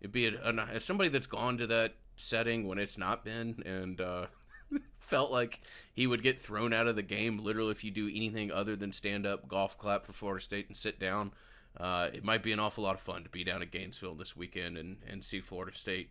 it'd 0.00 0.12
be 0.12 0.26
a, 0.26 0.40
a, 0.42 0.54
as 0.72 0.84
somebody 0.84 1.10
that's 1.10 1.26
gone 1.26 1.58
to 1.58 1.66
that 1.66 1.94
setting 2.16 2.66
when 2.66 2.78
it's 2.78 2.96
not 2.96 3.24
been 3.24 3.62
and. 3.66 4.00
Uh, 4.00 4.26
felt 4.98 5.30
like 5.30 5.60
he 5.92 6.06
would 6.06 6.22
get 6.22 6.40
thrown 6.40 6.72
out 6.72 6.86
of 6.86 6.96
the 6.96 7.02
game 7.02 7.38
literally 7.38 7.72
if 7.72 7.84
you 7.84 7.90
do 7.90 8.08
anything 8.08 8.50
other 8.52 8.76
than 8.76 8.92
stand 8.92 9.26
up, 9.26 9.48
golf 9.48 9.78
clap 9.78 10.06
for 10.06 10.12
Florida 10.12 10.42
State 10.42 10.68
and 10.68 10.76
sit 10.76 10.98
down. 10.98 11.32
Uh, 11.76 12.08
it 12.12 12.24
might 12.24 12.42
be 12.42 12.52
an 12.52 12.60
awful 12.60 12.84
lot 12.84 12.94
of 12.94 13.00
fun 13.00 13.22
to 13.22 13.28
be 13.28 13.44
down 13.44 13.62
at 13.62 13.70
Gainesville 13.70 14.14
this 14.14 14.36
weekend 14.36 14.76
and, 14.76 14.96
and 15.08 15.24
see 15.24 15.40
Florida 15.40 15.76
State 15.76 16.10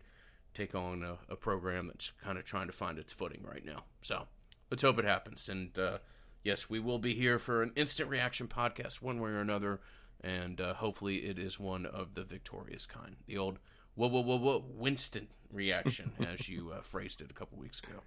take 0.54 0.74
on 0.74 1.02
a, 1.02 1.18
a 1.32 1.36
program 1.36 1.88
that's 1.88 2.12
kind 2.22 2.38
of 2.38 2.44
trying 2.44 2.66
to 2.66 2.72
find 2.72 2.98
its 2.98 3.12
footing 3.12 3.42
right 3.42 3.64
now. 3.64 3.84
So 4.02 4.26
let's 4.70 4.82
hope 4.82 4.98
it 4.98 5.04
happens. 5.04 5.48
And 5.48 5.78
uh, 5.78 5.98
yes, 6.42 6.70
we 6.70 6.80
will 6.80 6.98
be 6.98 7.14
here 7.14 7.38
for 7.38 7.62
an 7.62 7.72
instant 7.76 8.08
reaction 8.08 8.48
podcast 8.48 9.02
one 9.02 9.20
way 9.20 9.30
or 9.30 9.40
another. 9.40 9.80
And 10.22 10.60
uh, 10.60 10.74
hopefully 10.74 11.18
it 11.18 11.38
is 11.38 11.58
one 11.58 11.86
of 11.86 12.14
the 12.14 12.24
victorious 12.24 12.86
kind. 12.86 13.16
The 13.26 13.38
old 13.38 13.58
whoa, 13.94 14.08
whoa, 14.08 14.20
whoa, 14.22 14.36
whoa, 14.36 14.64
Winston 14.74 15.28
reaction, 15.52 16.12
as 16.26 16.48
you 16.48 16.72
uh, 16.72 16.82
phrased 16.82 17.20
it 17.20 17.30
a 17.30 17.34
couple 17.34 17.58
weeks 17.58 17.80
ago. 17.80 18.00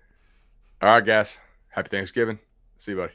All 0.83 0.89
right, 0.89 1.05
guys. 1.05 1.39
Happy 1.69 1.87
Thanksgiving. 1.87 2.39
See 2.77 2.91
you, 2.91 2.97
buddy. 2.97 3.13